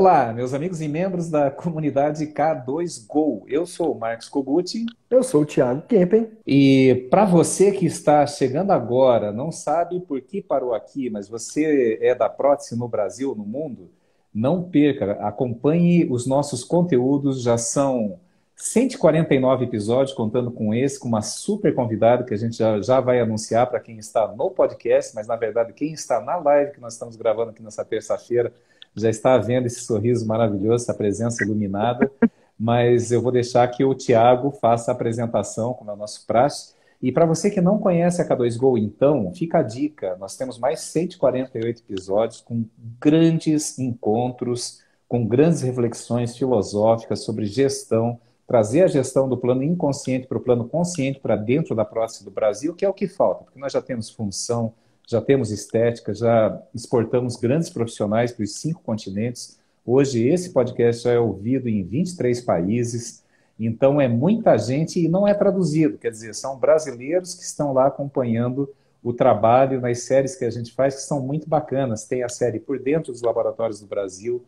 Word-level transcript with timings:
Olá, 0.00 0.32
meus 0.32 0.54
amigos 0.54 0.80
e 0.80 0.88
membros 0.88 1.28
da 1.28 1.50
comunidade 1.50 2.26
K2Go. 2.28 3.42
Eu 3.46 3.66
sou 3.66 3.92
o 3.92 3.98
Marcos 3.98 4.30
Koguti. 4.30 4.86
Eu 5.10 5.22
sou 5.22 5.42
o 5.42 5.44
Thiago 5.44 5.82
Kempen. 5.82 6.26
E 6.46 7.06
para 7.10 7.26
você 7.26 7.70
que 7.70 7.84
está 7.84 8.26
chegando 8.26 8.70
agora, 8.70 9.30
não 9.30 9.52
sabe 9.52 10.00
por 10.00 10.22
que 10.22 10.40
parou 10.40 10.72
aqui, 10.72 11.10
mas 11.10 11.28
você 11.28 11.98
é 12.00 12.14
da 12.14 12.30
prótese 12.30 12.78
no 12.78 12.88
Brasil, 12.88 13.34
no 13.34 13.44
mundo, 13.44 13.90
não 14.32 14.62
perca, 14.62 15.12
acompanhe 15.20 16.10
os 16.10 16.26
nossos 16.26 16.64
conteúdos, 16.64 17.42
já 17.42 17.58
são 17.58 18.18
149 18.56 19.66
episódios, 19.66 20.16
contando 20.16 20.50
com 20.50 20.72
esse, 20.72 20.98
com 20.98 21.08
uma 21.08 21.20
super 21.20 21.74
convidada 21.74 22.24
que 22.24 22.32
a 22.32 22.38
gente 22.38 22.56
já, 22.56 22.80
já 22.80 23.00
vai 23.00 23.20
anunciar 23.20 23.66
para 23.66 23.78
quem 23.78 23.98
está 23.98 24.26
no 24.28 24.50
podcast, 24.50 25.14
mas 25.14 25.26
na 25.26 25.36
verdade 25.36 25.74
quem 25.74 25.92
está 25.92 26.22
na 26.22 26.36
live 26.36 26.72
que 26.72 26.80
nós 26.80 26.94
estamos 26.94 27.16
gravando 27.16 27.50
aqui 27.50 27.62
nessa 27.62 27.84
terça-feira 27.84 28.50
já 28.94 29.10
está 29.10 29.38
vendo 29.38 29.66
esse 29.66 29.80
sorriso 29.80 30.26
maravilhoso, 30.26 30.84
essa 30.84 30.94
presença 30.94 31.44
iluminada, 31.44 32.10
mas 32.58 33.10
eu 33.10 33.22
vou 33.22 33.32
deixar 33.32 33.66
que 33.68 33.84
o 33.84 33.94
Tiago 33.94 34.50
faça 34.50 34.90
a 34.90 34.94
apresentação, 34.94 35.72
como 35.74 35.90
é 35.90 35.94
o 35.94 35.96
nosso 35.96 36.26
praxe. 36.26 36.74
E 37.02 37.10
para 37.10 37.24
você 37.24 37.50
que 37.50 37.60
não 37.60 37.78
conhece 37.78 38.20
a 38.20 38.28
K2Go, 38.28 38.78
então, 38.78 39.32
fica 39.34 39.58
a 39.58 39.62
dica: 39.62 40.16
nós 40.18 40.36
temos 40.36 40.58
mais 40.58 40.80
148 40.80 41.82
episódios 41.88 42.40
com 42.42 42.66
grandes 43.00 43.78
encontros, 43.78 44.82
com 45.08 45.26
grandes 45.26 45.62
reflexões 45.62 46.36
filosóficas 46.36 47.24
sobre 47.24 47.46
gestão, 47.46 48.20
trazer 48.46 48.82
a 48.82 48.86
gestão 48.88 49.28
do 49.28 49.36
plano 49.36 49.62
inconsciente 49.62 50.26
para 50.26 50.36
o 50.36 50.40
plano 50.40 50.68
consciente 50.68 51.20
para 51.20 51.36
dentro 51.36 51.74
da 51.74 51.84
próxima 51.84 52.28
do 52.28 52.34
Brasil, 52.34 52.74
que 52.74 52.84
é 52.84 52.88
o 52.88 52.92
que 52.92 53.08
falta, 53.08 53.44
porque 53.44 53.58
nós 53.58 53.72
já 53.72 53.80
temos 53.80 54.10
função, 54.10 54.74
já 55.10 55.20
temos 55.20 55.50
estética, 55.50 56.14
já 56.14 56.62
exportamos 56.72 57.34
grandes 57.34 57.68
profissionais 57.68 58.30
para 58.30 58.44
os 58.44 58.60
cinco 58.60 58.80
continentes. 58.80 59.58
Hoje, 59.84 60.28
esse 60.28 60.50
podcast 60.50 61.02
já 61.02 61.10
é 61.10 61.18
ouvido 61.18 61.68
em 61.68 61.82
23 61.82 62.40
países, 62.42 63.24
então 63.58 64.00
é 64.00 64.06
muita 64.06 64.56
gente 64.56 65.04
e 65.04 65.08
não 65.08 65.26
é 65.26 65.34
traduzido, 65.34 65.98
quer 65.98 66.12
dizer, 66.12 66.32
são 66.32 66.56
brasileiros 66.56 67.34
que 67.34 67.42
estão 67.42 67.72
lá 67.72 67.88
acompanhando 67.88 68.72
o 69.02 69.12
trabalho 69.12 69.80
nas 69.80 70.02
séries 70.02 70.36
que 70.36 70.44
a 70.44 70.50
gente 70.50 70.72
faz, 70.72 70.94
que 70.94 71.02
são 71.02 71.20
muito 71.20 71.48
bacanas. 71.48 72.04
Tem 72.04 72.22
a 72.22 72.28
série 72.28 72.60
Por 72.60 72.78
Dentro 72.78 73.10
dos 73.10 73.20
Laboratórios 73.20 73.80
do 73.80 73.88
Brasil, 73.88 74.44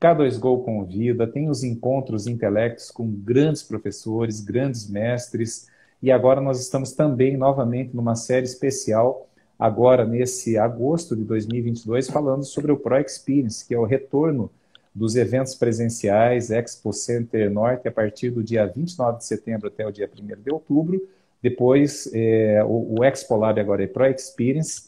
K2Go 0.00 0.64
convida, 0.64 1.26
tem 1.26 1.50
os 1.50 1.64
encontros 1.64 2.28
intelectos 2.28 2.88
com 2.88 3.10
grandes 3.10 3.64
professores, 3.64 4.40
grandes 4.40 4.88
mestres, 4.88 5.66
e 6.00 6.12
agora 6.12 6.40
nós 6.40 6.60
estamos 6.60 6.92
também 6.92 7.36
novamente 7.36 7.96
numa 7.96 8.14
série 8.14 8.44
especial 8.44 9.28
agora 9.58 10.04
nesse 10.04 10.58
agosto 10.58 11.14
de 11.14 11.24
2022 11.24 12.08
falando 12.08 12.44
sobre 12.44 12.72
o 12.72 12.76
Pro 12.76 12.98
Experience, 12.98 13.66
que 13.66 13.74
é 13.74 13.78
o 13.78 13.84
retorno 13.84 14.50
dos 14.94 15.16
eventos 15.16 15.54
presenciais 15.54 16.50
Expo 16.50 16.92
Center 16.92 17.50
Norte 17.50 17.88
a 17.88 17.92
partir 17.92 18.30
do 18.30 18.42
dia 18.42 18.66
29 18.66 19.18
de 19.18 19.24
setembro 19.24 19.68
até 19.68 19.86
o 19.86 19.90
dia 19.90 20.08
1 20.08 20.42
de 20.42 20.50
outubro. 20.50 21.00
Depois, 21.42 22.08
é, 22.14 22.62
o, 22.64 23.00
o 23.00 23.04
Expo 23.04 23.36
Lab 23.36 23.60
agora 23.60 23.82
é 23.82 23.86
Pro 23.86 24.06
Experience, 24.06 24.84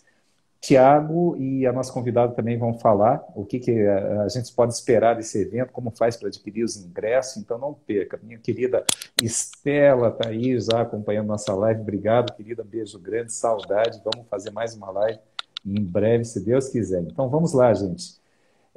Tiago 0.60 1.36
e 1.36 1.66
a 1.66 1.72
nossa 1.72 1.92
convidada 1.92 2.32
também 2.34 2.58
vão 2.58 2.74
falar 2.74 3.24
o 3.34 3.44
que, 3.44 3.58
que 3.58 3.86
a 3.86 4.28
gente 4.28 4.52
pode 4.52 4.72
esperar 4.72 5.14
desse 5.14 5.40
evento, 5.40 5.72
como 5.72 5.90
faz 5.90 6.16
para 6.16 6.28
adquirir 6.28 6.64
os 6.64 6.76
ingressos, 6.76 7.36
então 7.36 7.58
não 7.58 7.74
perca. 7.74 8.18
Minha 8.22 8.38
querida 8.38 8.84
Estela 9.22 10.08
está 10.08 10.28
aí 10.28 10.58
já 10.58 10.80
acompanhando 10.80 11.28
nossa 11.28 11.54
live, 11.54 11.80
obrigado, 11.80 12.34
querida, 12.34 12.64
beijo 12.64 12.98
grande, 12.98 13.32
saudade, 13.32 14.00
vamos 14.02 14.28
fazer 14.28 14.50
mais 14.50 14.74
uma 14.74 14.90
live 14.90 15.18
em 15.64 15.82
breve, 15.82 16.24
se 16.24 16.44
Deus 16.44 16.68
quiser. 16.68 17.02
Então 17.02 17.28
vamos 17.28 17.52
lá, 17.52 17.72
gente. 17.74 18.16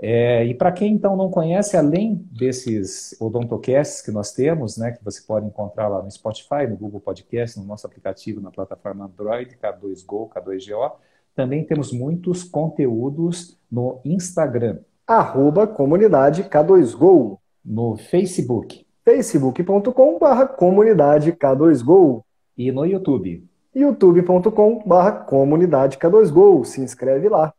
É, 0.01 0.45
e 0.45 0.53
para 0.53 0.71
quem 0.71 0.93
então 0.93 1.15
não 1.17 1.29
conhece, 1.29 1.75
além 1.75 2.15
desses 2.31 3.13
odontocasts 3.19 4.01
que 4.01 4.11
nós 4.11 4.31
temos, 4.31 4.77
né, 4.77 4.93
que 4.93 5.03
você 5.03 5.21
pode 5.21 5.45
encontrar 5.45 5.89
lá 5.89 6.01
no 6.01 6.09
Spotify, 6.09 6.65
no 6.69 6.77
Google 6.77 7.01
Podcast, 7.01 7.59
no 7.59 7.65
nosso 7.65 7.85
aplicativo, 7.85 8.39
na 8.39 8.49
plataforma 8.49 9.05
Android, 9.05 9.57
K2Go, 9.57 10.29
K2GO, 10.29 10.93
também 11.39 11.63
temos 11.63 11.93
muitos 11.93 12.43
conteúdos 12.43 13.57
no 13.71 14.01
Instagram. 14.03 14.79
Arroba 15.07 15.65
comunidade 15.65 16.43
K2Go. 16.43 17.37
No 17.63 17.95
Facebook. 17.95 18.85
facebook.com.br 19.05 20.45
comunidade 20.57 21.31
K2Go. 21.31 22.23
E 22.57 22.73
no 22.73 22.85
YouTube. 22.85 23.47
youtube.com.br 23.73 25.11
comunidade 25.27 25.97
K2Go. 25.97 26.65
Se 26.65 26.81
inscreve 26.81 27.29
lá. 27.29 27.53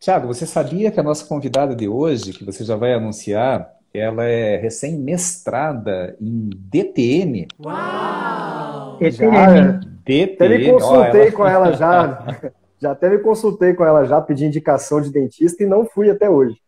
Tiago, 0.00 0.26
você 0.26 0.44
sabia 0.44 0.90
que 0.90 0.98
a 0.98 1.04
nossa 1.04 1.24
convidada 1.24 1.76
de 1.76 1.88
hoje, 1.88 2.32
que 2.32 2.44
você 2.44 2.64
já 2.64 2.74
vai 2.74 2.94
anunciar, 2.94 3.70
ela 3.94 4.24
é 4.24 4.56
recém-mestrada 4.56 6.16
em 6.20 6.50
DTM. 6.52 7.46
Uau! 7.64 8.98
DTM. 8.98 9.78
DTM. 10.04 10.34
Até 10.34 10.48
me 10.48 10.72
consultei 10.72 11.20
ela... 11.20 11.32
com 11.32 11.46
ela 11.46 11.72
já. 11.74 12.52
Já 12.84 12.92
até 12.92 13.08
me 13.08 13.18
consultei 13.18 13.72
com 13.72 13.82
ela 13.82 14.04
já, 14.04 14.20
pedi 14.20 14.44
indicação 14.44 15.00
de 15.00 15.10
dentista 15.10 15.62
e 15.62 15.66
não 15.66 15.86
fui 15.86 16.10
até 16.10 16.28
hoje. 16.28 16.60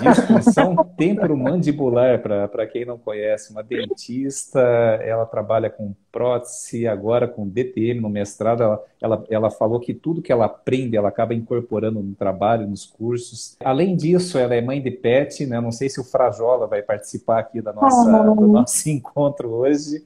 Disfunção 0.00 0.76
temporomandibular, 0.96 2.22
para 2.22 2.66
quem 2.68 2.84
não 2.84 2.96
conhece, 2.96 3.50
uma 3.50 3.64
dentista, 3.64 4.60
ela 4.60 5.26
trabalha 5.26 5.68
com 5.68 5.92
prótese, 6.12 6.86
agora 6.86 7.26
com 7.26 7.48
DTM 7.48 8.00
no 8.00 8.08
mestrado, 8.08 8.62
ela, 8.62 8.84
ela, 9.02 9.24
ela 9.28 9.50
falou 9.50 9.80
que 9.80 9.92
tudo 9.92 10.22
que 10.22 10.30
ela 10.30 10.44
aprende, 10.44 10.96
ela 10.96 11.08
acaba 11.08 11.34
incorporando 11.34 12.00
no 12.00 12.14
trabalho, 12.14 12.68
nos 12.68 12.86
cursos. 12.86 13.56
Além 13.58 13.96
disso, 13.96 14.38
ela 14.38 14.54
é 14.54 14.60
mãe 14.60 14.80
de 14.80 14.92
pet, 14.92 15.44
né? 15.46 15.60
Não 15.60 15.72
sei 15.72 15.88
se 15.88 16.00
o 16.00 16.04
Frajola 16.04 16.68
vai 16.68 16.80
participar 16.80 17.40
aqui 17.40 17.60
da 17.60 17.72
nossa, 17.72 18.22
oh. 18.22 18.36
do 18.36 18.46
nosso 18.46 18.86
encontro 18.88 19.48
hoje. 19.48 20.04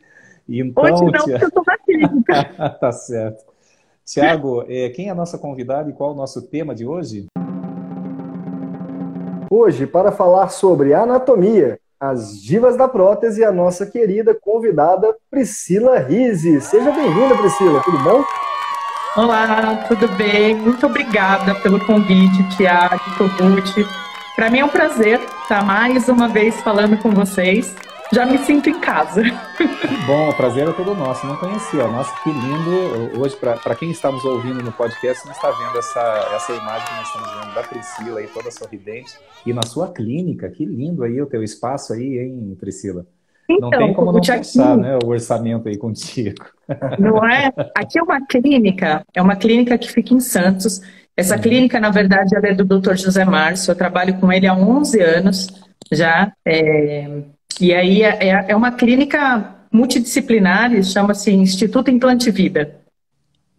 Então, 0.49 0.85
hoje 0.85 1.05
não, 1.05 1.11
tia... 1.11 1.39
porque 1.39 1.45
eu 1.45 1.51
tô 1.51 1.63
na 1.67 1.77
clínica. 1.77 2.45
tá 2.81 2.93
certo. 2.93 3.50
Tiago, 4.11 4.65
é, 4.69 4.89
quem 4.89 5.07
é 5.07 5.11
a 5.11 5.15
nossa 5.15 5.39
convidada 5.39 5.89
e 5.89 5.93
qual 5.93 6.11
é 6.11 6.15
o 6.15 6.17
nosso 6.17 6.43
tema 6.43 6.75
de 6.75 6.85
hoje? 6.85 7.27
Hoje, 9.49 9.87
para 9.87 10.11
falar 10.11 10.49
sobre 10.49 10.93
anatomia, 10.93 11.79
as 12.01 12.43
divas 12.43 12.77
da 12.77 12.89
prótese, 12.89 13.45
a 13.45 13.53
nossa 13.53 13.87
querida 13.87 14.35
convidada 14.35 15.15
Priscila 15.31 16.01
Rise. 16.01 16.61
Seja 16.61 16.91
bem-vinda, 16.91 17.37
Priscila, 17.37 17.81
tudo 17.85 17.99
bom? 17.99 18.25
Olá, 19.17 19.85
tudo 19.87 20.09
bem? 20.17 20.57
Muito 20.57 20.85
obrigada 20.87 21.55
pelo 21.61 21.79
convite, 21.87 22.57
Tiago, 22.57 22.99
Toguchi. 23.17 23.87
Para 24.35 24.51
mim 24.51 24.59
é 24.59 24.65
um 24.65 24.69
prazer 24.69 25.21
estar 25.43 25.65
mais 25.65 26.09
uma 26.09 26.27
vez 26.27 26.61
falando 26.63 26.97
com 26.99 27.11
vocês 27.11 27.77
já 28.13 28.27
me 28.27 28.39
sinto 28.39 28.69
em 28.69 28.81
casa. 28.81 29.23
Que 29.57 30.07
bom, 30.07 30.29
o 30.29 30.35
prazer 30.35 30.69
é 30.69 30.73
todo 30.73 30.95
nosso. 30.95 31.27
Não 31.27 31.37
conhecia. 31.37 31.87
Nossa, 31.87 32.13
que 32.23 32.31
lindo. 32.31 33.21
Hoje, 33.21 33.37
para 33.37 33.75
quem 33.75 33.91
está 33.91 34.11
nos 34.11 34.25
ouvindo 34.25 34.63
no 34.63 34.73
podcast, 34.73 35.25
não 35.25 35.33
está 35.33 35.51
vendo 35.51 35.79
essa, 35.79 36.31
essa 36.35 36.53
imagem 36.53 36.87
que 36.87 36.95
nós 36.95 37.07
estamos 37.07 37.31
vendo 37.33 37.55
da 37.55 37.63
Priscila 37.63 38.21
aí, 38.21 38.27
toda 38.29 38.51
sorridente. 38.51 39.13
E 39.47 39.53
na 39.53 39.63
sua 39.63 39.93
clínica, 39.93 40.49
que 40.51 40.65
lindo 40.65 41.05
aí 41.05 41.21
o 41.21 41.27
teu 41.27 41.43
espaço 41.43 41.93
aí, 41.93 42.19
hein, 42.19 42.57
Priscila? 42.59 43.07
Então, 43.49 43.71
não 43.71 43.79
tem 43.79 43.95
como 43.95 44.13
não 44.13 44.21
pensar, 44.21 44.77
né, 44.77 44.97
o 45.03 45.09
orçamento 45.09 45.69
aí 45.69 45.77
contigo. 45.77 46.45
Não 47.01 47.25
é? 47.29 47.51
Aqui 47.75 47.99
é 47.99 48.03
uma 48.03 48.25
clínica, 48.25 49.05
é 49.13 49.21
uma 49.21 49.35
clínica 49.35 49.77
que 49.77 49.91
fica 49.91 50.15
em 50.15 50.21
Santos. 50.21 50.81
Essa 51.17 51.35
uhum. 51.35 51.43
clínica, 51.43 51.81
na 51.81 51.91
verdade, 51.91 52.37
ela 52.37 52.47
é 52.47 52.55
do 52.55 52.65
Dr. 52.65 52.95
José 52.95 53.25
Márcio. 53.25 53.73
Eu 53.73 53.77
trabalho 53.77 54.19
com 54.21 54.33
ele 54.33 54.47
há 54.47 54.55
11 54.55 55.01
anos 55.01 55.49
já. 55.93 56.33
É, 56.47 57.23
e 57.61 57.75
aí 57.75 58.03
é, 58.03 58.29
é, 58.29 58.45
é 58.49 58.57
uma 58.57 58.73
clínica 58.73 59.55
multidisciplinar, 59.71 60.71
chama-se 60.83 61.31
Instituto 61.31 61.91
Implante 61.91 62.31
Vida. 62.31 62.81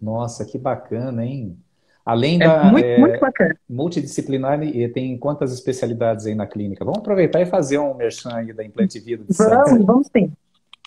Nossa, 0.01 0.44
que 0.45 0.57
bacana, 0.57 1.25
hein? 1.25 1.57
Além 2.06 2.41
é 2.41 2.47
da 2.47 2.64
muito, 2.64 2.85
é, 2.85 2.97
muito 2.97 3.20
bacana. 3.20 3.55
multidisciplinar, 3.70 4.64
e 4.64 4.87
tem 4.90 5.17
quantas 5.17 5.53
especialidades 5.53 6.26
aí 6.26 6.34
na 6.34 6.47
clínica? 6.47 6.84
Vamos 6.84 6.99
aproveitar 6.99 7.40
e 7.41 7.46
fazer 7.46 7.78
um 7.78 7.93
merchan 7.93 8.34
aí 8.34 8.52
da 8.52 8.64
Implante 8.64 8.99
Vida 8.99 9.23
de 9.23 9.34
Santos. 9.34 9.72
Vamos, 9.72 9.85
vamos 9.85 10.08
sim. 10.16 10.31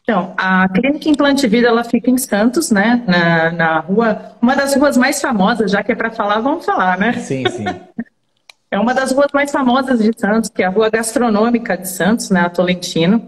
Então, 0.03 0.35
a 0.37 0.69
clínica 0.69 1.09
Implante 1.09 1.47
Vida 1.47 1.69
ela 1.69 1.83
fica 1.83 2.11
em 2.11 2.19
Santos, 2.19 2.71
né? 2.71 3.03
Na, 3.06 3.50
na 3.53 3.81
rua, 3.81 4.37
uma 4.43 4.55
das 4.55 4.75
ruas 4.75 4.97
mais 4.97 5.21
famosas, 5.21 5.71
já 5.71 5.83
que 5.83 5.93
é 5.93 5.94
para 5.94 6.11
falar, 6.11 6.41
vamos 6.41 6.65
falar, 6.65 6.99
né? 6.99 7.15
Sim, 7.15 7.44
sim. 7.49 7.65
É 8.75 8.79
uma 8.81 8.93
das 8.93 9.12
ruas 9.12 9.29
mais 9.32 9.53
famosas 9.53 10.00
de 10.00 10.11
Santos, 10.19 10.50
que 10.50 10.61
é 10.61 10.67
a 10.67 10.69
Rua 10.69 10.91
Gastronômica 10.91 11.79
de 11.79 11.88
Santos, 11.88 12.29
né, 12.29 12.41
a 12.41 12.50
Tolentino. 12.50 13.25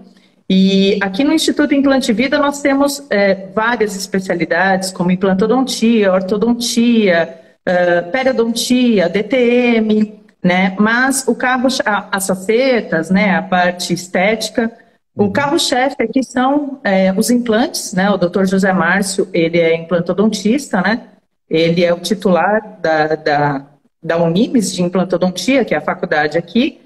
E 0.50 0.98
aqui 1.00 1.22
no 1.22 1.32
Instituto 1.32 1.72
Implante 1.72 2.12
Vida 2.12 2.36
nós 2.36 2.60
temos 2.60 3.06
é, 3.08 3.46
várias 3.54 3.94
especialidades, 3.94 4.90
como 4.90 5.12
implantodontia, 5.12 6.12
ortodontia, 6.12 7.38
uh, 7.60 8.10
periodontia, 8.10 9.08
DTM, 9.08 10.18
né? 10.42 10.74
Mas 10.80 11.28
o 11.28 11.34
carro, 11.36 11.68
as 12.10 12.26
facetas, 12.26 13.08
né, 13.08 13.36
a 13.36 13.42
parte 13.42 13.94
estética, 13.94 14.72
o 15.14 15.24
uhum. 15.24 15.32
carro-chefe 15.32 16.02
aqui 16.02 16.24
são 16.24 16.80
é, 16.82 17.12
os 17.16 17.30
implantes, 17.30 17.92
né? 17.92 18.10
O 18.10 18.16
Dr. 18.16 18.46
José 18.46 18.72
Márcio, 18.72 19.28
ele 19.32 19.60
é 19.60 19.76
implantodontista, 19.76 20.80
né? 20.80 21.02
Ele 21.48 21.84
é 21.84 21.94
o 21.94 22.00
titular 22.00 22.80
da, 22.80 23.14
da 23.14 23.75
da 24.06 24.16
Unimes 24.16 24.72
de 24.72 24.82
implantodontia, 24.82 25.64
que 25.64 25.74
é 25.74 25.78
a 25.78 25.82
faculdade 25.82 26.38
aqui, 26.38 26.80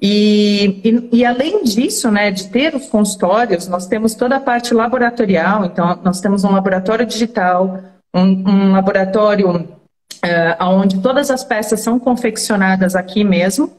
E, 0.00 0.80
e, 0.84 1.18
e, 1.18 1.24
além 1.24 1.64
disso, 1.64 2.08
né, 2.08 2.30
de 2.30 2.46
ter 2.54 2.72
os 2.72 2.86
consultórios, 2.86 3.66
nós 3.66 3.88
temos 3.88 4.14
toda 4.14 4.36
a 4.36 4.40
parte 4.40 4.72
laboratorial, 4.72 5.64
então 5.64 5.98
nós 6.04 6.20
temos 6.20 6.44
um 6.44 6.52
laboratório 6.52 7.04
digital, 7.04 7.80
um, 8.14 8.22
um 8.48 8.72
laboratório 8.72 9.48
uh, 9.50 10.64
onde 10.64 11.00
todas 11.00 11.32
as 11.32 11.42
peças 11.42 11.80
são 11.80 11.98
confeccionadas 11.98 12.94
aqui 12.94 13.24
mesmo. 13.24 13.72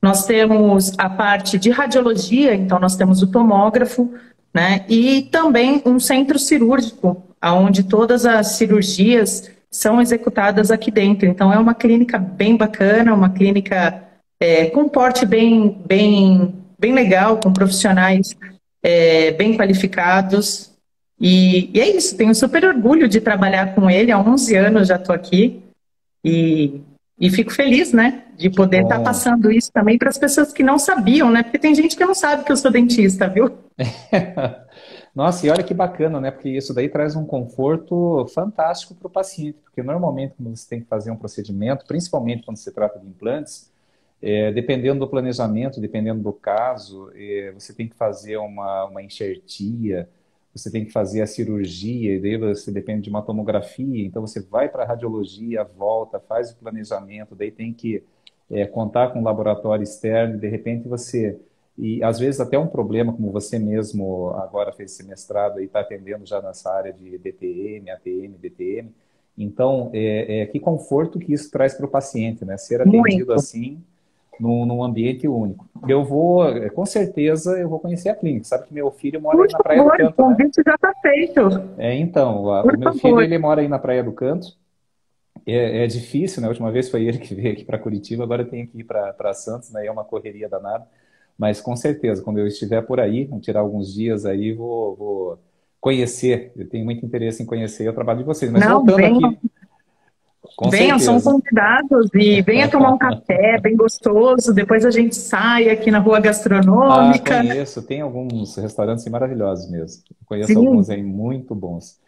Nós 0.00 0.24
temos 0.24 0.92
a 0.96 1.10
parte 1.10 1.58
de 1.58 1.70
radiologia, 1.70 2.54
então 2.54 2.78
nós 2.78 2.96
temos 2.96 3.22
o 3.22 3.26
tomógrafo, 3.26 4.14
né, 4.54 4.86
e 4.88 5.28
também 5.30 5.82
um 5.84 6.00
centro 6.00 6.38
cirúrgico, 6.38 7.22
onde 7.44 7.82
todas 7.82 8.24
as 8.24 8.56
cirurgias 8.56 9.50
são 9.76 10.00
executadas 10.00 10.70
aqui 10.70 10.90
dentro. 10.90 11.28
Então 11.28 11.52
é 11.52 11.58
uma 11.58 11.74
clínica 11.74 12.18
bem 12.18 12.56
bacana, 12.56 13.14
uma 13.14 13.30
clínica 13.30 14.02
é, 14.40 14.66
com 14.66 14.88
porte 14.88 15.26
bem, 15.26 15.70
bem, 15.86 16.54
bem 16.78 16.92
legal, 16.92 17.38
com 17.38 17.52
profissionais 17.52 18.34
é, 18.82 19.32
bem 19.32 19.56
qualificados. 19.56 20.72
E, 21.20 21.70
e, 21.74 21.80
é 21.80 21.88
isso, 21.94 22.16
tenho 22.16 22.34
super 22.34 22.64
orgulho 22.64 23.06
de 23.06 23.20
trabalhar 23.20 23.74
com 23.74 23.90
ele. 23.90 24.12
Há 24.12 24.18
11 24.18 24.56
anos 24.56 24.88
já 24.88 24.96
estou 24.96 25.14
aqui 25.14 25.62
e, 26.24 26.80
e 27.20 27.30
fico 27.30 27.52
feliz, 27.52 27.92
né? 27.92 28.22
De 28.36 28.48
poder 28.50 28.82
estar 28.82 28.98
tá 28.98 29.04
passando 29.04 29.50
isso 29.50 29.70
também 29.72 29.98
para 29.98 30.08
as 30.08 30.18
pessoas 30.18 30.52
que 30.52 30.62
não 30.62 30.78
sabiam, 30.78 31.30
né? 31.30 31.42
Porque 31.42 31.58
tem 31.58 31.74
gente 31.74 31.96
que 31.96 32.04
não 32.04 32.14
sabe 32.14 32.44
que 32.44 32.52
eu 32.52 32.56
sou 32.56 32.70
dentista, 32.70 33.28
viu? 33.28 33.50
Nossa, 35.16 35.46
e 35.46 35.50
olha 35.50 35.64
que 35.64 35.72
bacana, 35.72 36.20
né? 36.20 36.30
Porque 36.30 36.50
isso 36.50 36.74
daí 36.74 36.90
traz 36.90 37.16
um 37.16 37.24
conforto 37.24 38.26
fantástico 38.34 38.94
para 38.94 39.06
o 39.06 39.10
paciente. 39.10 39.56
Porque 39.64 39.82
normalmente, 39.82 40.34
quando 40.36 40.54
você 40.54 40.68
tem 40.68 40.82
que 40.82 40.86
fazer 40.86 41.10
um 41.10 41.16
procedimento, 41.16 41.86
principalmente 41.86 42.44
quando 42.44 42.58
se 42.58 42.70
trata 42.70 42.98
de 42.98 43.06
implantes, 43.06 43.72
é, 44.20 44.52
dependendo 44.52 45.00
do 45.00 45.08
planejamento, 45.08 45.80
dependendo 45.80 46.22
do 46.22 46.34
caso, 46.34 47.10
é, 47.14 47.50
você 47.52 47.72
tem 47.72 47.88
que 47.88 47.96
fazer 47.96 48.36
uma, 48.36 48.84
uma 48.84 49.02
enxertia, 49.02 50.06
você 50.54 50.70
tem 50.70 50.84
que 50.84 50.92
fazer 50.92 51.22
a 51.22 51.26
cirurgia, 51.26 52.16
e 52.16 52.20
daí 52.20 52.36
você 52.36 52.70
depende 52.70 53.04
de 53.04 53.10
uma 53.10 53.22
tomografia, 53.22 54.04
então 54.04 54.20
você 54.20 54.40
vai 54.40 54.68
para 54.68 54.82
a 54.82 54.86
radiologia, 54.86 55.64
volta, 55.64 56.20
faz 56.20 56.50
o 56.50 56.56
planejamento, 56.56 57.34
daí 57.34 57.50
tem 57.50 57.72
que 57.72 58.04
é, 58.50 58.66
contar 58.66 59.14
com 59.14 59.20
um 59.20 59.24
laboratório 59.24 59.82
externo, 59.82 60.38
de 60.38 60.48
repente 60.48 60.86
você. 60.86 61.40
E 61.78 62.02
às 62.02 62.18
vezes 62.18 62.40
até 62.40 62.58
um 62.58 62.66
problema, 62.66 63.12
como 63.12 63.30
você 63.30 63.58
mesmo 63.58 64.30
agora 64.30 64.72
fez 64.72 64.92
esse 64.92 65.06
mestrado 65.06 65.60
e 65.60 65.64
está 65.64 65.80
atendendo 65.80 66.24
já 66.24 66.40
nessa 66.40 66.72
área 66.72 66.92
de 66.92 67.18
DTM, 67.18 67.90
ATM, 67.90 68.34
DTM. 68.38 68.90
Então, 69.36 69.90
é, 69.92 70.40
é, 70.40 70.46
que 70.46 70.58
conforto 70.58 71.18
que 71.18 71.32
isso 71.34 71.50
traz 71.50 71.74
para 71.74 71.84
o 71.84 71.90
paciente, 71.90 72.44
né? 72.44 72.56
Ser 72.56 72.80
atendido 72.80 73.26
Muito. 73.26 73.32
assim 73.32 73.82
num, 74.40 74.64
num, 74.64 74.82
ambiente 74.82 75.28
único. 75.28 75.68
Eu 75.86 76.04
vou, 76.04 76.44
com 76.70 76.86
certeza, 76.86 77.58
eu 77.58 77.68
vou 77.68 77.78
conhecer 77.78 78.08
a 78.08 78.14
clínica. 78.14 78.44
Sabe 78.44 78.66
que 78.66 78.74
meu 78.74 78.90
filho 78.90 79.20
mora 79.20 79.36
Por 79.36 79.46
aí 79.46 79.52
na 79.52 79.58
Praia 79.58 79.78
favor, 79.78 79.92
do 79.92 79.98
Canto. 79.98 80.22
O 80.22 80.28
né? 80.28 80.36
convite 80.36 80.58
né? 80.58 80.64
já 80.66 80.74
está 80.74 80.94
feito. 81.02 81.40
É, 81.78 81.94
então, 81.94 82.50
a, 82.50 82.62
o 82.62 82.66
meu 82.66 82.78
favor. 82.78 83.00
filho 83.00 83.20
ele 83.20 83.38
mora 83.38 83.60
aí 83.60 83.68
na 83.68 83.78
Praia 83.78 84.02
do 84.02 84.12
Canto. 84.12 84.48
É, 85.46 85.84
é, 85.84 85.86
difícil, 85.86 86.40
né? 86.40 86.48
A 86.48 86.50
última 86.50 86.70
vez 86.72 86.88
foi 86.88 87.04
ele 87.04 87.18
que 87.18 87.34
veio 87.34 87.52
aqui 87.52 87.64
para 87.64 87.78
Curitiba, 87.78 88.24
agora 88.24 88.44
tenho 88.44 88.66
que 88.66 88.80
ir 88.80 88.84
para 88.84 89.34
Santos, 89.34 89.70
né? 89.70 89.86
É 89.86 89.90
uma 89.90 90.04
correria 90.04 90.48
danada. 90.48 90.86
Mas 91.38 91.60
com 91.60 91.76
certeza, 91.76 92.22
quando 92.22 92.38
eu 92.38 92.46
estiver 92.46 92.82
por 92.82 92.98
aí, 92.98 93.24
vou 93.24 93.40
tirar 93.40 93.60
alguns 93.60 93.92
dias 93.92 94.24
aí, 94.24 94.52
vou, 94.52 94.96
vou 94.96 95.38
conhecer. 95.80 96.52
Eu 96.56 96.68
tenho 96.68 96.84
muito 96.84 97.04
interesse 97.04 97.42
em 97.42 97.46
conhecer 97.46 97.88
o 97.88 97.92
trabalho 97.92 98.20
de 98.20 98.24
vocês. 98.24 98.50
Mas 98.50 98.64
Não, 98.64 98.84
voltando 98.84 98.96
bem... 98.96 99.24
aqui 99.26 99.50
com 100.56 100.70
venham, 100.70 100.98
certeza. 100.98 101.20
são 101.20 101.32
convidados 101.32 102.08
e 102.14 102.40
venha 102.40 102.68
tomar 102.68 102.92
um 102.92 102.98
café 102.98 103.60
bem 103.60 103.76
gostoso. 103.76 104.54
Depois 104.54 104.84
a 104.86 104.90
gente 104.90 105.14
sai 105.14 105.68
aqui 105.68 105.90
na 105.90 105.98
rua 105.98 106.18
gastronômica. 106.18 107.40
Ah, 107.40 107.46
conheço, 107.46 107.82
tem 107.82 108.00
alguns 108.00 108.56
restaurantes 108.56 109.06
maravilhosos 109.06 109.70
mesmo. 109.70 110.02
conheço 110.24 110.48
Sim. 110.48 110.56
alguns 110.66 110.88
aí 110.88 111.02
muito 111.02 111.54
bons. 111.54 111.98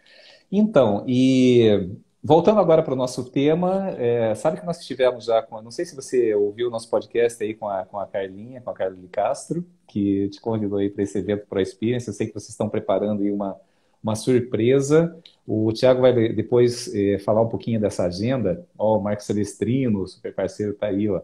Então, 0.51 1.03
e 1.07 1.89
voltando 2.23 2.59
agora 2.59 2.83
para 2.83 2.93
o 2.93 2.97
nosso 2.97 3.29
tema, 3.31 3.89
é, 3.97 4.35
sabe 4.35 4.59
que 4.59 4.65
nós 4.65 4.79
estivemos 4.79 5.25
já 5.25 5.41
com. 5.41 5.61
Não 5.61 5.71
sei 5.71 5.85
se 5.85 5.95
você 5.95 6.33
ouviu 6.35 6.67
o 6.67 6.71
nosso 6.71 6.89
podcast 6.89 7.43
aí 7.43 7.53
com 7.53 7.67
a, 7.67 7.85
com 7.85 7.99
a 7.99 8.07
Carlinha, 8.07 8.61
com 8.61 8.69
a 8.69 8.73
Carla 8.73 8.95
de 8.95 9.07
Castro, 9.07 9.65
que 9.87 10.29
te 10.29 10.39
convidou 10.41 10.79
aí 10.79 10.89
para 10.89 11.03
esse 11.03 11.17
evento 11.17 11.45
para 11.47 11.59
a 11.59 11.61
Experience. 11.61 12.07
Eu 12.07 12.13
sei 12.13 12.27
que 12.27 12.33
vocês 12.33 12.49
estão 12.49 12.69
preparando 12.69 13.23
aí 13.23 13.31
uma 13.31 13.59
uma 14.03 14.15
surpresa. 14.15 15.15
O 15.45 15.71
Tiago 15.73 16.01
vai 16.01 16.13
depois 16.33 16.93
é, 16.93 17.19
falar 17.19 17.41
um 17.41 17.49
pouquinho 17.49 17.79
dessa 17.79 18.05
agenda. 18.05 18.65
Ó, 18.77 18.97
o 18.97 19.01
Marcos 19.01 19.25
Celestrino, 19.25 20.07
super 20.07 20.33
parceiro, 20.33 20.73
está 20.73 20.87
aí. 20.87 21.09
Ó. 21.09 21.21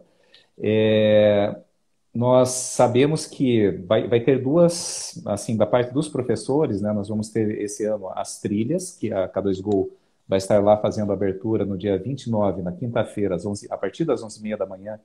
É, 0.58 1.56
nós 2.14 2.50
sabemos 2.50 3.26
que 3.26 3.70
vai, 3.86 4.08
vai 4.08 4.20
ter 4.20 4.42
duas, 4.42 5.22
assim, 5.26 5.56
da 5.56 5.66
parte 5.66 5.92
dos 5.92 6.08
professores, 6.08 6.80
né, 6.80 6.90
nós 6.92 7.08
vamos 7.08 7.28
ter 7.28 7.60
esse 7.60 7.84
ano 7.84 8.08
as 8.14 8.40
trilhas, 8.40 8.92
que 8.92 9.12
a 9.12 9.28
K2Go 9.28 9.90
vai 10.28 10.38
estar 10.38 10.62
lá 10.62 10.76
fazendo 10.76 11.10
a 11.10 11.14
abertura 11.14 11.64
no 11.64 11.78
dia 11.78 11.98
29, 11.98 12.62
na 12.62 12.72
quinta-feira, 12.72 13.36
a 13.70 13.76
partir 13.76 14.04
das 14.04 14.22
11h30 14.22 14.56
da 14.56 14.66
manhã, 14.66 14.98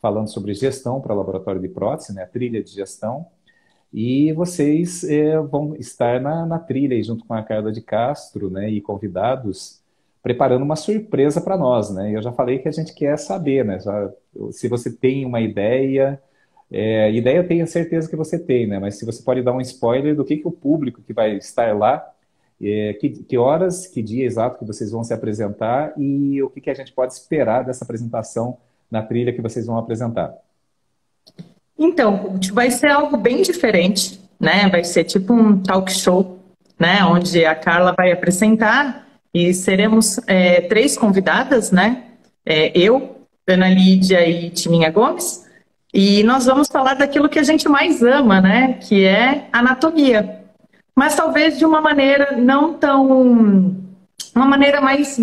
falando 0.00 0.28
sobre 0.28 0.54
gestão 0.54 1.00
para 1.00 1.14
laboratório 1.14 1.60
de 1.60 1.68
prótese, 1.68 2.14
né, 2.14 2.22
a 2.22 2.26
trilha 2.26 2.62
de 2.62 2.70
gestão. 2.70 3.26
E 3.92 4.32
vocês 4.34 5.02
é, 5.04 5.38
vão 5.40 5.74
estar 5.76 6.20
na, 6.20 6.44
na 6.46 6.58
trilha 6.58 7.02
junto 7.02 7.24
com 7.24 7.34
a 7.34 7.42
Carla 7.42 7.72
de 7.72 7.80
Castro 7.80 8.50
né, 8.50 8.68
e 8.70 8.80
convidados, 8.80 9.82
preparando 10.22 10.62
uma 10.62 10.76
surpresa 10.76 11.40
para 11.40 11.56
nós. 11.56 11.90
Né? 11.90 12.14
Eu 12.14 12.22
já 12.22 12.30
falei 12.30 12.58
que 12.58 12.68
a 12.68 12.72
gente 12.72 12.94
quer 12.94 13.18
saber, 13.18 13.64
né? 13.64 13.80
Já, 13.80 14.12
se 14.52 14.68
você 14.68 14.92
tem 14.94 15.24
uma 15.24 15.40
ideia, 15.40 16.20
é, 16.70 17.10
ideia 17.12 17.38
eu 17.38 17.48
tenho 17.48 17.66
certeza 17.66 18.08
que 18.08 18.16
você 18.16 18.38
tem, 18.38 18.66
né? 18.66 18.78
mas 18.78 18.96
se 18.96 19.06
você 19.06 19.22
pode 19.22 19.42
dar 19.42 19.52
um 19.52 19.60
spoiler 19.60 20.14
do 20.14 20.24
que, 20.24 20.36
que 20.36 20.46
o 20.46 20.52
público 20.52 21.00
que 21.00 21.14
vai 21.14 21.36
estar 21.36 21.76
lá, 21.76 22.06
é, 22.60 22.94
que, 22.94 23.10
que, 23.10 23.38
horas, 23.38 23.86
que 23.86 24.02
dia 24.02 24.24
exato 24.24 24.58
que 24.58 24.64
vocês 24.64 24.90
vão 24.90 25.04
se 25.04 25.14
apresentar 25.14 25.92
e 25.96 26.42
o 26.42 26.50
que, 26.50 26.60
que 26.60 26.70
a 26.70 26.74
gente 26.74 26.92
pode 26.92 27.12
esperar 27.12 27.64
dessa 27.64 27.84
apresentação 27.84 28.58
na 28.90 29.02
trilha 29.02 29.32
que 29.32 29.40
vocês 29.40 29.66
vão 29.66 29.78
apresentar. 29.78 30.34
Então, 31.78 32.38
vai 32.52 32.70
ser 32.70 32.90
algo 32.90 33.16
bem 33.16 33.42
diferente, 33.42 34.20
né? 34.40 34.68
Vai 34.68 34.82
ser 34.82 35.04
tipo 35.04 35.32
um 35.32 35.62
talk 35.62 35.92
show, 35.92 36.38
né? 36.78 37.04
Onde 37.04 37.44
a 37.44 37.54
Carla 37.54 37.94
vai 37.96 38.10
apresentar 38.10 39.06
e 39.32 39.54
seremos 39.54 40.18
é, 40.26 40.62
três 40.62 40.96
convidadas, 40.96 41.70
né? 41.70 42.04
É, 42.44 42.76
eu, 42.76 43.16
Ana 43.46 43.68
Lídia 43.68 44.26
e 44.28 44.50
Timinha 44.50 44.90
Gomes. 44.90 45.46
E 45.94 46.22
nós 46.24 46.46
vamos 46.46 46.68
falar 46.68 46.94
daquilo 46.94 47.28
que 47.28 47.38
a 47.38 47.42
gente 47.42 47.68
mais 47.68 48.02
ama, 48.02 48.40
né? 48.40 48.74
Que 48.74 49.04
é 49.04 49.48
anatomia. 49.52 50.38
Mas 50.98 51.14
talvez 51.14 51.56
de 51.56 51.64
uma 51.64 51.80
maneira 51.80 52.36
não 52.36 52.74
tão. 52.74 53.72
Uma 54.34 54.46
maneira 54.46 54.80
mais 54.80 55.16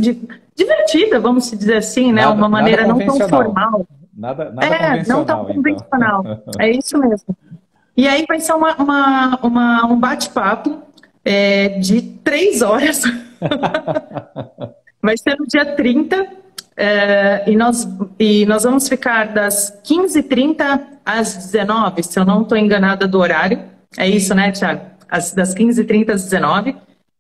divertida, 0.56 1.20
vamos 1.20 1.52
dizer 1.52 1.76
assim, 1.76 2.14
né? 2.14 2.22
Nada, 2.22 2.34
uma 2.34 2.48
maneira 2.48 2.88
não 2.88 2.98
tão 2.98 3.20
formal. 3.28 3.86
Nada, 4.16 4.52
nada 4.52 4.66
é, 4.66 4.70
convencional. 4.70 5.18
Não 5.18 5.26
tão 5.26 5.46
convencional. 5.46 6.22
Então. 6.22 6.54
É 6.60 6.72
isso 6.72 6.98
mesmo. 6.98 7.36
E 7.98 8.08
aí 8.08 8.26
vai 8.26 8.40
ser 8.40 8.54
uma, 8.54 8.74
uma, 8.78 9.40
uma 9.44 9.86
um 9.88 10.00
bate-papo 10.00 10.82
é, 11.26 11.78
de 11.78 12.02
três 12.24 12.62
horas. 12.62 13.04
vai 15.04 15.18
ser 15.18 15.36
no 15.38 15.46
dia 15.46 15.76
30. 15.76 16.26
É, 16.78 17.52
e, 17.52 17.56
nós, 17.58 17.86
e 18.18 18.46
nós 18.46 18.64
vamos 18.64 18.88
ficar 18.88 19.34
das 19.34 19.78
15h30 19.84 20.80
às 21.06 21.36
19 21.36 22.02
se 22.02 22.18
eu 22.18 22.24
não 22.24 22.44
estou 22.44 22.58
enganada 22.58 23.06
do 23.06 23.20
horário. 23.20 23.60
É 23.98 24.08
isso, 24.08 24.34
né, 24.34 24.54
Tiago? 24.54 24.95
Das 25.34 25.54
15h30 25.54 26.10
às 26.12 26.24
19 26.24 26.76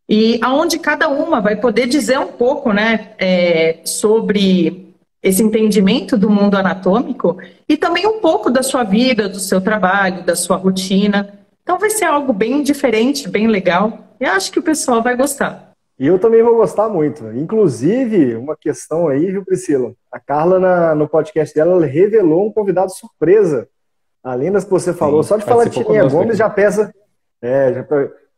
E 0.07 0.39
aonde 0.41 0.79
cada 0.79 1.07
uma 1.09 1.41
vai 1.41 1.55
poder 1.55 1.87
dizer 1.87 2.19
um 2.19 2.27
pouco 2.27 2.71
né, 2.71 3.11
é, 3.17 3.79
sobre 3.83 4.93
esse 5.21 5.41
entendimento 5.41 6.17
do 6.17 6.29
mundo 6.29 6.55
anatômico 6.55 7.37
e 7.67 7.75
também 7.75 8.05
um 8.05 8.19
pouco 8.19 8.51
da 8.51 8.61
sua 8.61 8.83
vida, 8.83 9.27
do 9.27 9.39
seu 9.39 9.59
trabalho, 9.59 10.23
da 10.23 10.35
sua 10.35 10.55
rotina. 10.55 11.33
Então 11.63 11.79
vai 11.79 11.89
ser 11.89 12.05
algo 12.05 12.31
bem 12.31 12.61
diferente, 12.61 13.27
bem 13.27 13.47
legal. 13.47 13.99
E 14.19 14.25
acho 14.25 14.51
que 14.51 14.59
o 14.59 14.63
pessoal 14.63 15.01
vai 15.01 15.17
gostar. 15.17 15.73
E 15.97 16.05
eu 16.05 16.19
também 16.19 16.43
vou 16.43 16.57
gostar 16.57 16.89
muito. 16.89 17.25
Inclusive, 17.31 18.35
uma 18.35 18.55
questão 18.55 19.07
aí, 19.07 19.31
viu, 19.31 19.43
Priscila? 19.43 19.93
A 20.11 20.19
Carla, 20.19 20.59
na, 20.59 20.93
no 20.93 21.07
podcast 21.07 21.55
dela, 21.55 21.71
ela 21.71 21.85
revelou 21.85 22.45
um 22.45 22.51
convidado 22.51 22.91
surpresa. 22.91 23.67
Além 24.23 24.51
das 24.51 24.63
que 24.63 24.69
você 24.69 24.93
falou, 24.93 25.23
Sim, 25.23 25.29
só 25.29 25.37
de 25.37 25.45
falar 25.45 25.65
de 25.65 25.71
Tininha 25.71 26.03
Gomes 26.03 26.29
aqui. 26.29 26.37
já 26.37 26.49
pesa. 26.49 26.93
É, 27.45 27.73
já, 27.73 27.85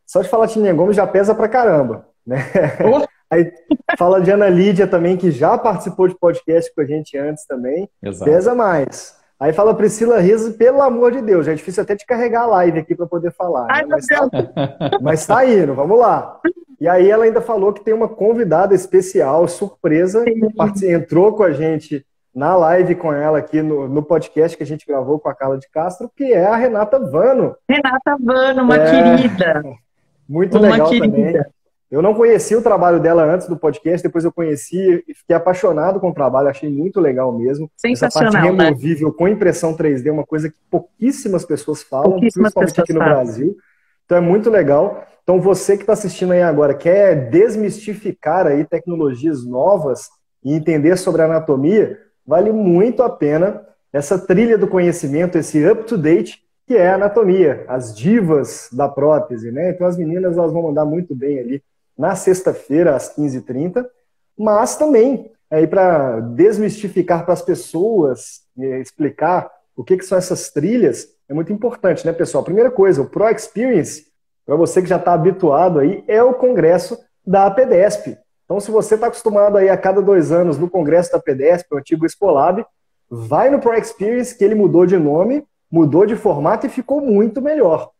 só 0.05 0.21
de 0.21 0.29
falar 0.29 0.45
de 0.45 0.73
Gomes 0.73 0.95
já 0.95 1.07
pesa 1.07 1.33
pra 1.33 1.47
caramba. 1.47 2.07
Né? 2.25 2.37
Oh. 2.83 3.05
Aí 3.29 3.51
fala 3.97 4.21
de 4.21 4.31
Ana 4.31 4.47
Lídia 4.47 4.87
também, 4.87 5.17
que 5.17 5.31
já 5.31 5.57
participou 5.57 6.07
de 6.07 6.15
podcast 6.15 6.73
com 6.73 6.79
a 6.79 6.85
gente 6.85 7.17
antes 7.17 7.45
também. 7.45 7.89
Exato. 8.01 8.31
Pesa 8.31 8.55
mais. 8.55 9.17
Aí 9.39 9.51
fala 9.51 9.75
Priscila 9.75 10.19
Riso, 10.19 10.53
pelo 10.53 10.81
amor 10.81 11.11
de 11.11 11.21
Deus, 11.21 11.45
já 11.45 11.51
é 11.51 11.55
difícil 11.55 11.83
até 11.83 11.93
de 11.93 12.05
carregar 12.05 12.43
a 12.43 12.47
live 12.47 12.79
aqui 12.79 12.95
para 12.95 13.05
poder 13.05 13.31
falar. 13.31 13.67
Ai, 13.69 13.85
né? 13.85 13.87
mas, 13.89 14.07
tá, 14.07 14.29
mas 15.01 15.27
tá 15.27 15.45
indo, 15.45 15.75
vamos 15.75 15.99
lá. 15.99 16.39
E 16.79 16.87
aí 16.87 17.09
ela 17.09 17.25
ainda 17.25 17.41
falou 17.41 17.73
que 17.73 17.83
tem 17.83 17.93
uma 17.93 18.07
convidada 18.07 18.73
especial, 18.73 19.47
surpresa, 19.47 20.23
que 20.23 20.87
entrou 20.87 21.35
com 21.35 21.43
a 21.43 21.51
gente 21.51 22.05
na 22.33 22.55
live 22.55 22.95
com 22.95 23.11
ela 23.11 23.39
aqui 23.39 23.61
no, 23.61 23.87
no, 23.87 24.03
podcast 24.03 24.55
que 24.55 24.63
a 24.63 24.65
gente 24.65 24.85
gravou 24.85 25.19
com 25.19 25.29
a 25.29 25.35
Carla 25.35 25.57
de 25.57 25.69
Castro, 25.69 26.09
que 26.15 26.33
é 26.33 26.45
a 26.45 26.55
Renata 26.55 26.99
Vano. 26.99 27.55
Renata 27.67 28.17
Vano, 28.19 28.63
uma 28.63 28.75
é... 28.75 29.17
querida. 29.17 29.63
Muito 30.27 30.57
uma 30.57 30.69
legal 30.69 30.89
querida. 30.89 31.07
também. 31.07 31.45
Eu 31.89 32.01
não 32.01 32.13
conhecia 32.13 32.57
o 32.59 32.61
trabalho 32.61 32.99
dela 32.99 33.23
antes 33.23 33.47
do 33.47 33.55
podcast, 33.55 34.05
depois 34.05 34.25
eu 34.25 34.31
conheci 34.31 35.03
e 35.07 35.13
fiquei 35.13 35.35
apaixonado 35.35 36.01
com 36.01 36.09
o 36.09 36.13
trabalho, 36.13 36.49
achei 36.49 36.69
muito 36.69 36.99
legal 36.99 37.31
mesmo. 37.31 37.71
Sensacional, 37.77 38.27
Essa 38.27 38.39
parte 38.41 38.57
né? 38.57 38.63
removível 38.65 39.07
né? 39.07 39.13
com 39.17 39.27
impressão 39.27 39.75
3D 39.75 40.07
é 40.07 40.11
uma 40.11 40.25
coisa 40.25 40.49
que 40.49 40.55
pouquíssimas 40.69 41.45
pessoas 41.45 41.81
falam, 41.81 42.11
pouquíssimas 42.11 42.53
principalmente 42.53 42.71
pessoas 42.71 42.83
aqui 42.83 42.93
no 42.93 42.99
falam. 42.99 43.15
Brasil. 43.15 43.57
Então 44.05 44.17
é 44.17 44.21
muito 44.21 44.49
legal. 44.49 45.05
Então 45.23 45.39
você 45.39 45.77
que 45.77 45.83
está 45.83 45.93
assistindo 45.93 46.33
aí 46.33 46.41
agora, 46.41 46.73
quer 46.73 47.29
desmistificar 47.29 48.47
aí 48.47 48.65
tecnologias 48.65 49.45
novas 49.45 50.09
e 50.43 50.53
entender 50.53 50.97
sobre 50.97 51.21
anatomia, 51.21 51.97
vale 52.27 52.51
muito 52.51 53.01
a 53.01 53.09
pena 53.09 53.65
essa 53.91 54.19
trilha 54.19 54.57
do 54.57 54.67
conhecimento, 54.67 55.37
esse 55.37 55.65
up-to-date 55.65 56.45
que 56.67 56.75
é 56.75 56.89
a 56.89 56.95
anatomia, 56.95 57.63
as 57.69 57.95
divas 57.95 58.67
da 58.73 58.89
prótese, 58.89 59.51
né? 59.51 59.69
Então 59.69 59.87
as 59.87 59.97
meninas 59.97 60.37
elas 60.37 60.51
vão 60.51 60.63
mandar 60.63 60.83
muito 60.83 61.15
bem 61.15 61.39
ali 61.39 61.63
na 61.97 62.13
sexta-feira, 62.13 62.93
às 62.93 63.15
15h30, 63.15 63.85
mas 64.37 64.75
também 64.75 65.31
aí 65.49 65.65
para 65.65 66.19
desmistificar 66.19 67.23
para 67.23 67.33
as 67.33 67.41
pessoas, 67.41 68.41
explicar 68.57 69.49
o 69.77 69.83
que, 69.83 69.95
que 69.95 70.05
são 70.05 70.17
essas 70.17 70.49
trilhas, 70.51 71.07
é 71.29 71.33
muito 71.33 71.53
importante, 71.53 72.05
né, 72.05 72.11
pessoal? 72.11 72.43
Primeira 72.43 72.69
coisa, 72.69 73.01
o 73.01 73.09
Pro 73.09 73.29
Experience, 73.29 74.07
para 74.45 74.55
você 74.55 74.81
que 74.81 74.89
já 74.89 74.97
está 74.97 75.13
habituado 75.13 75.79
aí, 75.79 76.03
é 76.07 76.21
o 76.21 76.33
congresso 76.33 76.99
da 77.25 77.45
APDESP. 77.45 78.17
Então, 78.47 78.61
se 78.61 78.71
você 78.71 78.95
está 78.95 79.07
acostumado 79.07 79.57
aí 79.57 79.67
a 79.67 79.75
cada 79.75 80.01
dois 80.01 80.31
anos 80.31 80.57
no 80.57 80.69
congresso 80.69 81.11
da 81.11 81.17
APDESP, 81.17 81.67
o 81.69 81.77
antigo 81.77 82.05
Expolab, 82.05 82.65
vai 83.09 83.49
no 83.49 83.59
Pro 83.59 83.73
Experience, 83.73 84.37
que 84.37 84.41
ele 84.41 84.55
mudou 84.55 84.85
de 84.85 84.97
nome, 84.97 85.43
mudou 85.69 86.05
de 86.05 86.15
formato 86.15 86.65
e 86.65 86.69
ficou 86.69 87.01
muito 87.01 87.41
melhor. 87.41 87.91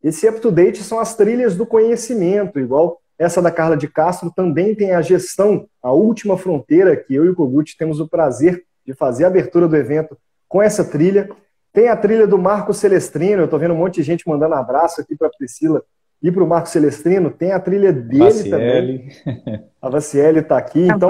Esse 0.00 0.28
up-to-date 0.28 0.84
são 0.84 1.00
as 1.00 1.16
trilhas 1.16 1.56
do 1.56 1.66
conhecimento, 1.66 2.60
igual 2.60 3.00
essa 3.18 3.42
da 3.42 3.50
Carla 3.50 3.76
de 3.76 3.88
Castro 3.88 4.30
também 4.30 4.76
tem 4.76 4.92
a 4.92 5.02
gestão, 5.02 5.66
a 5.82 5.90
última 5.90 6.38
fronteira, 6.38 6.96
que 6.96 7.12
eu 7.12 7.24
e 7.24 7.30
o 7.30 7.34
Kogut 7.34 7.76
temos 7.76 7.98
o 7.98 8.06
prazer 8.06 8.62
de 8.86 8.94
fazer 8.94 9.24
a 9.24 9.26
abertura 9.26 9.66
do 9.66 9.74
evento 9.74 10.16
com 10.48 10.62
essa 10.62 10.84
trilha. 10.84 11.28
Tem 11.72 11.88
a 11.88 11.96
trilha 11.96 12.28
do 12.28 12.38
Marco 12.38 12.72
Celestrino, 12.72 13.42
eu 13.42 13.46
estou 13.46 13.58
vendo 13.58 13.74
um 13.74 13.78
monte 13.78 13.96
de 13.96 14.04
gente 14.04 14.28
mandando 14.28 14.54
abraço 14.54 15.00
aqui 15.00 15.16
para 15.16 15.26
a 15.26 15.30
Priscila 15.36 15.82
e 16.26 16.32
para 16.32 16.42
o 16.42 16.46
Marco 16.46 16.68
Celestrino. 16.68 17.30
Tem 17.30 17.52
a 17.52 17.60
trilha 17.60 17.92
dele 17.92 18.24
Vaciele. 18.24 18.50
também. 18.50 19.08
A 19.80 19.88
Vaciele 19.88 20.40
está 20.40 20.58
aqui. 20.58 20.88
Então, 20.88 21.08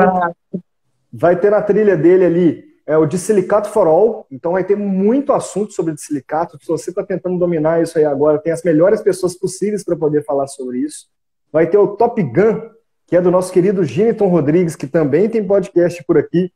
vai 1.13 1.37
ter 1.39 1.51
na 1.51 1.63
trilha 1.63 1.97
dele 1.97 2.25
ali 2.25 2.67
é 2.87 2.97
o 2.97 3.05
de 3.05 3.19
Silicato 3.19 3.69
for 3.69 3.89
All. 3.89 4.27
Então, 4.31 4.53
vai 4.53 4.63
ter 4.63 4.77
muito 4.77 5.33
assunto 5.33 5.73
sobre 5.73 5.93
de 5.93 6.01
silicato. 6.01 6.57
Se 6.61 6.69
você 6.69 6.91
está 6.91 7.03
tentando 7.03 7.37
dominar 7.37 7.83
isso 7.83 7.99
aí 7.99 8.05
agora, 8.05 8.39
tem 8.39 8.53
as 8.53 8.63
melhores 8.63 9.01
pessoas 9.01 9.35
possíveis 9.35 9.83
para 9.83 9.97
poder 9.97 10.25
falar 10.25 10.47
sobre 10.47 10.79
isso. 10.79 11.09
Vai 11.53 11.67
ter 11.67 11.79
o 11.79 11.97
Top 11.97 12.23
Gun, 12.23 12.61
que 13.07 13.17
é 13.17 13.21
do 13.21 13.31
nosso 13.31 13.53
querido 13.53 13.83
Giniton 13.83 14.29
Rodrigues, 14.29 14.77
que 14.77 14.87
também 14.87 15.29
tem 15.29 15.45
podcast 15.45 16.05
por 16.05 16.17
aqui. 16.17 16.53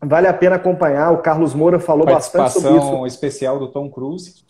Vale 0.00 0.28
a 0.28 0.34
pena 0.34 0.54
acompanhar. 0.54 1.10
O 1.12 1.18
Carlos 1.18 1.52
Moura 1.52 1.80
falou 1.80 2.06
bastante 2.06 2.52
sobre 2.52 2.68
isso. 2.68 2.78
Participação 2.78 3.06
especial 3.06 3.58
do 3.58 3.66
Tom 3.68 3.90
Cruise. 3.90 4.44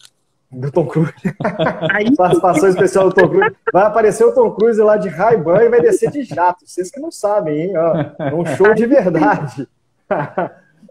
Do 0.57 0.73
Tom 0.73 0.87
Cruise. 0.87 1.13
Participação 2.17 2.69
especial 2.71 3.11
do 3.11 3.15
Tom 3.15 3.29
Cruise. 3.29 3.55
Vai 3.71 3.85
aparecer 3.85 4.25
o 4.25 4.33
Tom 4.33 4.51
Cruise 4.53 4.81
lá 4.81 4.97
de 4.97 5.09
Ray-Ban 5.09 5.63
e 5.63 5.69
vai 5.69 5.83
descer 5.83 6.11
de 6.11 6.23
jato. 6.23 6.67
Vocês 6.67 6.91
que 6.91 6.99
não 6.99 7.11
sabem, 7.11 7.61
hein? 7.61 7.73
Ó, 7.77 8.25
é 8.25 8.35
um 8.35 8.47
show 8.47 8.73
de 8.73 8.87
verdade. 8.87 9.69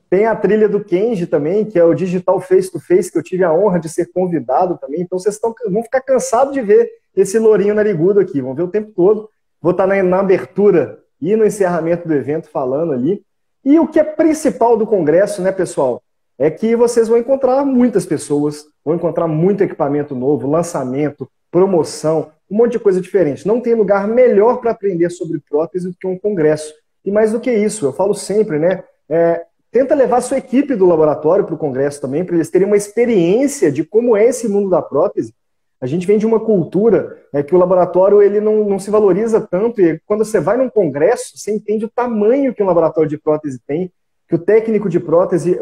Tem 0.07 0.27
a 0.27 0.35
trilha 0.35 0.69
do 0.69 0.83
Kenji 0.83 1.25
também, 1.25 1.65
que 1.65 1.79
é 1.79 1.83
o 1.83 1.95
Digital 1.95 2.39
Face 2.39 2.71
to 2.71 2.79
Face, 2.79 3.11
que 3.11 3.17
eu 3.17 3.23
tive 3.23 3.43
a 3.43 3.51
honra 3.51 3.79
de 3.79 3.89
ser 3.89 4.11
convidado 4.13 4.77
também. 4.77 5.01
Então 5.01 5.17
vocês 5.17 5.33
estão, 5.33 5.53
vão 5.67 5.81
ficar 5.81 6.01
cansados 6.01 6.53
de 6.53 6.61
ver 6.61 6.87
esse 7.15 7.39
lourinho 7.39 7.73
narigudo 7.73 8.19
aqui. 8.19 8.39
Vão 8.41 8.53
ver 8.53 8.63
o 8.63 8.67
tempo 8.67 8.91
todo. 8.95 9.27
Vou 9.59 9.71
estar 9.71 9.87
na, 9.87 10.01
na 10.03 10.19
abertura 10.19 10.99
e 11.19 11.35
no 11.35 11.43
encerramento 11.43 12.07
do 12.07 12.13
evento 12.13 12.49
falando 12.49 12.93
ali. 12.93 13.23
E 13.63 13.79
o 13.79 13.87
que 13.87 13.99
é 13.99 14.03
principal 14.03 14.77
do 14.77 14.85
congresso, 14.85 15.41
né, 15.41 15.51
pessoal? 15.51 16.03
É 16.37 16.49
que 16.49 16.75
vocês 16.75 17.07
vão 17.07 17.17
encontrar 17.17 17.65
muitas 17.65 18.05
pessoas, 18.05 18.65
vão 18.83 18.95
encontrar 18.95 19.27
muito 19.27 19.63
equipamento 19.63 20.15
novo, 20.15 20.49
lançamento, 20.49 21.29
promoção, 21.49 22.31
um 22.49 22.57
monte 22.57 22.73
de 22.73 22.79
coisa 22.79 22.99
diferente. 22.99 23.47
Não 23.47 23.61
tem 23.61 23.73
lugar 23.73 24.07
melhor 24.07 24.57
para 24.57 24.71
aprender 24.71 25.09
sobre 25.09 25.41
prótese 25.49 25.89
do 25.89 25.95
que 25.99 26.05
um 26.05 26.17
congresso. 26.17 26.73
E 27.03 27.11
mais 27.11 27.31
do 27.31 27.39
que 27.39 27.51
isso, 27.51 27.85
eu 27.85 27.93
falo 27.93 28.13
sempre, 28.13 28.59
né? 28.59 28.83
É, 29.07 29.45
tenta 29.71 29.95
levar 29.95 30.21
sua 30.21 30.37
equipe 30.37 30.75
do 30.75 30.85
laboratório 30.85 31.45
para 31.45 31.55
o 31.55 31.57
congresso 31.57 32.01
também, 32.01 32.25
para 32.25 32.35
eles 32.35 32.49
terem 32.49 32.67
uma 32.67 32.77
experiência 32.77 33.71
de 33.71 33.83
como 33.83 34.17
é 34.17 34.25
esse 34.25 34.47
mundo 34.47 34.69
da 34.69 34.81
prótese 34.81 35.33
a 35.79 35.87
gente 35.87 36.07
vem 36.07 36.17
de 36.17 36.25
uma 36.25 36.39
cultura 36.39 37.21
é, 37.33 37.43
que 37.43 37.53
o 37.53 37.57
laboratório 37.57 38.21
ele 38.21 38.39
não, 38.39 38.67
não 38.67 38.79
se 38.79 38.89
valoriza 38.89 39.39
tanto, 39.41 39.81
e 39.81 39.99
quando 40.05 40.23
você 40.23 40.39
vai 40.39 40.57
num 40.57 40.69
congresso, 40.69 41.37
você 41.37 41.53
entende 41.53 41.85
o 41.85 41.89
tamanho 41.89 42.53
que 42.53 42.63
um 42.63 42.65
laboratório 42.65 43.09
de 43.09 43.17
prótese 43.17 43.59
tem, 43.67 43.91
que 44.27 44.35
o 44.35 44.39
técnico 44.39 44.89
de 44.89 44.99
prótese, 44.99 45.59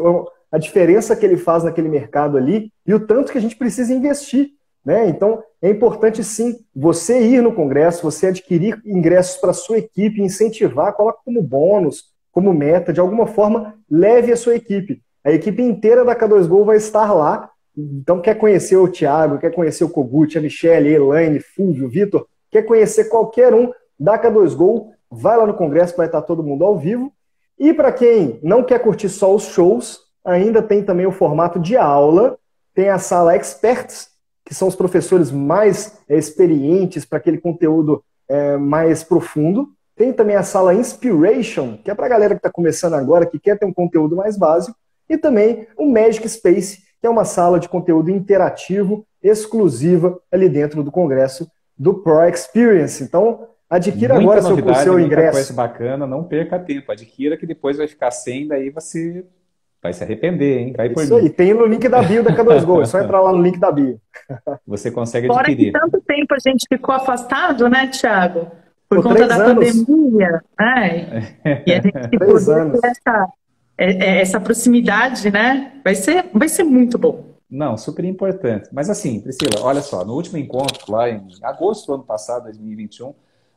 a 0.50 0.58
diferença 0.58 1.16
que 1.16 1.24
ele 1.24 1.36
faz 1.36 1.64
naquele 1.64 1.88
mercado 1.88 2.36
ali, 2.36 2.70
e 2.86 2.94
o 2.94 3.06
tanto 3.06 3.32
que 3.32 3.38
a 3.38 3.40
gente 3.40 3.56
precisa 3.56 3.92
investir. 3.92 4.50
Né? 4.84 5.08
Então, 5.08 5.42
é 5.62 5.70
importante 5.70 6.22
sim 6.22 6.58
você 6.74 7.20
ir 7.22 7.42
no 7.42 7.54
congresso, 7.54 8.02
você 8.02 8.28
adquirir 8.28 8.80
ingressos 8.84 9.36
para 9.38 9.50
a 9.50 9.54
sua 9.54 9.78
equipe, 9.78 10.22
incentivar, 10.22 10.92
coloque 10.92 11.24
como 11.24 11.42
bônus, 11.42 12.12
como 12.30 12.52
meta, 12.52 12.92
de 12.92 13.00
alguma 13.00 13.26
forma, 13.26 13.74
leve 13.90 14.32
a 14.32 14.36
sua 14.36 14.56
equipe. 14.56 15.00
A 15.24 15.32
equipe 15.32 15.62
inteira 15.62 16.04
da 16.04 16.14
K2Go 16.14 16.64
vai 16.64 16.76
estar 16.76 17.12
lá 17.12 17.50
então, 17.76 18.20
quer 18.20 18.36
conhecer 18.36 18.76
o 18.76 18.88
Thiago, 18.88 19.38
quer 19.38 19.52
conhecer 19.52 19.82
o 19.82 19.88
Kogut, 19.88 20.38
a 20.38 20.40
Michelle, 20.40 20.88
a 20.88 20.92
Elaine, 20.92 21.40
Fulvio, 21.40 21.88
Vitor, 21.88 22.26
quer 22.50 22.62
conhecer 22.62 23.06
qualquer 23.06 23.52
um 23.52 23.72
da 23.98 24.18
K2Go, 24.18 24.90
vai 25.10 25.36
lá 25.36 25.46
no 25.46 25.54
congresso, 25.54 25.96
vai 25.96 26.06
estar 26.06 26.22
todo 26.22 26.42
mundo 26.42 26.64
ao 26.64 26.78
vivo. 26.78 27.12
E 27.58 27.72
para 27.72 27.92
quem 27.92 28.38
não 28.42 28.62
quer 28.62 28.80
curtir 28.80 29.08
só 29.08 29.34
os 29.34 29.44
shows, 29.44 30.00
ainda 30.24 30.62
tem 30.62 30.82
também 30.82 31.06
o 31.06 31.12
formato 31.12 31.58
de 31.58 31.76
aula, 31.76 32.38
tem 32.74 32.88
a 32.88 32.98
sala 32.98 33.36
Experts, 33.36 34.08
que 34.44 34.54
são 34.54 34.68
os 34.68 34.76
professores 34.76 35.30
mais 35.30 35.98
é, 36.08 36.16
experientes 36.18 37.04
para 37.04 37.18
aquele 37.18 37.38
conteúdo 37.38 38.02
é, 38.28 38.56
mais 38.56 39.02
profundo. 39.02 39.68
Tem 39.96 40.12
também 40.12 40.36
a 40.36 40.42
sala 40.42 40.74
Inspiration, 40.74 41.78
que 41.82 41.90
é 41.90 41.94
para 41.94 42.06
a 42.06 42.08
galera 42.08 42.34
que 42.34 42.40
está 42.40 42.50
começando 42.50 42.94
agora, 42.94 43.26
que 43.26 43.38
quer 43.38 43.58
ter 43.58 43.64
um 43.64 43.72
conteúdo 43.72 44.16
mais 44.16 44.36
básico. 44.36 44.76
E 45.08 45.16
também 45.16 45.66
o 45.78 45.86
Magic 45.86 46.28
Space, 46.28 46.82
que 47.00 47.06
é 47.06 47.10
uma 47.10 47.24
sala 47.24 47.60
de 47.60 47.68
conteúdo 47.68 48.10
interativo, 48.10 49.06
exclusiva, 49.22 50.18
ali 50.30 50.48
dentro 50.48 50.82
do 50.82 50.90
Congresso 50.90 51.48
do 51.78 51.94
Pro 51.94 52.22
Experience. 52.24 53.02
Então, 53.02 53.46
adquira 53.76 54.14
muita 54.14 54.30
agora 54.30 54.42
novidade, 54.42 54.78
seu, 54.78 54.92
seu 54.92 55.00
ingresso. 55.00 55.32
Coisa 55.32 55.52
bacana, 55.54 56.06
não 56.06 56.24
perca 56.24 56.58
tempo. 56.58 56.90
Adquira 56.90 57.36
que 57.36 57.46
depois 57.46 57.76
vai 57.76 57.86
ficar 57.86 58.10
sem, 58.10 58.46
daí 58.46 58.70
você 58.70 59.24
vai 59.82 59.92
se 59.92 60.02
arrepender, 60.02 60.58
hein? 60.58 60.74
Vai 60.76 60.92
Isso 60.92 61.14
aí, 61.14 61.28
tem 61.28 61.52
no 61.52 61.66
link 61.66 61.86
da 61.88 62.02
bio 62.02 62.22
da 62.22 62.34
K2Go, 62.34 62.82
é 62.82 62.86
só 62.86 63.00
entrar 63.00 63.20
lá 63.20 63.32
no 63.32 63.42
link 63.42 63.58
da 63.58 63.70
bio. 63.70 64.00
Você 64.66 64.90
consegue 64.90 65.30
adquirir. 65.30 65.72
Fora 65.72 65.84
que 65.84 65.90
tanto 65.90 66.04
tempo 66.06 66.34
a 66.34 66.38
gente 66.38 66.66
ficou 66.66 66.94
afastado, 66.94 67.68
né, 67.68 67.88
Thiago? 67.88 68.50
Por, 68.88 69.02
Por 69.02 69.04
conta 69.04 69.26
da 69.26 69.36
anos. 69.36 69.82
pandemia. 69.82 70.42
É. 70.58 71.62
E 71.66 71.72
a 71.72 71.80
gente 71.80 72.08
três 72.18 72.48
anos. 72.48 72.80
essa 72.82 73.28
é, 73.76 73.90
é, 73.92 74.20
essa 74.20 74.40
proximidade, 74.40 75.30
né? 75.30 75.72
Vai 75.84 75.94
ser, 75.94 76.26
vai 76.32 76.48
ser 76.48 76.64
muito 76.64 76.96
bom. 76.96 77.34
Não, 77.50 77.76
super 77.76 78.04
importante. 78.04 78.68
Mas 78.72 78.88
assim, 78.88 79.20
Priscila, 79.20 79.62
olha 79.62 79.80
só, 79.80 80.04
no 80.04 80.14
último 80.14 80.38
encontro, 80.38 80.90
lá 80.90 81.10
em 81.10 81.26
agosto 81.42 81.86
do 81.86 81.94
ano 81.94 82.04
passado, 82.04 82.44
2021, 82.44 83.14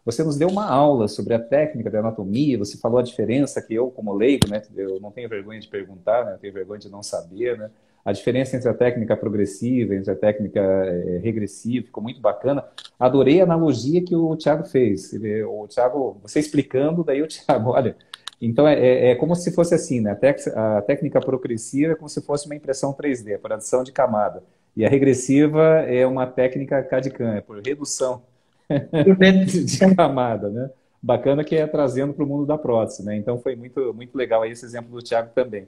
você 0.07 0.23
nos 0.23 0.37
deu 0.37 0.47
uma 0.47 0.65
aula 0.65 1.09
sobre 1.09 1.33
a 1.33 1.39
técnica 1.39 1.91
da 1.91 1.99
anatomia, 1.99 2.57
você 2.57 2.77
falou 2.77 2.97
a 2.97 3.03
diferença 3.03 3.61
que 3.61 3.73
eu, 3.73 3.91
como 3.91 4.13
leigo, 4.13 4.49
né, 4.49 4.61
eu 4.73 5.01
não 5.01 5.11
tenho 5.11 5.27
vergonha 5.27 5.59
de 5.59 5.67
perguntar, 5.67 6.23
né, 6.23 6.35
eu 6.35 6.37
tenho 6.37 6.53
vergonha 6.53 6.79
de 6.79 6.89
não 6.89 7.03
saber, 7.03 7.57
né, 7.57 7.69
a 8.05 8.13
diferença 8.13 8.55
entre 8.55 8.69
a 8.69 8.73
técnica 8.73 9.17
progressiva, 9.17 9.93
entre 9.93 10.09
a 10.09 10.15
técnica 10.15 10.61
é, 10.61 11.17
regressiva, 11.17 11.87
ficou 11.87 12.01
muito 12.01 12.21
bacana. 12.21 12.63
Adorei 12.97 13.41
a 13.41 13.43
analogia 13.43 14.01
que 14.01 14.15
o 14.15 14.33
Thiago 14.37 14.63
fez. 14.63 15.11
Ele, 15.11 15.43
o 15.43 15.67
Thiago, 15.67 16.17
você 16.21 16.39
explicando, 16.39 17.03
daí 17.03 17.21
o 17.21 17.27
Thiago, 17.27 17.71
olha, 17.71 17.97
então, 18.41 18.65
é, 18.65 18.79
é, 18.79 19.09
é, 19.09 19.15
como 19.15 19.35
se 19.35 19.51
fosse 19.51 19.75
assim, 19.75 19.99
né? 19.99 20.17
A, 20.55 20.81
técnica 20.83 21.19
progressiva 21.19 21.91
é 21.91 21.95
como 21.95 22.07
se 22.07 22.21
fosse 22.21 22.45
uma 22.45 22.55
impressão 22.55 22.93
3D, 22.93 23.39
por 23.39 23.51
adição 23.51 23.83
de 23.83 23.91
camada. 23.91 24.41
E 24.73 24.85
a 24.85 24.89
regressiva 24.89 25.81
é 25.81 26.07
uma 26.07 26.25
técnica 26.25 26.81
CAD-CAM, 26.81 27.35
é 27.35 27.41
por 27.41 27.59
redução 27.59 28.21
de 29.45 29.95
camada, 29.95 30.49
né? 30.49 30.69
Bacana 31.01 31.43
que 31.43 31.55
é 31.55 31.65
trazendo 31.67 32.13
para 32.13 32.23
o 32.23 32.27
mundo 32.27 32.45
da 32.45 32.57
prótese, 32.57 33.05
né? 33.05 33.15
Então, 33.15 33.37
foi 33.37 33.55
muito, 33.55 33.93
muito 33.93 34.15
legal 34.15 34.41
aí 34.41 34.51
esse 34.51 34.65
exemplo 34.65 34.91
do 34.91 35.01
Tiago 35.01 35.29
também. 35.33 35.67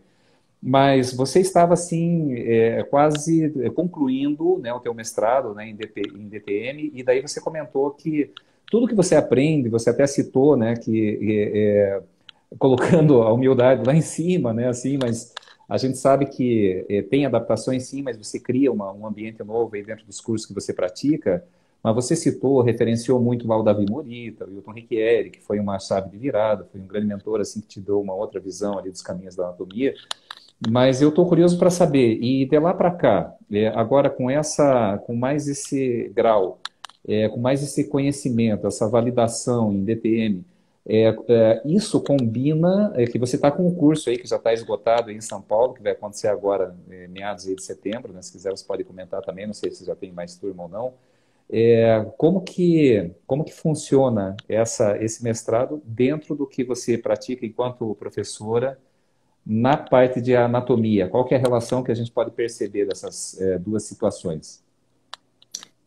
Mas 0.61 1.13
você 1.13 1.39
estava, 1.39 1.73
assim, 1.73 2.33
é, 2.33 2.83
quase 2.83 3.49
concluindo 3.73 4.59
né, 4.59 4.73
o 4.73 4.79
teu 4.79 4.93
mestrado 4.93 5.53
né, 5.53 5.69
em, 5.69 5.75
DP, 5.75 6.01
em 6.13 6.27
DTM, 6.27 6.91
e 6.93 7.01
daí 7.01 7.21
você 7.21 7.39
comentou 7.39 7.91
que 7.91 8.31
tudo 8.69 8.87
que 8.87 8.95
você 8.95 9.15
aprende, 9.15 9.69
você 9.69 9.89
até 9.89 10.05
citou, 10.07 10.57
né, 10.57 10.75
que... 10.75 11.19
É, 11.53 12.01
colocando 12.57 13.21
a 13.21 13.31
humildade 13.31 13.83
lá 13.85 13.93
em 13.93 14.01
cima, 14.01 14.53
né? 14.53 14.67
Assim, 14.67 14.97
mas 14.97 15.33
a 15.67 15.77
gente 15.77 15.97
sabe 15.97 16.25
que 16.25 16.85
é, 16.89 17.01
tem 17.01 17.25
adaptações 17.25 17.83
sim, 17.83 18.01
mas 18.01 18.17
você 18.17 18.39
cria 18.39 18.71
uma, 18.71 18.91
um 18.91 19.05
ambiente 19.05 19.43
novo 19.43 19.75
aí 19.75 19.83
dentro 19.83 20.05
dos 20.05 20.19
cursos 20.19 20.47
que 20.47 20.53
você 20.53 20.73
pratica. 20.73 21.43
Mas 21.83 21.95
você 21.95 22.15
citou, 22.15 22.61
referenciou 22.61 23.21
muito 23.21 23.49
o 23.49 23.63
Davi 23.63 23.85
Morita, 23.89 24.45
o 24.45 24.51
Hilton 24.51 24.71
Riccieri, 24.71 25.29
que 25.29 25.41
foi 25.41 25.59
uma 25.59 25.79
chave 25.79 26.09
de 26.09 26.17
virada, 26.17 26.67
foi 26.71 26.81
um 26.81 26.87
grande 26.87 27.07
mentor 27.07 27.39
assim 27.39 27.61
que 27.61 27.67
te 27.67 27.79
deu 27.79 28.01
uma 28.01 28.13
outra 28.13 28.39
visão 28.39 28.77
ali 28.77 28.91
dos 28.91 29.01
caminhos 29.01 29.35
da 29.35 29.45
anatomia. 29.45 29.93
Mas 30.69 31.01
eu 31.01 31.09
estou 31.09 31.25
curioso 31.27 31.57
para 31.57 31.69
saber, 31.69 32.19
e 32.21 32.45
de 32.45 32.59
lá 32.59 32.73
para 32.73 32.91
cá, 32.91 33.33
é, 33.49 33.67
agora 33.69 34.09
com 34.09 34.29
essa, 34.29 34.97
com 35.05 35.15
mais 35.15 35.47
esse 35.47 36.11
grau, 36.13 36.59
é, 37.07 37.29
com 37.29 37.39
mais 37.39 37.63
esse 37.63 37.87
conhecimento, 37.87 38.67
essa 38.67 38.87
validação 38.89 39.71
em 39.71 39.85
DTM, 39.85 40.43
é, 40.85 41.15
é, 41.27 41.61
isso 41.65 42.01
combina, 42.01 42.91
é, 42.95 43.05
que 43.05 43.19
você 43.19 43.35
está 43.35 43.51
com 43.51 43.67
um 43.67 43.75
curso 43.75 44.09
aí 44.09 44.17
que 44.17 44.27
já 44.27 44.37
está 44.37 44.51
esgotado 44.51 45.11
em 45.11 45.21
São 45.21 45.41
Paulo, 45.41 45.73
que 45.73 45.83
vai 45.83 45.91
acontecer 45.91 46.27
agora, 46.27 46.75
é, 46.89 47.07
meados 47.07 47.45
de 47.45 47.61
setembro, 47.61 48.11
né? 48.11 48.21
se 48.21 48.31
quiser 48.31 48.49
você 48.49 48.65
pode 48.65 48.83
comentar 48.83 49.21
também, 49.21 49.45
não 49.45 49.53
sei 49.53 49.71
se 49.71 49.85
já 49.85 49.95
tem 49.95 50.11
mais 50.11 50.35
turma 50.35 50.63
ou 50.63 50.69
não, 50.69 50.93
é, 51.51 52.05
como, 52.17 52.41
que, 52.41 53.11
como 53.25 53.43
que 53.43 53.53
funciona 53.53 54.35
essa, 54.47 54.97
esse 55.03 55.23
mestrado 55.23 55.81
dentro 55.83 56.35
do 56.35 56.45
que 56.45 56.63
você 56.63 56.97
pratica 56.97 57.45
enquanto 57.45 57.95
professora 57.95 58.77
na 59.45 59.75
parte 59.75 60.21
de 60.21 60.35
anatomia? 60.35 61.07
Qual 61.07 61.27
é 61.31 61.35
a 61.35 61.39
relação 61.39 61.83
que 61.83 61.91
a 61.91 61.95
gente 61.95 62.11
pode 62.11 62.31
perceber 62.31 62.85
dessas 62.85 63.39
é, 63.41 63.57
duas 63.57 63.83
situações? 63.83 64.63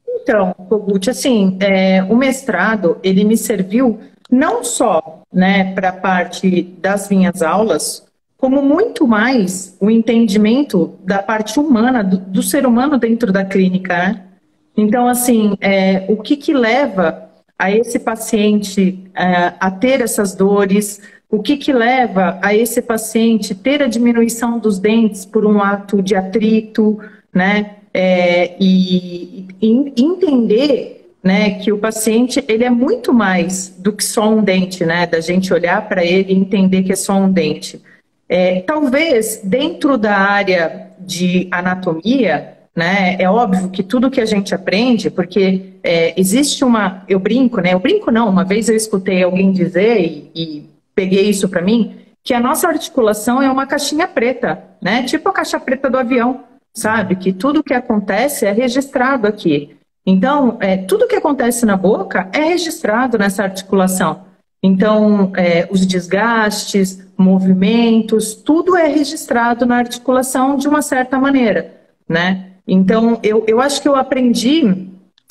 Então, 0.09 0.53
Kogut, 0.69 1.09
assim, 1.09 1.57
é, 1.61 2.03
o 2.03 2.17
mestrado, 2.17 2.99
ele 3.03 3.25
me 3.25 3.37
serviu 3.37 4.01
não 4.31 4.65
só 4.65 5.23
né, 5.33 5.73
para 5.75 5.91
a 5.91 5.93
parte 5.93 6.63
das 6.63 7.09
minhas 7.09 7.41
aulas, 7.43 8.05
como 8.37 8.63
muito 8.63 9.07
mais 9.07 9.77
o 9.81 9.89
entendimento 9.89 10.99
da 11.05 11.23
parte 11.23 11.61
humana, 11.61 12.03
do, 12.03 12.19
do 12.19 12.43
ser 12.43 12.67
humano 12.67 12.99
dentro 12.99 13.33
da 13.33 13.45
clínica, 13.45 13.97
né? 13.97 14.32
Então, 14.77 15.07
assim, 15.07 15.57
é, 15.61 16.05
o 16.09 16.17
que, 16.17 16.37
que 16.37 16.53
leva 16.53 17.31
a 17.59 17.71
esse 17.71 17.99
paciente 17.99 18.99
é, 19.15 19.53
a 19.61 19.71
ter 19.71 20.01
essas 20.01 20.35
dores? 20.35 21.01
O 21.31 21.43
que, 21.43 21.57
que 21.57 21.73
leva 21.73 22.39
a 22.43 22.55
esse 22.55 22.83
paciente 22.83 23.55
ter 23.55 23.83
a 23.83 23.87
diminuição 23.87 24.59
dos 24.59 24.79
dentes 24.79 25.25
por 25.25 25.47
um 25.47 25.63
ato 25.63 26.03
de 26.03 26.15
atrito, 26.15 26.99
né? 27.33 27.77
É, 27.95 28.57
e, 28.59 29.47
e, 29.61 29.93
entender 30.03 31.15
né, 31.23 31.59
que 31.59 31.71
o 31.71 31.79
paciente 31.79 32.43
ele 32.49 32.65
é 32.65 32.71
muito 32.71 33.13
mais 33.13 33.69
do 33.79 33.93
que 33.93 34.03
só 34.03 34.31
um 34.31 34.43
dente, 34.43 34.85
né? 34.85 35.07
Da 35.07 35.21
gente 35.21 35.53
olhar 35.53 35.87
para 35.89 36.05
ele 36.05 36.33
e 36.33 36.37
entender 36.37 36.83
que 36.83 36.93
é 36.93 36.97
só 36.97 37.15
um 37.15 37.31
dente. 37.31 37.81
É, 38.29 38.61
talvez 38.63 39.41
dentro 39.45 39.99
da 39.99 40.17
área 40.17 40.91
de 40.99 41.49
anatomia 41.51 42.57
né? 42.75 43.17
É 43.19 43.29
óbvio 43.29 43.69
que 43.69 43.83
tudo 43.83 44.11
que 44.11 44.21
a 44.21 44.25
gente 44.25 44.55
aprende, 44.55 45.11
porque 45.11 45.75
é, 45.83 46.19
existe 46.19 46.65
uma, 46.65 47.05
eu 47.09 47.19
brinco, 47.19 47.61
né? 47.61 47.75
Eu 47.75 47.79
brinco 47.79 48.11
não. 48.11 48.29
Uma 48.29 48.45
vez 48.45 48.69
eu 48.69 48.77
escutei 48.77 49.23
alguém 49.23 49.53
dizer 49.53 50.01
e, 50.01 50.31
e 50.35 50.71
peguei 50.95 51.29
isso 51.29 51.49
para 51.49 51.63
mim 51.63 51.97
que 52.25 52.33
a 52.33 52.41
nossa 52.41 52.69
articulação 52.69 53.43
é 53.43 53.51
uma 53.51 53.67
caixinha 53.67 54.07
preta, 54.07 54.63
né? 54.81 55.03
Tipo 55.03 55.29
a 55.29 55.33
caixa 55.33 55.59
preta 55.59 55.91
do 55.91 55.99
avião, 55.99 56.45
sabe? 56.73 57.17
Que 57.17 57.33
tudo 57.33 57.65
que 57.65 57.75
acontece 57.75 58.47
é 58.47 58.53
registrado 58.53 59.27
aqui. 59.27 59.77
Então, 60.07 60.57
é, 60.61 60.77
tudo 60.77 61.07
que 61.07 61.17
acontece 61.17 61.67
na 61.67 61.77
boca 61.77 62.29
é 62.33 62.41
registrado 62.41 63.19
nessa 63.19 63.43
articulação. 63.43 64.25
Então, 64.63 65.33
é, 65.37 65.67
os 65.71 65.85
desgastes, 65.85 67.05
movimentos, 67.17 68.35
tudo 68.35 68.77
é 68.77 68.87
registrado 68.87 69.67
na 69.67 69.77
articulação 69.77 70.57
de 70.57 70.69
uma 70.69 70.83
certa 70.83 71.19
maneira, 71.19 71.75
né? 72.09 72.52
Então, 72.73 73.21
eu, 73.23 73.45
eu 73.47 73.61
acho 73.61 73.83
que 73.83 73.87
eu 73.87 73.95
aprendi 73.95 74.89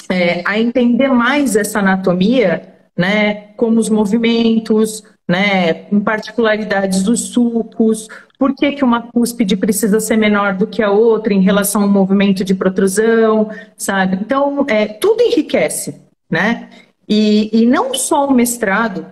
é, 0.07 0.43
a 0.45 0.59
entender 0.59 1.07
mais 1.07 1.55
essa 1.55 1.79
anatomia, 1.79 2.71
né, 2.95 3.47
como 3.57 3.79
os 3.79 3.89
movimentos, 3.89 5.03
né, 5.27 5.87
em 5.91 5.99
particularidades 5.99 7.01
dos 7.01 7.29
sulcos, 7.29 8.07
por 8.37 8.53
que, 8.53 8.73
que 8.73 8.83
uma 8.83 9.01
cúspide 9.01 9.57
precisa 9.57 9.99
ser 9.99 10.17
menor 10.17 10.53
do 10.53 10.67
que 10.67 10.83
a 10.83 10.91
outra 10.91 11.33
em 11.33 11.41
relação 11.41 11.81
ao 11.81 11.87
movimento 11.87 12.43
de 12.43 12.53
protrusão, 12.53 13.49
sabe? 13.75 14.19
Então, 14.21 14.63
é, 14.67 14.85
tudo 14.85 15.23
enriquece, 15.23 15.99
né? 16.29 16.69
E, 17.09 17.49
e 17.51 17.65
não 17.65 17.95
só 17.95 18.27
o 18.27 18.33
mestrado, 18.33 19.03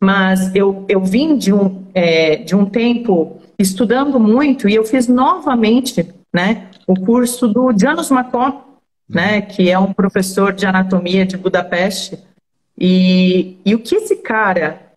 mas 0.00 0.52
eu, 0.56 0.84
eu 0.88 1.04
vim 1.04 1.36
de 1.36 1.52
um, 1.52 1.84
é, 1.94 2.34
de 2.34 2.56
um 2.56 2.66
tempo 2.66 3.36
estudando 3.56 4.18
muito 4.18 4.68
e 4.68 4.74
eu 4.74 4.84
fiz 4.84 5.06
novamente 5.06 6.12
né, 6.34 6.68
o 6.86 6.94
curso 6.94 7.48
do 7.48 7.72
Janos 7.76 8.10
Macó, 8.10 8.64
né, 9.08 9.40
que 9.40 9.70
é 9.70 9.78
um 9.78 9.92
professor 9.92 10.52
de 10.52 10.66
anatomia 10.66 11.26
de 11.26 11.36
Budapeste. 11.36 12.18
E, 12.78 13.58
e 13.64 13.74
o 13.74 13.78
que 13.78 13.96
esse 13.96 14.16
cara 14.16 14.92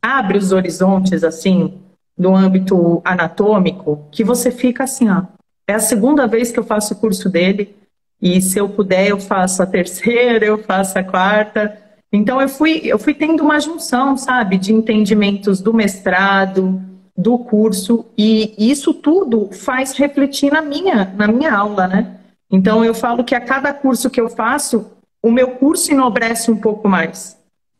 abre 0.00 0.36
os 0.36 0.52
horizontes, 0.52 1.24
assim, 1.24 1.78
no 2.16 2.34
âmbito 2.36 3.00
anatômico, 3.04 4.06
que 4.10 4.22
você 4.22 4.50
fica 4.50 4.84
assim, 4.84 5.08
ó. 5.08 5.22
É 5.66 5.74
a 5.74 5.80
segunda 5.80 6.26
vez 6.26 6.50
que 6.50 6.58
eu 6.58 6.64
faço 6.64 6.94
o 6.94 6.96
curso 6.96 7.28
dele, 7.28 7.74
e 8.20 8.40
se 8.40 8.58
eu 8.58 8.68
puder, 8.68 9.08
eu 9.08 9.18
faço 9.18 9.62
a 9.62 9.66
terceira, 9.66 10.44
eu 10.44 10.58
faço 10.58 10.98
a 10.98 11.02
quarta. 11.02 11.76
Então, 12.12 12.40
eu 12.40 12.48
fui, 12.48 12.82
eu 12.84 12.98
fui 12.98 13.14
tendo 13.14 13.42
uma 13.42 13.58
junção, 13.58 14.16
sabe, 14.16 14.58
de 14.58 14.72
entendimentos 14.72 15.60
do 15.60 15.72
mestrado, 15.72 16.80
do 17.16 17.38
curso 17.38 18.06
e 18.16 18.54
isso 18.58 18.94
tudo 18.94 19.50
faz 19.52 19.92
refletir 19.92 20.50
na 20.50 20.62
minha, 20.62 21.12
na 21.16 21.28
minha 21.28 21.54
aula, 21.54 21.86
né? 21.86 22.16
Então 22.50 22.84
eu 22.84 22.94
falo 22.94 23.24
que 23.24 23.34
a 23.34 23.40
cada 23.40 23.72
curso 23.72 24.10
que 24.10 24.20
eu 24.20 24.28
faço, 24.28 24.90
o 25.22 25.30
meu 25.30 25.52
curso 25.52 25.92
enobrece 25.92 26.50
um 26.50 26.56
pouco 26.56 26.88
mais, 26.88 27.38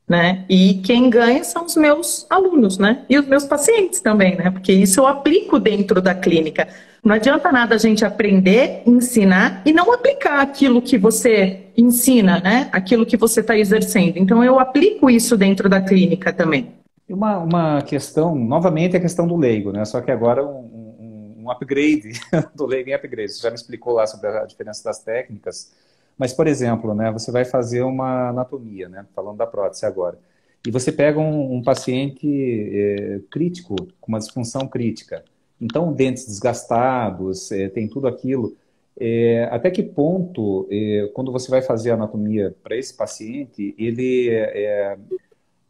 né? 0.08 0.44
E 0.48 0.74
quem 0.84 1.10
ganha 1.10 1.42
são 1.44 1.64
os 1.64 1.76
meus 1.76 2.26
alunos, 2.28 2.78
né? 2.78 3.04
E 3.08 3.18
os 3.18 3.26
meus 3.26 3.44
pacientes 3.44 4.00
também, 4.00 4.36
né? 4.36 4.50
Porque 4.50 4.72
isso 4.72 5.00
eu 5.00 5.06
aplico 5.06 5.58
dentro 5.58 6.00
da 6.00 6.14
clínica. 6.14 6.68
Não 7.04 7.14
adianta 7.14 7.50
nada 7.50 7.74
a 7.74 7.78
gente 7.78 8.04
aprender, 8.04 8.82
ensinar 8.86 9.62
e 9.66 9.72
não 9.72 9.92
aplicar 9.92 10.40
aquilo 10.40 10.80
que 10.80 10.96
você 10.96 11.66
ensina, 11.76 12.40
né? 12.40 12.68
Aquilo 12.70 13.04
que 13.04 13.16
você 13.16 13.40
está 13.40 13.58
exercendo. 13.58 14.18
Então 14.18 14.44
eu 14.44 14.60
aplico 14.60 15.10
isso 15.10 15.36
dentro 15.36 15.68
da 15.68 15.80
clínica 15.80 16.32
também. 16.32 16.81
Uma, 17.08 17.38
uma 17.38 17.82
questão, 17.82 18.34
novamente, 18.34 18.96
a 18.96 19.00
questão 19.00 19.26
do 19.26 19.36
leigo, 19.36 19.72
né? 19.72 19.84
Só 19.84 20.00
que 20.00 20.10
agora 20.10 20.44
um, 20.44 20.60
um, 20.60 21.34
um 21.42 21.50
upgrade 21.50 22.12
do 22.54 22.64
leigo 22.64 22.90
em 22.90 22.94
upgrade. 22.94 23.32
Você 23.32 23.42
já 23.42 23.50
me 23.50 23.56
explicou 23.56 23.92
lá 23.94 24.06
sobre 24.06 24.28
a 24.28 24.44
diferença 24.44 24.82
das 24.84 25.00
técnicas. 25.00 25.72
Mas, 26.16 26.32
por 26.32 26.46
exemplo, 26.46 26.94
né, 26.94 27.10
você 27.10 27.30
vai 27.30 27.44
fazer 27.44 27.82
uma 27.82 28.28
anatomia, 28.28 28.88
né? 28.88 29.06
Falando 29.14 29.38
da 29.38 29.46
prótese 29.46 29.84
agora. 29.84 30.18
E 30.66 30.70
você 30.70 30.92
pega 30.92 31.18
um, 31.18 31.56
um 31.56 31.62
paciente 31.62 32.26
é, 32.28 33.20
crítico, 33.30 33.74
com 34.00 34.12
uma 34.12 34.18
disfunção 34.18 34.68
crítica. 34.68 35.24
Então, 35.60 35.92
dentes 35.92 36.26
desgastados, 36.26 37.50
é, 37.50 37.68
tem 37.68 37.88
tudo 37.88 38.06
aquilo. 38.06 38.56
É, 38.98 39.48
até 39.50 39.70
que 39.70 39.82
ponto, 39.82 40.68
quando 41.14 41.32
você 41.32 41.50
vai 41.50 41.62
fazer 41.62 41.90
a 41.90 41.94
anatomia 41.94 42.54
para 42.62 42.76
esse 42.76 42.94
paciente, 42.94 43.74
ele 43.78 44.28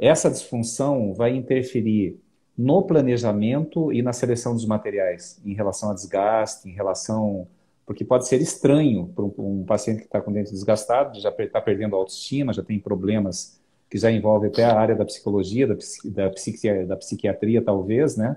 essa 0.03 0.29
disfunção 0.29 1.15
vai 1.15 1.35
interferir 1.37 2.19
no 2.59 2.83
planejamento 2.83 3.93
e 3.93 4.03
na 4.03 4.13
seleção 4.13 4.53
dos 4.53 4.67
materiais, 4.67 5.41
em 5.45 5.55
relação 5.55 5.93
a 5.93 5.95
desgaste, 5.95 6.69
em 6.69 6.73
relação. 6.73 7.47
Porque 7.87 8.05
pode 8.05 8.27
ser 8.27 8.41
estranho 8.41 9.07
para 9.15 9.25
um, 9.25 9.65
paciente 9.65 10.01
que 10.01 10.07
está 10.07 10.21
com 10.21 10.33
dente 10.33 10.51
desgastado, 10.51 11.21
já 11.21 11.31
está 11.31 11.61
perdendo 11.61 11.95
a 11.95 12.01
autoestima, 12.01 12.53
já 12.53 12.65
tem 12.65 12.81
problemas 12.81 13.61
que 13.89 13.97
já 13.97 14.11
envolvem 14.11 14.51
até 14.51 14.65
a 14.65 14.77
área 14.77 14.97
da 14.97 15.05
psicologia, 15.05 15.69
da, 15.69 15.75
da, 15.75 16.31
psiquiatria, 16.31 16.87
da 16.87 16.97
psiquiatria, 16.97 17.63
talvez, 17.63 18.17
né? 18.17 18.37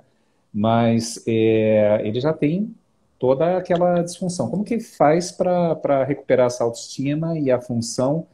Mas 0.53 1.23
é, 1.25 1.99
ele 2.03 2.19
já 2.19 2.31
tem 2.31 2.75
toda 3.17 3.57
aquela 3.57 4.03
disfunção. 4.03 4.51
Como 4.51 4.63
que 4.63 4.79
faz 4.79 5.31
para 5.31 6.03
recuperar 6.03 6.47
essa 6.47 6.63
autoestima 6.63 7.39
e 7.39 7.49
a 7.49 7.59
função 7.59 8.27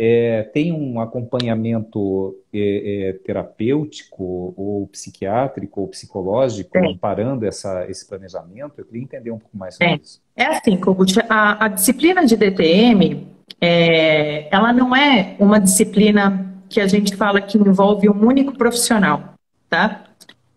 é, 0.00 0.44
tem 0.54 0.72
um 0.72 1.00
acompanhamento 1.00 2.36
é, 2.54 3.08
é, 3.08 3.12
terapêutico 3.14 4.54
ou 4.56 4.86
psiquiátrico 4.86 5.80
ou 5.80 5.88
psicológico 5.88 6.78
Sim. 6.78 6.92
amparando 6.92 7.44
essa, 7.44 7.84
esse 7.90 8.06
planejamento? 8.06 8.74
Eu 8.78 8.84
queria 8.84 9.02
entender 9.02 9.32
um 9.32 9.38
pouco 9.38 9.58
mais 9.58 9.74
sobre 9.74 9.94
é. 9.94 9.96
isso. 9.96 10.22
É 10.36 10.44
assim, 10.44 10.76
Kogut, 10.76 11.18
a, 11.28 11.64
a, 11.64 11.68
disciplina 11.68 12.24
de 12.24 12.36
DTM, 12.36 13.26
é, 13.60 14.54
ela 14.54 14.72
não 14.72 14.94
é 14.94 15.34
uma 15.40 15.58
disciplina 15.58 16.46
que 16.68 16.80
a 16.80 16.86
gente 16.86 17.16
fala 17.16 17.40
que 17.40 17.58
envolve 17.58 18.08
um 18.08 18.24
único 18.24 18.56
profissional, 18.56 19.34
tá? 19.68 20.04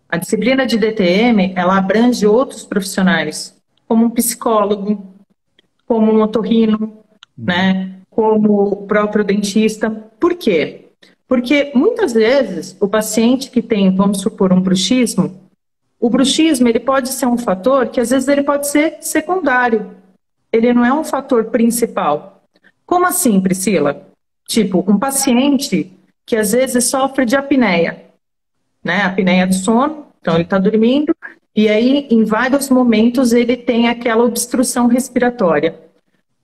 A 0.08 0.18
disciplina 0.18 0.64
de 0.64 0.78
DTM, 0.78 1.52
ela 1.56 1.78
abrange 1.78 2.24
outros 2.26 2.64
profissionais, 2.64 3.60
como 3.88 4.04
um 4.04 4.10
psicólogo, 4.10 5.16
como 5.84 6.12
um 6.12 6.22
otorrino, 6.22 6.78
hum. 7.36 7.44
né? 7.44 8.01
Como 8.14 8.62
o 8.62 8.86
próprio 8.86 9.24
dentista. 9.24 9.90
Por 9.90 10.34
quê? 10.34 10.86
Porque 11.26 11.72
muitas 11.74 12.12
vezes 12.12 12.76
o 12.80 12.88
paciente 12.88 13.50
que 13.50 13.62
tem, 13.62 13.94
vamos 13.94 14.20
supor, 14.20 14.52
um 14.52 14.60
bruxismo, 14.60 15.40
o 15.98 16.10
bruxismo 16.10 16.68
ele 16.68 16.80
pode 16.80 17.08
ser 17.08 17.26
um 17.26 17.38
fator 17.38 17.88
que 17.88 18.00
às 18.00 18.10
vezes 18.10 18.28
ele 18.28 18.42
pode 18.42 18.68
ser 18.68 18.98
secundário. 19.00 19.92
Ele 20.52 20.72
não 20.72 20.84
é 20.84 20.92
um 20.92 21.04
fator 21.04 21.44
principal. 21.44 22.42
Como 22.84 23.06
assim, 23.06 23.40
Priscila? 23.40 24.08
Tipo, 24.46 24.84
um 24.86 24.98
paciente 24.98 25.92
que 26.26 26.36
às 26.36 26.52
vezes 26.52 26.84
sofre 26.84 27.24
de 27.24 27.36
apneia, 27.36 28.04
né? 28.84 29.02
Apneia 29.02 29.46
do 29.46 29.54
sono, 29.54 30.06
então 30.20 30.34
ele 30.34 30.42
está 30.42 30.58
dormindo 30.58 31.14
e 31.54 31.68
aí 31.68 32.06
em 32.10 32.24
vários 32.24 32.68
momentos 32.70 33.32
ele 33.32 33.56
tem 33.56 33.88
aquela 33.88 34.24
obstrução 34.24 34.86
respiratória. 34.86 35.78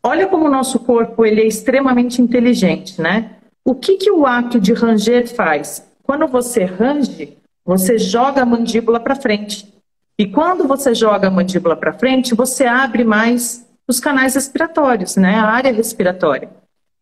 Olha 0.03 0.27
como 0.27 0.47
o 0.47 0.51
nosso 0.51 0.79
corpo 0.81 1.25
ele 1.25 1.41
é 1.41 1.47
extremamente 1.47 2.23
inteligente, 2.23 3.01
né? 3.01 3.33
O 3.65 3.75
que, 3.75 3.97
que 3.97 4.11
o 4.11 4.27
ato 4.27 4.61
de 4.61 4.73
ranger 4.73 5.29
faz? 5.29 5.87
Quando 6.03 6.27
você 6.27 6.65
range, 6.65 7.37
você 7.65 7.99
joga 7.99 8.43
a 8.43 8.47
mandíbula 8.47 8.99
para 8.99 9.15
frente. 9.15 9.73
E 10.19 10.27
quando 10.27 10.67
você 10.67 10.95
joga 10.95 11.29
a 11.29 11.31
mandíbula 11.31 11.77
para 11.77 11.93
frente, 11.93 12.35
você 12.35 12.65
abre 12.65 13.05
mais 13.05 13.67
os 13.87 14.01
canais 14.01 14.35
respiratórios, 14.35 15.17
né? 15.17 15.35
A 15.35 15.45
área 15.45 15.73
respiratória. 15.73 16.49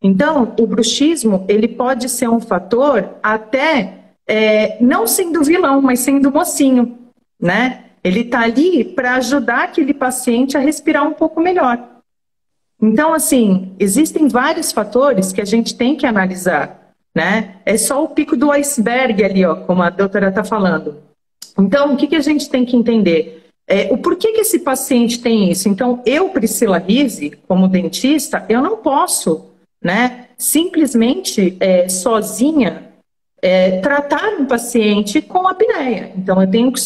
Então, 0.01 0.53
o 0.59 0.67
bruxismo 0.67 1.45
ele 1.47 1.67
pode 1.67 2.09
ser 2.09 2.29
um 2.29 2.39
fator 2.39 3.15
até 3.23 3.97
é, 4.27 4.77
não 4.81 5.07
sendo 5.07 5.43
vilão, 5.43 5.81
mas 5.81 6.01
sendo 6.01 6.31
mocinho, 6.31 6.97
né? 7.39 7.85
Ele 8.03 8.21
está 8.21 8.41
ali 8.41 8.83
para 8.83 9.15
ajudar 9.15 9.63
aquele 9.63 9.93
paciente 9.93 10.55
a 10.55 10.59
respirar 10.59 11.07
um 11.07 11.13
pouco 11.13 11.41
melhor. 11.41 11.96
Então, 12.81 13.13
assim, 13.13 13.73
existem 13.79 14.27
vários 14.27 14.71
fatores 14.71 15.33
que 15.33 15.41
a 15.41 15.45
gente 15.45 15.75
tem 15.75 15.95
que 15.95 16.05
analisar, 16.05 16.93
né? 17.15 17.55
É 17.65 17.77
só 17.77 18.03
o 18.03 18.09
pico 18.09 18.37
do 18.37 18.51
iceberg 18.51 19.23
ali, 19.23 19.45
ó, 19.45 19.55
como 19.55 19.81
a 19.81 19.89
doutora 19.89 20.29
está 20.29 20.43
falando. 20.43 20.97
Então, 21.57 21.93
o 21.93 21.97
que, 21.97 22.07
que 22.07 22.15
a 22.15 22.21
gente 22.21 22.49
tem 22.49 22.65
que 22.65 22.75
entender? 22.75 23.47
É, 23.67 23.91
o 23.91 23.97
porquê 23.97 24.31
que 24.31 24.41
esse 24.41 24.59
paciente 24.59 25.19
tem 25.19 25.51
isso? 25.51 25.67
Então, 25.67 26.01
eu, 26.05 26.29
Priscila 26.29 26.77
Rise, 26.77 27.31
como 27.47 27.67
dentista, 27.67 28.45
eu 28.47 28.61
não 28.61 28.77
posso 28.77 29.47
né? 29.81 30.27
Simplesmente 30.37 31.55
é, 31.59 31.87
sozinha 31.89 32.86
é, 33.41 33.79
tratar 33.81 34.29
um 34.39 34.45
paciente 34.45 35.21
com 35.21 35.47
apneia. 35.47 36.11
Então, 36.15 36.41
eu 36.41 36.49
tenho 36.49 36.71
que 36.71 36.81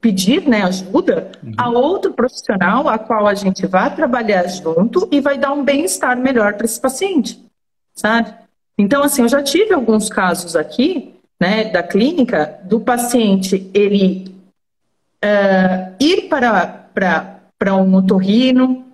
pedir 0.00 0.46
né, 0.46 0.62
ajuda 0.62 1.30
uhum. 1.42 1.52
a 1.56 1.70
outro 1.70 2.12
profissional 2.12 2.88
a 2.88 2.98
qual 2.98 3.26
a 3.26 3.34
gente 3.34 3.66
vai 3.66 3.94
trabalhar 3.94 4.46
junto 4.46 5.08
e 5.10 5.20
vai 5.20 5.38
dar 5.38 5.52
um 5.52 5.64
bem-estar 5.64 6.16
melhor 6.16 6.54
para 6.54 6.66
esse 6.66 6.80
paciente, 6.80 7.42
sabe? 7.94 8.32
Então, 8.78 9.02
assim, 9.02 9.22
eu 9.22 9.28
já 9.28 9.42
tive 9.42 9.72
alguns 9.72 10.08
casos 10.10 10.54
aqui, 10.54 11.14
né, 11.40 11.64
da 11.64 11.82
clínica, 11.82 12.60
do 12.64 12.80
paciente, 12.80 13.70
ele 13.72 14.34
uh, 15.24 15.94
ir 15.98 16.28
para, 16.28 16.66
para, 16.94 17.40
para 17.58 17.74
um 17.74 17.94
otorrino, 17.94 18.84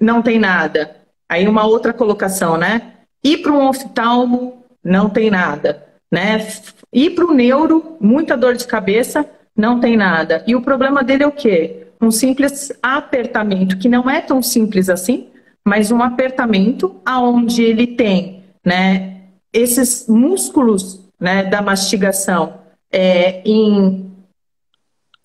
não 0.00 0.22
tem 0.22 0.38
nada. 0.38 0.96
Aí 1.28 1.48
uma 1.48 1.64
outra 1.64 1.92
colocação, 1.92 2.56
né? 2.56 2.92
Ir 3.22 3.38
para 3.38 3.52
um 3.52 3.68
oftalmo, 3.68 4.64
não 4.82 5.08
tem 5.08 5.30
nada. 5.30 5.84
Né? 6.14 6.46
Ir 6.92 7.10
para 7.10 7.26
o 7.26 7.34
neuro, 7.34 7.96
muita 8.00 8.36
dor 8.36 8.54
de 8.54 8.64
cabeça, 8.68 9.28
não 9.56 9.80
tem 9.80 9.96
nada. 9.96 10.44
E 10.46 10.54
o 10.54 10.62
problema 10.62 11.02
dele 11.02 11.24
é 11.24 11.26
o 11.26 11.32
quê? 11.32 11.88
Um 12.00 12.12
simples 12.12 12.72
apertamento, 12.80 13.76
que 13.78 13.88
não 13.88 14.08
é 14.08 14.20
tão 14.20 14.40
simples 14.40 14.88
assim, 14.88 15.26
mas 15.64 15.90
um 15.90 16.00
apertamento 16.00 17.00
aonde 17.04 17.64
ele 17.64 17.88
tem 17.88 18.44
né, 18.64 19.22
esses 19.52 20.06
músculos 20.06 21.00
né, 21.18 21.42
da 21.42 21.60
mastigação 21.60 22.60
é, 22.92 23.42
em, 23.44 24.08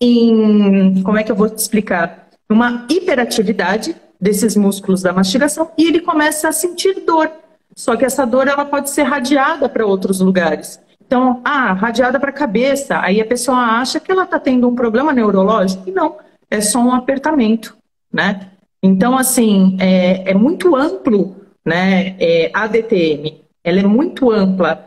em. 0.00 1.02
Como 1.04 1.18
é 1.18 1.22
que 1.22 1.30
eu 1.30 1.36
vou 1.36 1.48
te 1.48 1.58
explicar? 1.58 2.30
Uma 2.50 2.84
hiperatividade 2.90 3.94
desses 4.20 4.56
músculos 4.56 5.02
da 5.02 5.12
mastigação 5.12 5.70
e 5.78 5.86
ele 5.86 6.00
começa 6.00 6.48
a 6.48 6.52
sentir 6.52 7.04
dor. 7.06 7.30
Só 7.80 7.96
que 7.96 8.04
essa 8.04 8.26
dor 8.26 8.46
ela 8.46 8.66
pode 8.66 8.90
ser 8.90 9.04
radiada 9.04 9.66
para 9.66 9.86
outros 9.86 10.20
lugares. 10.20 10.78
Então, 11.00 11.40
ah, 11.42 11.72
radiada 11.72 12.20
para 12.20 12.28
a 12.28 12.32
cabeça. 12.32 13.00
Aí 13.00 13.22
a 13.22 13.24
pessoa 13.24 13.56
acha 13.56 13.98
que 13.98 14.12
ela 14.12 14.24
está 14.24 14.38
tendo 14.38 14.68
um 14.68 14.74
problema 14.74 15.14
neurológico. 15.14 15.88
E 15.88 15.90
não, 15.90 16.18
é 16.50 16.60
só 16.60 16.78
um 16.78 16.92
apertamento, 16.92 17.74
né? 18.12 18.50
Então, 18.82 19.16
assim, 19.16 19.78
é, 19.80 20.30
é 20.30 20.34
muito 20.34 20.76
amplo, 20.76 21.36
né? 21.64 22.16
É, 22.20 22.50
a 22.52 22.66
DTM, 22.66 23.40
ela 23.64 23.80
é 23.80 23.86
muito 23.86 24.30
ampla. 24.30 24.84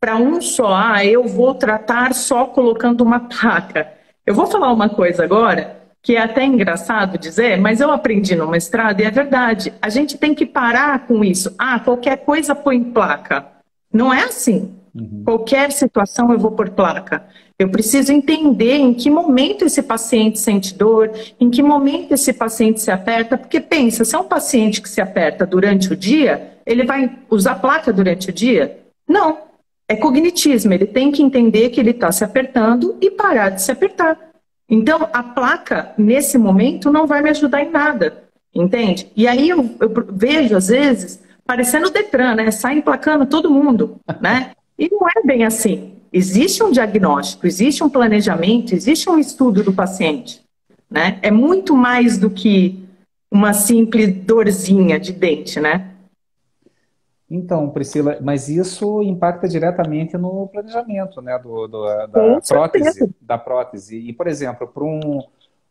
Para 0.00 0.16
um 0.16 0.40
só, 0.40 0.74
ah, 0.74 1.04
eu 1.06 1.22
vou 1.22 1.54
tratar 1.54 2.12
só 2.12 2.46
colocando 2.46 3.02
uma 3.02 3.20
placa. 3.20 3.92
Eu 4.26 4.34
vou 4.34 4.48
falar 4.48 4.72
uma 4.72 4.88
coisa 4.88 5.22
agora 5.22 5.81
que 6.02 6.16
é 6.16 6.20
até 6.20 6.44
engraçado 6.44 7.16
dizer, 7.16 7.60
mas 7.60 7.80
eu 7.80 7.90
aprendi 7.92 8.34
no 8.34 8.48
mestrado 8.48 9.00
e 9.00 9.04
é 9.04 9.10
verdade. 9.10 9.72
A 9.80 9.88
gente 9.88 10.18
tem 10.18 10.34
que 10.34 10.44
parar 10.44 11.06
com 11.06 11.22
isso. 11.22 11.54
Ah, 11.56 11.78
qualquer 11.78 12.24
coisa 12.24 12.54
põe 12.54 12.82
placa. 12.82 13.46
Não 13.92 14.12
é 14.12 14.24
assim. 14.24 14.74
Uhum. 14.92 15.22
Qualquer 15.24 15.70
situação 15.70 16.32
eu 16.32 16.38
vou 16.38 16.50
por 16.50 16.70
placa. 16.70 17.24
Eu 17.56 17.68
preciso 17.68 18.12
entender 18.12 18.74
em 18.74 18.92
que 18.92 19.08
momento 19.08 19.64
esse 19.64 19.82
paciente 19.82 20.40
sente 20.40 20.74
dor, 20.74 21.12
em 21.38 21.48
que 21.48 21.62
momento 21.62 22.12
esse 22.12 22.32
paciente 22.32 22.80
se 22.80 22.90
aperta, 22.90 23.38
porque 23.38 23.60
pensa, 23.60 24.04
se 24.04 24.16
é 24.16 24.18
um 24.18 24.24
paciente 24.24 24.82
que 24.82 24.88
se 24.88 25.00
aperta 25.00 25.46
durante 25.46 25.92
o 25.92 25.96
dia, 25.96 26.54
ele 26.66 26.84
vai 26.84 27.16
usar 27.30 27.56
placa 27.56 27.92
durante 27.92 28.30
o 28.30 28.32
dia? 28.32 28.80
Não. 29.08 29.38
É 29.88 29.94
cognitismo, 29.94 30.72
ele 30.72 30.86
tem 30.86 31.12
que 31.12 31.22
entender 31.22 31.68
que 31.68 31.78
ele 31.78 31.90
está 31.90 32.10
se 32.10 32.24
apertando 32.24 32.96
e 33.00 33.10
parar 33.10 33.50
de 33.50 33.62
se 33.62 33.70
apertar. 33.70 34.31
Então, 34.68 35.08
a 35.12 35.22
placa, 35.22 35.92
nesse 35.98 36.38
momento, 36.38 36.90
não 36.90 37.06
vai 37.06 37.22
me 37.22 37.30
ajudar 37.30 37.62
em 37.62 37.70
nada, 37.70 38.24
entende? 38.54 39.10
E 39.16 39.28
aí 39.28 39.48
eu, 39.48 39.58
eu 39.80 39.92
vejo, 40.10 40.56
às 40.56 40.68
vezes, 40.68 41.22
parecendo 41.44 41.88
o 41.88 41.90
Detran, 41.90 42.34
né? 42.34 42.50
Sai 42.50 42.78
emplacando 42.78 43.26
todo 43.26 43.50
mundo, 43.50 44.00
né? 44.20 44.52
E 44.78 44.88
não 44.90 45.06
é 45.08 45.22
bem 45.24 45.44
assim. 45.44 45.92
Existe 46.12 46.62
um 46.62 46.70
diagnóstico, 46.70 47.46
existe 47.46 47.82
um 47.82 47.88
planejamento, 47.88 48.74
existe 48.74 49.08
um 49.08 49.18
estudo 49.18 49.62
do 49.62 49.72
paciente, 49.72 50.40
né? 50.90 51.18
É 51.22 51.30
muito 51.30 51.76
mais 51.76 52.18
do 52.18 52.28
que 52.30 52.82
uma 53.30 53.54
simples 53.54 54.14
dorzinha 54.24 55.00
de 55.00 55.12
dente, 55.12 55.58
né? 55.58 55.91
Então, 57.34 57.70
Priscila, 57.70 58.18
mas 58.20 58.50
isso 58.50 59.02
impacta 59.02 59.48
diretamente 59.48 60.18
no 60.18 60.48
planejamento 60.48 61.22
né, 61.22 61.38
do, 61.38 61.66
do 61.66 62.06
da, 62.06 62.40
prótese, 62.46 63.14
da 63.22 63.38
prótese. 63.38 63.96
E, 63.96 64.12
por 64.12 64.26
exemplo, 64.26 64.68
para 64.68 64.84
um 64.84 65.22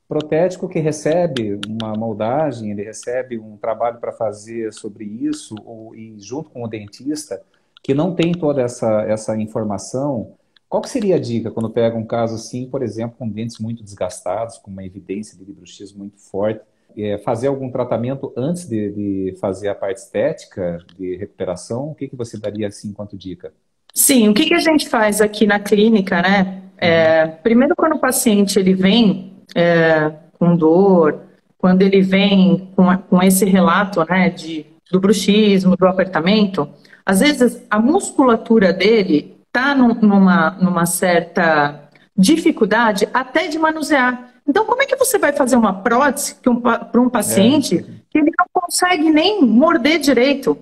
protético 0.07 0.67
que 0.67 0.79
recebe 0.79 1.59
uma 1.69 1.93
moldagem, 1.93 2.71
ele 2.71 2.81
recebe 2.81 3.37
um 3.37 3.57
trabalho 3.57 3.99
para 3.99 4.11
fazer 4.11 4.73
sobre 4.73 5.05
isso, 5.05 5.53
ou, 5.63 5.93
e 5.95 6.19
junto 6.19 6.49
com 6.49 6.63
o 6.63 6.67
dentista, 6.67 7.39
que 7.83 7.93
não 7.93 8.15
tem 8.15 8.31
toda 8.31 8.63
essa, 8.63 9.03
essa 9.03 9.37
informação, 9.37 10.33
qual 10.67 10.81
que 10.81 10.89
seria 10.89 11.17
a 11.17 11.19
dica 11.19 11.51
quando 11.51 11.69
pega 11.69 11.95
um 11.95 12.05
caso 12.05 12.33
assim, 12.33 12.67
por 12.67 12.81
exemplo, 12.81 13.17
com 13.19 13.29
dentes 13.29 13.59
muito 13.59 13.83
desgastados, 13.83 14.57
com 14.57 14.71
uma 14.71 14.83
evidência 14.83 15.37
de 15.37 15.53
bruxismo 15.53 15.99
muito 15.99 16.17
forte, 16.17 16.61
é, 16.97 17.17
fazer 17.17 17.47
algum 17.47 17.69
tratamento 17.69 18.33
antes 18.35 18.67
de, 18.67 18.91
de, 18.91 19.37
fazer 19.39 19.69
a 19.69 19.75
parte 19.75 19.97
estética 19.97 20.79
de 20.97 21.15
recuperação? 21.15 21.91
O 21.91 21.95
que, 21.95 22.07
que 22.07 22.15
você 22.15 22.37
daria 22.37 22.67
assim 22.67 22.89
enquanto 22.89 23.17
dica? 23.17 23.53
Sim, 23.93 24.29
o 24.29 24.33
que, 24.33 24.45
que 24.45 24.53
a 24.53 24.59
gente 24.59 24.87
faz 24.87 25.21
aqui 25.21 25.45
na 25.45 25.59
clínica, 25.59 26.21
né? 26.21 26.63
É, 26.77 27.27
primeiro, 27.27 27.75
quando 27.75 27.95
o 27.95 27.99
paciente 27.99 28.57
ele 28.57 28.73
vem 28.73 29.33
é, 29.55 30.11
com 30.39 30.55
dor, 30.55 31.19
quando 31.57 31.83
ele 31.83 32.01
vem 32.01 32.71
com, 32.75 32.97
com 32.97 33.21
esse 33.21 33.45
relato 33.45 34.03
né, 34.09 34.29
de, 34.29 34.65
do 34.91 34.99
bruxismo, 34.99 35.77
do 35.77 35.85
apertamento, 35.85 36.67
às 37.05 37.19
vezes 37.19 37.63
a 37.69 37.79
musculatura 37.79 38.73
dele 38.73 39.37
está 39.45 39.75
numa, 39.75 40.51
numa 40.51 40.85
certa 40.85 41.89
dificuldade 42.17 43.07
até 43.13 43.47
de 43.47 43.59
manusear. 43.59 44.30
Então, 44.47 44.65
como 44.65 44.81
é 44.81 44.85
que 44.85 44.95
você 44.95 45.17
vai 45.17 45.31
fazer 45.31 45.55
uma 45.55 45.73
prótese 45.73 46.35
para 46.35 47.01
um, 47.01 47.09
paciente 47.09 47.77
é. 47.77 47.81
que 48.09 48.17
ele 48.17 48.31
não 48.37 48.45
consegue 48.51 49.09
nem 49.09 49.41
morder 49.41 49.99
direito, 49.99 50.57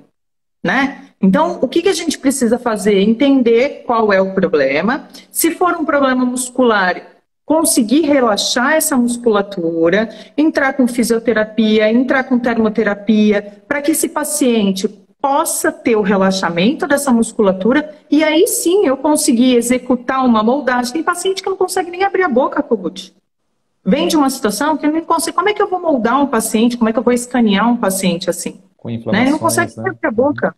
né? 0.63 1.05
Então, 1.21 1.59
o 1.61 1.67
que, 1.67 1.81
que 1.81 1.89
a 1.89 1.93
gente 1.93 2.17
precisa 2.17 2.57
fazer? 2.57 2.99
Entender 2.99 3.83
qual 3.85 4.13
é 4.13 4.21
o 4.21 4.33
problema. 4.33 5.07
Se 5.31 5.51
for 5.51 5.75
um 5.75 5.83
problema 5.83 6.23
muscular, 6.25 7.01
conseguir 7.45 8.01
relaxar 8.01 8.73
essa 8.73 8.95
musculatura, 8.95 10.09
entrar 10.37 10.73
com 10.73 10.87
fisioterapia, 10.87 11.91
entrar 11.91 12.23
com 12.23 12.39
termoterapia, 12.39 13.63
para 13.67 13.81
que 13.81 13.91
esse 13.91 14.07
paciente 14.09 14.87
possa 15.21 15.71
ter 15.71 15.97
o 15.97 16.01
relaxamento 16.01 16.87
dessa 16.87 17.11
musculatura 17.11 17.93
e 18.09 18.23
aí 18.23 18.47
sim 18.47 18.85
eu 18.85 18.95
conseguir 18.95 19.55
executar 19.55 20.23
uma 20.25 20.41
moldagem. 20.41 20.93
Tem 20.93 21.03
paciente 21.03 21.43
que 21.43 21.49
não 21.49 21.57
consegue 21.57 21.91
nem 21.91 22.03
abrir 22.03 22.23
a 22.23 22.29
boca, 22.29 22.63
Kogut 22.63 23.13
vem 23.89 24.08
de 24.08 24.15
uma 24.15 24.30
situação 24.30 24.78
que 24.78 24.86
ele 24.86 24.99
não 24.99 25.06
consegue. 25.06 25.36
Como 25.36 25.49
é 25.49 25.54
que 25.54 25.62
eu 25.62 25.69
vou 25.69 25.82
moldar 25.82 26.21
um 26.21 26.28
paciente? 26.28 26.78
Como 26.78 26.89
é 26.89 26.93
que 26.93 26.99
eu 26.99 27.04
vou 27.04 27.13
escanear 27.13 27.69
um 27.69 27.78
paciente 27.78 28.30
assim? 28.30 28.60
Com 28.78 28.89
inflamações, 28.89 29.17
né? 29.17 29.23
Ele 29.23 29.32
não 29.32 29.39
consegue 29.39 29.78
né? 29.78 29.89
abrir 29.89 30.08
a 30.08 30.12
boca. 30.12 30.56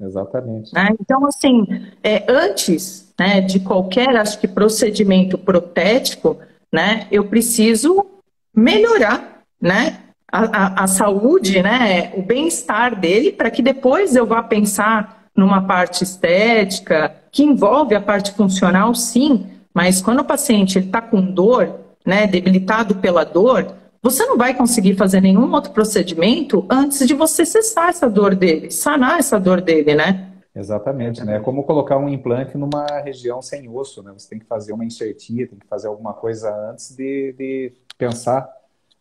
Exatamente. 0.00 0.74
Né? 0.74 0.88
Então, 0.98 1.26
assim, 1.26 1.66
é, 2.02 2.24
antes 2.26 3.12
né, 3.18 3.40
de 3.40 3.60
qualquer, 3.60 4.16
acho 4.16 4.38
que, 4.38 4.48
procedimento 4.48 5.36
protético, 5.36 6.38
né, 6.72 7.06
eu 7.10 7.24
preciso 7.26 8.06
melhorar 8.54 9.42
né, 9.60 9.98
a, 10.32 10.44
a, 10.44 10.84
a 10.84 10.86
saúde, 10.86 11.62
né, 11.62 12.12
o 12.16 12.22
bem-estar 12.22 12.98
dele, 12.98 13.32
para 13.32 13.50
que 13.50 13.60
depois 13.60 14.16
eu 14.16 14.24
vá 14.24 14.42
pensar 14.42 15.28
numa 15.36 15.62
parte 15.62 16.02
estética, 16.02 17.14
que 17.30 17.44
envolve 17.44 17.94
a 17.94 18.00
parte 18.00 18.32
funcional, 18.32 18.94
sim, 18.94 19.46
mas 19.72 20.00
quando 20.00 20.20
o 20.20 20.24
paciente 20.24 20.78
está 20.78 21.00
com 21.00 21.20
dor, 21.20 21.79
né, 22.04 22.26
debilitado 22.26 22.96
pela 22.96 23.24
dor, 23.24 23.74
você 24.02 24.24
não 24.24 24.36
vai 24.36 24.54
conseguir 24.54 24.94
fazer 24.94 25.20
nenhum 25.20 25.52
outro 25.52 25.72
procedimento 25.72 26.64
antes 26.70 27.06
de 27.06 27.14
você 27.14 27.44
cessar 27.44 27.90
essa 27.90 28.08
dor 28.08 28.34
dele, 28.34 28.70
sanar 28.70 29.18
essa 29.18 29.38
dor 29.38 29.60
dele, 29.60 29.94
né? 29.94 30.30
Exatamente, 30.54 31.22
né? 31.22 31.36
É 31.36 31.40
como 31.40 31.62
colocar 31.64 31.98
um 31.98 32.08
implante 32.08 32.56
numa 32.56 32.86
região 33.02 33.40
sem 33.40 33.68
osso, 33.68 34.02
né? 34.02 34.12
Você 34.16 34.30
tem 34.30 34.38
que 34.38 34.46
fazer 34.46 34.72
uma 34.72 34.84
enxertia, 34.84 35.46
tem 35.46 35.58
que 35.58 35.66
fazer 35.66 35.88
alguma 35.88 36.12
coisa 36.12 36.52
antes 36.70 36.96
de, 36.96 37.34
de 37.38 37.72
pensar 37.96 38.48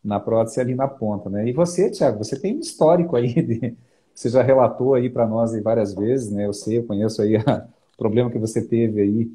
na 0.03 0.19
prótese 0.19 0.59
ali 0.59 0.75
na 0.75 0.87
ponta, 0.87 1.29
né? 1.29 1.47
E 1.47 1.53
você, 1.53 1.89
Tiago, 1.89 2.23
você 2.23 2.39
tem 2.39 2.57
um 2.57 2.59
histórico 2.59 3.15
aí 3.15 3.33
de, 3.33 3.75
você 4.13 4.29
já 4.29 4.43
relatou 4.43 4.93
aí 4.93 5.09
para 5.09 5.25
nós 5.25 5.53
aí 5.53 5.61
várias 5.61 5.93
vezes, 5.93 6.29
né? 6.29 6.45
Eu 6.45 6.53
sei, 6.53 6.77
eu 6.77 6.83
conheço 6.83 7.21
aí 7.21 7.37
o 7.37 7.97
problema 7.97 8.29
que 8.29 8.37
você 8.37 8.61
teve 8.61 9.01
aí, 9.01 9.31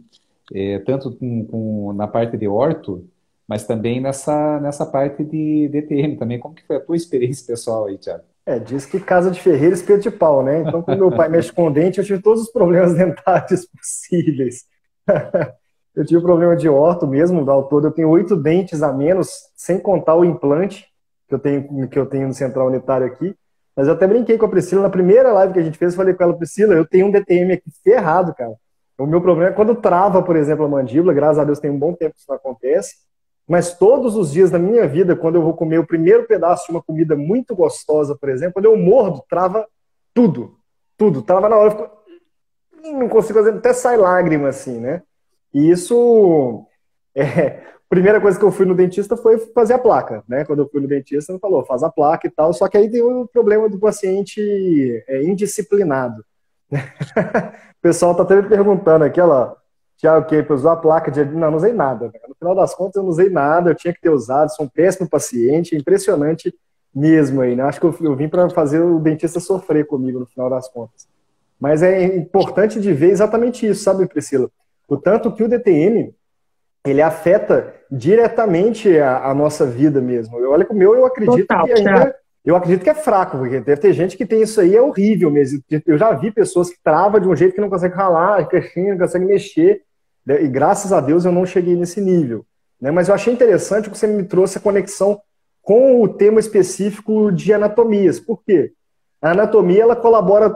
é, 0.53 0.79
tanto 0.81 1.11
com, 1.17 1.45
com, 1.47 1.93
na 1.95 2.07
parte 2.07 2.37
de 2.37 2.47
orto, 2.47 3.05
mas 3.47 3.67
também 3.67 4.01
nessa, 4.01 4.59
nessa 4.61 4.87
parte 4.87 5.23
de 5.25 5.69
DTM 5.69 6.17
também. 6.17 6.39
Como 6.39 6.55
que 6.55 6.67
foi 6.67 6.77
a 6.77 6.81
tua 6.81 6.97
experiência 6.97 7.47
pessoal 7.47 7.87
aí, 7.87 7.99
Tiago? 7.99 8.25
É, 8.47 8.59
diz 8.59 8.85
que 8.85 9.01
casa 9.01 9.31
de 9.31 9.41
ferreiro 9.41 9.75
espeto 9.75 10.03
de 10.03 10.11
pau, 10.11 10.43
né? 10.43 10.61
Então, 10.61 10.83
quando 10.83 10.99
meu 10.99 11.11
pai 11.11 11.29
mexe 11.29 11.53
com 11.53 11.73
dente, 11.73 11.99
eu 11.99 12.05
tive 12.05 12.23
todos 12.23 12.43
os 12.43 12.51
problemas 12.51 12.93
dentários 12.97 13.67
possíveis. 13.67 14.65
eu 15.95 16.05
tive 16.05 16.21
problema 16.21 16.57
de 16.57 16.69
orto 16.69 17.07
mesmo, 17.07 17.49
ao 17.51 17.69
todo 17.69 17.87
eu 17.87 17.93
tenho 17.93 18.11
oito 18.11 18.37
dentes 18.37 18.83
a 18.83 18.93
menos, 18.93 19.31
sem 19.55 19.79
contar 19.79 20.15
o 20.17 20.25
implante 20.25 20.87
que 21.27 21.35
eu 21.35 21.39
tenho, 21.39 21.89
que 21.89 21.99
eu 21.99 22.07
tenho 22.07 22.29
no 22.29 22.35
central 22.35 22.69
unitário 22.69 23.07
aqui. 23.07 23.35
Mas 23.77 23.89
eu 23.89 23.95
até 23.95 24.07
brinquei 24.07 24.39
com 24.39 24.47
a 24.47 24.49
Priscila 24.49 24.83
na 24.83 24.91
primeira 24.91 25.33
live 25.33 25.53
que 25.53 25.59
a 25.59 25.63
gente 25.63 25.79
fez, 25.79 25.93
eu 25.93 25.97
falei 25.97 26.15
com 26.15 26.23
ela, 26.23 26.37
Priscila, 26.37 26.75
eu 26.75 26.87
tenho 26.87 27.07
um 27.07 27.11
DTM 27.11 27.55
aqui 27.55 27.71
ferrado, 27.83 28.35
cara. 28.35 28.55
O 28.99 29.07
meu 29.07 29.21
problema 29.21 29.51
é 29.51 29.55
quando 29.55 29.75
trava, 29.75 30.23
por 30.23 30.37
exemplo, 30.37 30.65
a 30.65 30.69
mandíbula, 30.69 31.13
graças 31.13 31.39
a 31.39 31.45
Deus 31.45 31.59
tem 31.59 31.71
um 31.71 31.79
bom 31.79 31.93
tempo 31.93 32.15
que 32.15 32.21
isso 32.21 32.31
não 32.31 32.37
acontece, 32.37 32.95
mas 33.47 33.77
todos 33.77 34.17
os 34.17 34.33
dias 34.33 34.51
da 34.51 34.59
minha 34.59 34.87
vida, 34.89 35.15
quando 35.15 35.35
eu 35.35 35.43
vou 35.43 35.55
comer 35.55 35.79
o 35.79 35.87
primeiro 35.87 36.27
pedaço 36.27 36.67
de 36.67 36.73
uma 36.73 36.83
comida 36.83 37.15
muito 37.15 37.55
gostosa, 37.55 38.17
por 38.19 38.29
exemplo, 38.31 38.55
quando 38.55 38.67
eu 38.67 38.77
mordo, 38.77 39.23
trava 39.29 39.67
tudo. 40.15 40.57
Tudo. 40.97 41.23
Trava 41.23 41.49
na 41.49 41.57
hora, 41.57 41.73
eu 41.73 41.77
fico... 41.77 42.99
não 42.99 43.09
consigo 43.09 43.39
fazer, 43.39 43.55
até 43.55 43.73
sai 43.73 43.97
lágrima, 43.97 44.49
assim, 44.49 44.81
né? 44.81 45.03
E 45.53 45.71
isso. 45.71 46.67
É, 47.17 47.63
primeira 47.89 48.21
coisa 48.21 48.37
que 48.37 48.45
eu 48.45 48.51
fui 48.51 48.67
no 48.67 48.75
dentista 48.75 49.17
foi 49.17 49.39
fazer 49.39 49.75
a 49.75 49.79
placa, 49.79 50.25
né? 50.29 50.45
Quando 50.45 50.63
eu 50.63 50.69
fui 50.69 50.81
no 50.81 50.89
dentista, 50.89 51.31
ele 51.31 51.39
falou, 51.39 51.65
faz 51.65 51.85
a 51.85 51.89
placa 51.89 52.27
e 52.27 52.31
tal. 52.31 52.53
Só 52.53 52.67
que 52.67 52.77
aí 52.77 52.91
tem 52.91 53.01
o 53.01 53.29
problema 53.29 53.69
do 53.69 53.79
paciente 53.79 54.41
é, 55.07 55.23
indisciplinado. 55.23 56.25
o 56.73 57.81
pessoal 57.81 58.17
tá 58.17 58.25
até 58.25 58.43
me 58.43 58.49
perguntando 58.49 59.05
aqui, 59.05 59.21
ó 59.21 59.55
Tiago 59.97 60.27
que 60.27 60.53
usou 60.53 60.71
a 60.71 60.77
placa 60.77 61.11
de. 61.11 61.25
Não, 61.25 61.51
não 61.51 61.57
usei 61.57 61.73
nada. 61.73 62.13
No 62.29 62.35
final 62.35 62.55
das 62.55 62.75
contas, 62.75 62.97
eu 62.97 63.03
não 63.03 63.11
usei 63.11 63.31
nada, 63.31 63.71
eu 63.71 63.75
tinha 63.75 63.93
que 63.93 64.01
ter 64.01 64.11
usado, 64.11 64.55
sou 64.55 64.67
um 64.67 64.69
péssimo 64.69 65.09
paciente, 65.09 65.75
é 65.75 65.79
impressionante 65.79 66.55
mesmo 66.95 67.41
aí, 67.41 67.57
né? 67.57 67.65
Acho 67.65 67.81
que 67.81 67.87
eu, 67.87 67.97
eu 68.01 68.15
vim 68.15 68.29
para 68.29 68.49
fazer 68.51 68.81
o 68.81 69.01
dentista 69.01 69.41
sofrer 69.41 69.87
comigo 69.87 70.21
no 70.21 70.27
final 70.27 70.49
das 70.49 70.69
contas. 70.69 71.09
Mas 71.59 71.83
é 71.83 72.05
importante 72.17 72.81
de 72.81 72.93
ver 72.93 73.11
exatamente 73.11 73.67
isso, 73.67 73.83
sabe, 73.83 74.07
Priscila? 74.07 74.51
O 74.89 74.97
tanto 74.97 75.33
que 75.33 75.43
o 75.43 75.49
DTM 75.49 76.15
ele 76.87 77.01
afeta 77.01 77.75
diretamente 77.91 78.99
a, 78.99 79.31
a 79.31 79.35
nossa 79.35 79.65
vida 79.65 80.01
mesmo. 80.01 80.39
Eu 80.39 80.51
olho 80.51 80.67
com 80.67 80.75
o 80.75 80.77
meu, 80.77 80.95
eu 80.95 81.07
acredito 81.07 81.47
Total, 81.47 81.65
que 81.65 81.73
ainda, 81.73 82.15
eu 82.45 82.57
acredito 82.57 82.85
que 82.85 82.91
é 82.91 82.95
fraco, 82.95 83.39
porque 83.39 83.61
deve 83.61 83.81
ter 83.81 83.93
gente 83.95 84.17
que 84.17 84.27
tem 84.27 84.43
isso 84.43 84.61
aí, 84.61 84.77
é 84.77 84.83
horrível 84.83 85.31
mesmo. 85.31 85.63
Eu 85.87 85.97
já 85.97 86.13
vi 86.13 86.31
pessoas 86.31 86.69
que 86.69 86.77
travam 86.83 87.19
de 87.19 87.27
um 87.27 87.35
jeito 87.35 87.55
que 87.55 87.61
não 87.61 87.71
consegue 87.71 87.95
ralar, 87.95 88.47
que 88.47 88.83
não 88.83 88.99
consegue 88.99 89.25
mexer. 89.25 89.83
Né? 90.27 90.43
E 90.43 90.49
graças 90.49 90.93
a 90.93 91.01
Deus 91.01 91.25
eu 91.25 91.33
não 91.33 91.47
cheguei 91.47 91.75
nesse 91.75 92.03
nível. 92.03 92.45
Né? 92.79 92.91
Mas 92.91 93.09
eu 93.09 93.15
achei 93.15 93.33
interessante 93.33 93.89
que 93.89 93.97
você 93.97 94.07
me 94.07 94.25
trouxe 94.25 94.59
a 94.59 94.61
conexão 94.61 95.21
com 95.63 96.03
o 96.03 96.09
tema 96.09 96.39
específico 96.39 97.33
de 97.33 97.53
anatomias. 97.53 98.21
Por 98.21 98.43
quê? 98.45 98.73
A 99.23 99.31
anatomia 99.31 99.83
ela 99.83 99.97
colabora. 99.97 100.55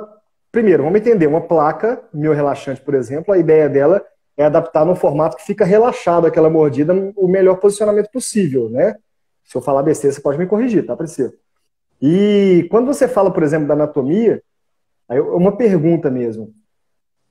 Primeiro, 0.53 0.83
vamos 0.83 1.01
entender, 1.01 1.27
uma 1.27 1.41
placa, 1.41 2.03
meu 2.13 2.33
relaxante, 2.35 2.81
por 2.81 2.95
exemplo, 2.95 3.33
a 3.33 3.39
ideia 3.39 3.69
dela 3.69 4.05
é 4.37 4.45
adaptar 4.45 4.85
no 4.85 4.95
formato 4.95 5.37
que 5.37 5.45
fica 5.45 5.65
relaxado 5.65 6.27
aquela 6.27 6.49
mordida, 6.49 6.95
o 7.17 7.29
melhor 7.29 7.57
posicionamento 7.57 8.11
possível, 8.11 8.69
né? 8.71 8.97
Se 9.45 9.57
eu 9.57 9.61
falar 9.61 9.83
besteira, 9.83 10.15
você 10.15 10.21
pode 10.21 10.39
me 10.39 10.47
corrigir, 10.47 10.87
tá, 10.87 10.97
Priscila? 10.97 11.33
E 12.01 12.67
quando 12.71 12.87
você 12.87 13.09
fala, 13.09 13.31
por 13.31 13.43
exemplo, 13.43 13.67
da 13.67 13.75
anatomia, 13.75 14.43
uma 15.35 15.57
pergunta 15.57 16.11
mesmo. 16.11 16.53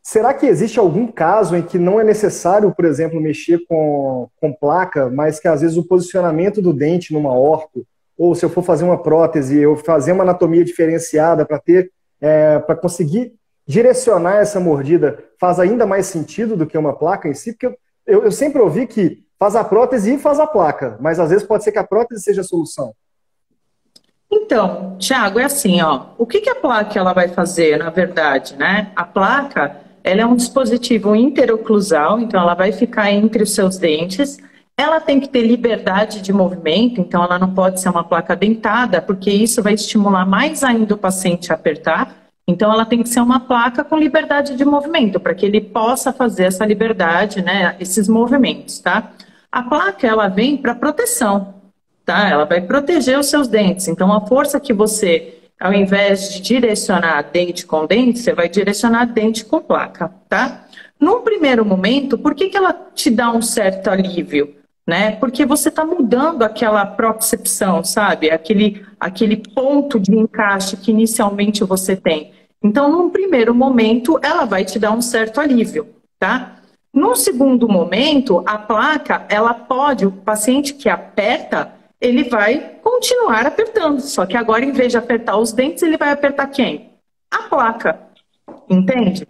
Será 0.01 0.33
que 0.33 0.45
existe 0.45 0.79
algum 0.79 1.07
caso 1.07 1.55
em 1.55 1.61
que 1.61 1.77
não 1.77 1.99
é 1.99 2.03
necessário, 2.03 2.73
por 2.73 2.85
exemplo, 2.85 3.19
mexer 3.19 3.59
com, 3.67 4.29
com 4.39 4.53
placa, 4.53 5.09
mas 5.09 5.39
que 5.39 5.47
às 5.47 5.61
vezes 5.61 5.75
o 5.75 5.83
posicionamento 5.83 6.61
do 6.61 6.73
dente 6.73 7.13
numa 7.13 7.37
orto, 7.37 7.85
ou 8.17 8.33
se 8.33 8.43
eu 8.45 8.49
for 8.49 8.63
fazer 8.63 8.85
uma 8.85 8.97
prótese, 8.97 9.59
eu 9.59 9.75
fazer 9.75 10.13
uma 10.13 10.23
anatomia 10.23 10.63
diferenciada 10.63 11.45
para 11.45 11.59
ter, 11.59 11.91
é, 12.21 12.57
para 12.57 12.75
conseguir 12.75 13.33
direcionar 13.67 14.37
essa 14.37 14.61
mordida, 14.61 15.21
faz 15.37 15.59
ainda 15.59 15.85
mais 15.85 16.07
sentido 16.07 16.55
do 16.55 16.65
que 16.65 16.77
uma 16.77 16.97
placa 16.97 17.27
em 17.27 17.33
si? 17.33 17.51
Porque 17.51 17.67
eu, 17.67 17.77
eu, 18.05 18.23
eu 18.23 18.31
sempre 18.31 18.61
ouvi 18.61 18.87
que 18.87 19.25
faz 19.37 19.57
a 19.57 19.63
prótese 19.63 20.13
e 20.13 20.17
faz 20.17 20.39
a 20.39 20.47
placa, 20.47 20.97
mas 21.01 21.19
às 21.19 21.29
vezes 21.29 21.45
pode 21.45 21.65
ser 21.65 21.73
que 21.73 21.79
a 21.79 21.83
prótese 21.83 22.23
seja 22.23 22.41
a 22.41 22.45
solução. 22.45 22.93
Então, 24.31 24.95
Tiago, 24.99 25.39
é 25.39 25.45
assim, 25.45 25.81
ó. 25.81 26.07
O 26.17 26.25
que, 26.25 26.41
que 26.41 26.49
a 26.49 26.55
placa 26.55 26.99
ela 26.99 27.13
vai 27.13 27.29
fazer, 27.29 27.77
na 27.77 27.89
verdade, 27.89 28.55
né? 28.55 28.91
A 28.95 29.03
placa 29.03 29.77
ela 30.03 30.21
é 30.21 30.25
um 30.25 30.35
dispositivo 30.35 31.15
interoclusal, 31.15 32.19
então 32.19 32.39
ela 32.39 32.53
vai 32.53 32.71
ficar 32.71 33.11
entre 33.11 33.43
os 33.43 33.53
seus 33.53 33.77
dentes. 33.77 34.37
Ela 34.77 35.01
tem 35.01 35.19
que 35.19 35.27
ter 35.27 35.41
liberdade 35.41 36.21
de 36.21 36.31
movimento, 36.31 37.01
então 37.01 37.23
ela 37.23 37.39
não 37.39 37.53
pode 37.53 37.81
ser 37.81 37.89
uma 37.89 38.03
placa 38.03 38.35
dentada, 38.35 39.01
porque 39.01 39.29
isso 39.29 39.61
vai 39.61 39.73
estimular 39.73 40.25
mais 40.25 40.63
ainda 40.63 40.93
o 40.93 40.97
paciente 40.97 41.51
a 41.51 41.55
apertar. 41.55 42.15
Então 42.47 42.71
ela 42.71 42.85
tem 42.85 43.03
que 43.03 43.09
ser 43.09 43.19
uma 43.19 43.41
placa 43.41 43.83
com 43.83 43.97
liberdade 43.97 44.55
de 44.55 44.63
movimento, 44.63 45.19
para 45.19 45.35
que 45.35 45.45
ele 45.45 45.59
possa 45.59 46.13
fazer 46.13 46.45
essa 46.45 46.65
liberdade, 46.65 47.41
né, 47.41 47.75
esses 47.79 48.07
movimentos, 48.07 48.79
tá? 48.79 49.11
A 49.51 49.63
placa 49.63 50.07
ela 50.07 50.29
vem 50.29 50.55
para 50.55 50.75
proteção, 50.75 51.55
tá? 52.07 52.29
Ela 52.29 52.45
vai 52.45 52.61
proteger 52.61 53.19
os 53.19 53.27
seus 53.27 53.49
dentes. 53.49 53.89
Então 53.89 54.11
a 54.13 54.25
força 54.25 54.59
que 54.59 54.73
você 54.73 55.33
ao 55.59 55.73
invés 55.73 56.33
de 56.33 56.41
direcionar 56.41 57.31
dente 57.31 57.65
com 57.65 57.85
dente, 57.85 58.19
você 58.19 58.33
vai 58.33 58.47
direcionar 58.47 59.05
dente 59.05 59.43
com 59.43 59.59
placa, 59.59 60.13
tá? 60.29 60.67
Num 60.99 61.21
primeiro 61.21 61.65
momento, 61.65 62.17
por 62.17 62.35
que, 62.35 62.49
que 62.49 62.57
ela 62.57 62.73
te 62.93 63.09
dá 63.09 63.31
um 63.31 63.41
certo 63.41 63.89
alívio? 63.89 64.55
Né? 64.85 65.11
Porque 65.11 65.45
você 65.45 65.69
está 65.69 65.83
mudando 65.83 66.43
aquela 66.43 66.85
propriocepção, 66.85 67.83
sabe? 67.83 68.29
Aquele, 68.31 68.85
aquele 68.99 69.35
ponto 69.35 69.99
de 69.99 70.15
encaixe 70.15 70.77
que 70.77 70.91
inicialmente 70.91 71.63
você 71.63 71.95
tem. 71.95 72.31
Então, 72.63 72.89
num 72.89 73.09
primeiro 73.09 73.53
momento, 73.53 74.19
ela 74.23 74.45
vai 74.45 74.63
te 74.63 74.79
dar 74.79 74.91
um 74.91 75.01
certo 75.01 75.41
alívio, 75.41 75.87
tá? 76.17 76.57
Num 76.93 77.15
segundo 77.15 77.67
momento, 77.67 78.43
a 78.45 78.57
placa, 78.57 79.25
ela 79.27 79.53
pode, 79.53 80.05
o 80.05 80.11
paciente 80.11 80.73
que 80.73 80.87
aperta, 80.87 81.73
ele 81.99 82.25
vai 82.25 82.77
continuar 82.81 83.45
apertando. 83.45 83.99
Só 84.01 84.25
que 84.25 84.37
agora, 84.37 84.63
em 84.63 84.71
vez 84.71 84.91
de 84.91 84.97
apertar 84.97 85.37
os 85.37 85.51
dentes, 85.51 85.83
ele 85.83 85.97
vai 85.97 86.11
apertar 86.11 86.47
quem? 86.47 86.91
A 87.31 87.43
placa. 87.43 87.99
Entende? 88.69 89.27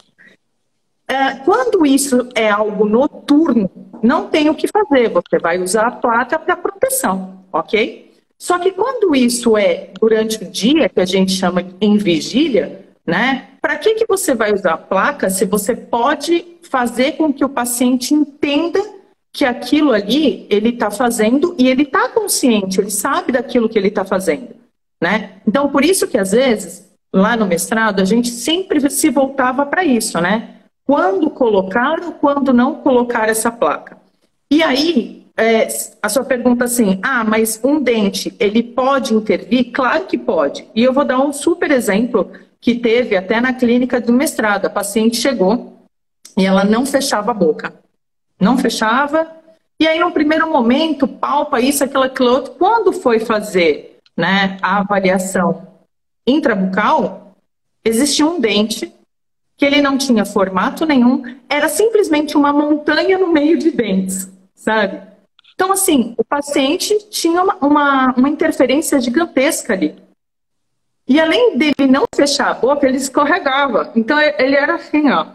É, 1.08 1.36
quando 1.46 1.86
isso 1.86 2.28
é 2.36 2.50
algo 2.50 2.86
noturno, 2.86 3.70
não 4.04 4.28
tem 4.28 4.50
o 4.50 4.56
que 4.56 4.68
fazer. 4.68 5.10
Você 5.10 5.40
vai 5.40 5.58
usar 5.60 5.88
a 5.88 5.92
placa 5.92 6.38
para 6.38 6.58
proteção, 6.58 7.46
ok? 7.52 8.12
Só 8.38 8.60
que 8.60 8.72
quando 8.72 9.16
isso 9.16 9.58
é 9.58 9.90
durante 10.00 10.44
o 10.44 10.52
dia, 10.52 10.90
que 10.90 11.00
a 11.00 11.06
gente 11.06 11.32
chama 11.32 11.66
em 11.82 11.98
vigília, 11.98 12.86
né? 13.06 13.52
Para 13.62 13.78
que, 13.78 13.96
que 13.96 14.06
você 14.06 14.36
vai 14.36 14.54
usar 14.54 14.74
a 14.74 14.78
placa 14.78 15.30
se 15.30 15.46
você 15.46 15.76
pode 15.76 16.58
fazer 16.70 17.14
com 17.14 17.34
que 17.34 17.44
o 17.44 17.50
paciente 17.50 18.14
entenda 18.14 18.80
que 19.38 19.46
aquilo 19.46 19.92
ali 19.92 20.48
ele 20.50 20.70
está 20.70 20.90
fazendo 20.90 21.56
e 21.60 21.68
ele 21.68 21.84
está 21.84 22.10
consciente, 22.10 22.82
ele 22.82 22.90
sabe 22.90 23.32
daquilo 23.32 23.70
que 23.70 23.78
ele 23.78 23.90
está 23.90 24.04
fazendo, 24.04 24.48
né? 25.00 25.34
Então, 25.48 25.70
por 25.70 25.86
isso 25.86 26.08
que 26.08 26.18
às 26.18 26.32
vezes 26.32 26.92
lá 27.14 27.38
no 27.38 27.46
mestrado 27.46 28.02
a 28.02 28.04
gente 28.04 28.30
sempre 28.30 28.90
se 28.90 29.12
voltava 29.12 29.64
para 29.64 29.86
isso, 29.86 30.20
né? 30.20 30.56
Quando 30.84 31.30
colocar 31.30 32.04
ou 32.04 32.14
quando 32.14 32.52
não 32.52 32.82
colocar 32.82 33.30
essa 33.30 33.52
placa. 33.52 34.00
E 34.50 34.64
aí 34.64 35.28
é, 35.38 35.68
a 36.02 36.10
sua 36.10 36.24
pergunta 36.24 36.66
assim, 36.66 37.00
ah, 37.04 37.24
mas 37.24 37.62
um 37.64 37.80
dente 37.80 38.36
ele 38.40 38.64
pode 38.64 39.14
intervir? 39.14 39.72
Claro 39.72 40.06
que 40.06 40.18
pode. 40.18 40.68
E 40.74 40.84
eu 40.84 40.92
vou 40.92 41.06
dar 41.06 41.20
um 41.20 41.32
super 41.32 41.70
exemplo 41.70 42.32
que 42.60 42.74
teve 42.74 43.16
até 43.16 43.40
na 43.40 43.54
clínica 43.54 44.02
do 44.02 44.12
mestrado. 44.12 44.66
A 44.66 44.70
paciente 44.72 45.18
chegou 45.18 45.78
e 46.36 46.44
ela 46.44 46.64
não 46.64 46.88
fechava 46.88 47.30
a 47.30 47.36
boca. 47.36 47.72
Não 48.40 48.58
fechava. 48.58 49.28
E 49.80 49.88
aí, 49.88 50.00
no 50.00 50.12
primeiro 50.12 50.50
momento, 50.50 51.08
palpa 51.08 51.60
isso, 51.60 51.84
aquilo, 51.84 52.04
aquilo 52.04 52.32
outro. 52.32 52.54
Quando 52.54 52.92
foi 52.94 53.20
fazer 53.20 54.00
né, 54.16 54.58
a 54.62 54.80
avaliação 54.80 55.68
intrabucal, 56.26 57.36
existia 57.84 58.26
um 58.26 58.40
dente 58.40 58.92
que 59.56 59.66
ele 59.66 59.82
não 59.82 59.98
tinha 59.98 60.24
formato 60.24 60.86
nenhum, 60.86 61.24
era 61.50 61.68
simplesmente 61.68 62.38
uma 62.38 62.54
montanha 62.54 63.18
no 63.18 63.32
meio 63.32 63.58
de 63.58 63.72
dentes, 63.72 64.30
sabe? 64.54 65.02
Então, 65.56 65.72
assim, 65.72 66.14
o 66.16 66.24
paciente 66.24 67.10
tinha 67.10 67.42
uma, 67.42 67.56
uma, 67.56 68.14
uma 68.16 68.30
interferência 68.30 69.02
gigantesca 69.02 69.74
ali. 69.74 69.96
E 71.08 71.20
além 71.20 71.58
dele 71.58 71.90
não 71.90 72.04
fechar 72.14 72.52
a 72.52 72.54
boca, 72.54 72.86
ele 72.86 72.98
escorregava. 72.98 73.92
Então, 73.96 74.20
ele 74.20 74.56
era 74.56 74.76
assim, 74.76 75.10
ó. 75.10 75.26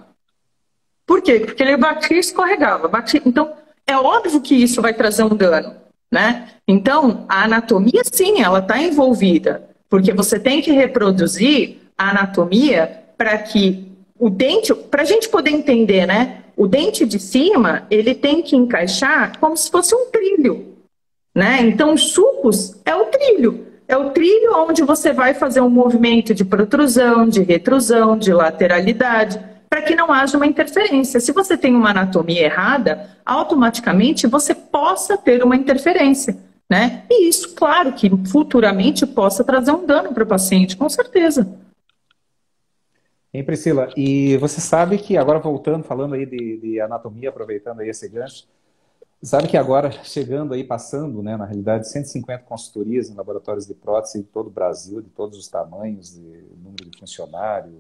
Por 1.13 1.21
quê? 1.21 1.41
Porque 1.41 1.63
ele 1.63 1.77
batia 1.77 2.17
e 2.17 2.21
escorregava. 2.21 2.89
Batia. 2.89 3.21
Então, 3.27 3.53
é 3.87 3.95
óbvio 3.95 4.41
que 4.41 4.55
isso 4.55 4.81
vai 4.81 4.95
trazer 4.95 5.23
um 5.25 5.37
dano, 5.37 5.75
né? 6.11 6.49
Então, 6.67 7.27
a 7.29 7.45
anatomia, 7.45 8.01
sim, 8.03 8.41
ela 8.41 8.61
está 8.61 8.79
envolvida. 8.79 9.69
Porque 9.91 10.11
você 10.15 10.41
tem 10.41 10.63
que 10.63 10.73
reproduzir 10.73 11.81
a 11.99 12.13
anatomia 12.13 13.03
para 13.19 13.37
que 13.37 13.93
o 14.19 14.31
dente, 14.31 14.75
para 14.75 15.03
a 15.03 15.05
gente 15.05 15.29
poder 15.29 15.51
entender, 15.51 16.07
né? 16.07 16.45
O 16.57 16.67
dente 16.67 17.05
de 17.05 17.19
cima, 17.19 17.87
ele 17.91 18.15
tem 18.15 18.41
que 18.41 18.57
encaixar 18.57 19.39
como 19.39 19.55
se 19.55 19.71
fosse 19.71 19.95
um 19.95 20.11
trilho, 20.11 20.79
né? 21.35 21.61
Então, 21.61 21.93
os 21.93 22.11
sulcos 22.11 22.81
é 22.87 22.95
o 22.95 23.05
trilho. 23.05 23.67
É 23.87 23.99
o 23.99 24.09
trilho 24.13 24.55
onde 24.57 24.83
você 24.83 25.13
vai 25.13 25.35
fazer 25.35 25.61
um 25.61 25.69
movimento 25.69 26.35
de 26.35 26.43
protrusão, 26.43 27.29
de 27.29 27.43
retrusão, 27.43 28.17
de 28.17 28.33
lateralidade, 28.33 29.53
para 29.73 29.81
que 29.81 29.95
não 29.95 30.13
haja 30.13 30.37
uma 30.37 30.47
interferência. 30.47 31.19
Se 31.19 31.33
você 31.33 31.57
tem 31.57 31.75
uma 31.75 31.93
anatomia 31.93 32.43
errada, 32.43 33.17
automaticamente 33.25 34.27
você 34.27 34.55
possa 34.55 35.17
ter 35.17 35.43
uma 35.43 35.57
interferência. 35.57 36.37
Né? 36.69 37.07
E 37.09 37.27
isso, 37.27 37.55
claro, 37.55 37.95
que 37.95 38.11
futuramente 38.31 39.07
possa 39.07 39.43
trazer 39.43 39.73
um 39.73 39.87
dano 39.87 40.13
para 40.13 40.25
o 40.25 40.27
paciente, 40.27 40.77
com 40.77 40.91
certeza. 40.91 41.59
Hein, 43.33 43.45
Priscila? 43.45 43.89
E 43.97 44.37
você 44.37 44.61
sabe 44.61 44.99
que, 44.99 45.17
agora 45.17 45.39
voltando, 45.39 45.85
falando 45.85 46.17
aí 46.17 46.27
de, 46.27 46.59
de, 46.59 46.79
anatomia, 46.79 47.31
aproveitando 47.31 47.81
aí 47.81 47.89
esse 47.89 48.07
gancho, 48.11 48.47
sabe 49.23 49.49
que 49.49 49.57
agora, 49.57 49.91
chegando 50.05 50.53
aí, 50.53 50.65
passando, 50.65 51.23
né, 51.23 51.35
na 51.35 51.47
realidade, 51.47 51.89
150 51.89 52.43
consultorias 52.43 53.09
em 53.09 53.15
laboratórios 53.15 53.67
de 53.67 53.73
prótese 53.73 54.19
de 54.19 54.25
todo 54.25 54.49
o 54.49 54.51
Brasil, 54.51 55.01
de 55.01 55.09
todos 55.09 55.39
os 55.39 55.49
tamanhos, 55.49 56.13
de 56.13 56.45
número 56.63 56.91
de 56.91 56.99
funcionário, 56.99 57.73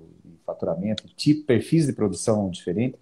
faturamento, 0.45 1.07
tipo, 1.17 1.45
perfis 1.47 1.87
de 1.87 1.93
produção 1.93 2.51
diferente, 2.51 2.97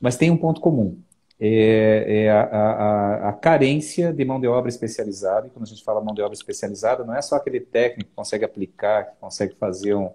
mas 0.00 0.16
tem 0.16 0.30
um 0.30 0.36
ponto 0.36 0.60
comum, 0.60 0.98
é, 1.38 2.24
é 2.24 2.30
a, 2.30 2.42
a, 2.42 3.28
a, 3.28 3.32
carência 3.32 4.12
de 4.12 4.24
mão 4.24 4.40
de 4.40 4.46
obra 4.46 4.68
especializada, 4.68 5.46
e 5.46 5.50
quando 5.50 5.64
a 5.64 5.68
gente 5.68 5.84
fala 5.84 6.00
mão 6.00 6.14
de 6.14 6.22
obra 6.22 6.34
especializada, 6.34 7.04
não 7.04 7.14
é 7.14 7.20
só 7.20 7.36
aquele 7.36 7.60
técnico 7.60 8.10
que 8.10 8.16
consegue 8.16 8.44
aplicar, 8.44 9.10
que 9.10 9.20
consegue 9.20 9.54
fazer 9.54 9.94
um 9.94 10.10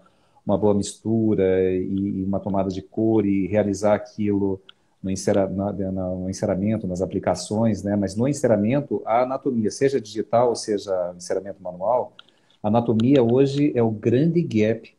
uma 0.45 0.57
boa 0.57 0.73
mistura 0.73 1.71
e, 1.71 2.23
uma 2.23 2.39
tomada 2.39 2.69
de 2.69 2.81
cor 2.81 3.25
e 3.25 3.47
realizar 3.47 3.93
aquilo 3.95 4.61
no, 5.01 5.09
insera, 5.09 5.47
na, 5.47 5.71
no 5.71 6.29
enceramento, 6.29 6.87
nas 6.87 7.01
aplicações, 7.01 7.83
né? 7.83 7.95
mas 7.95 8.15
no 8.15 8.27
enceramento, 8.27 9.01
a 9.05 9.21
anatomia, 9.21 9.71
seja 9.71 9.99
digital 9.99 10.49
ou 10.49 10.55
seja 10.55 11.13
enceramento 11.15 11.61
manual, 11.61 12.13
a 12.61 12.67
anatomia 12.67 13.23
hoje 13.23 13.71
é 13.75 13.81
o 13.81 13.91
grande 13.91 14.41
gap 14.41 14.95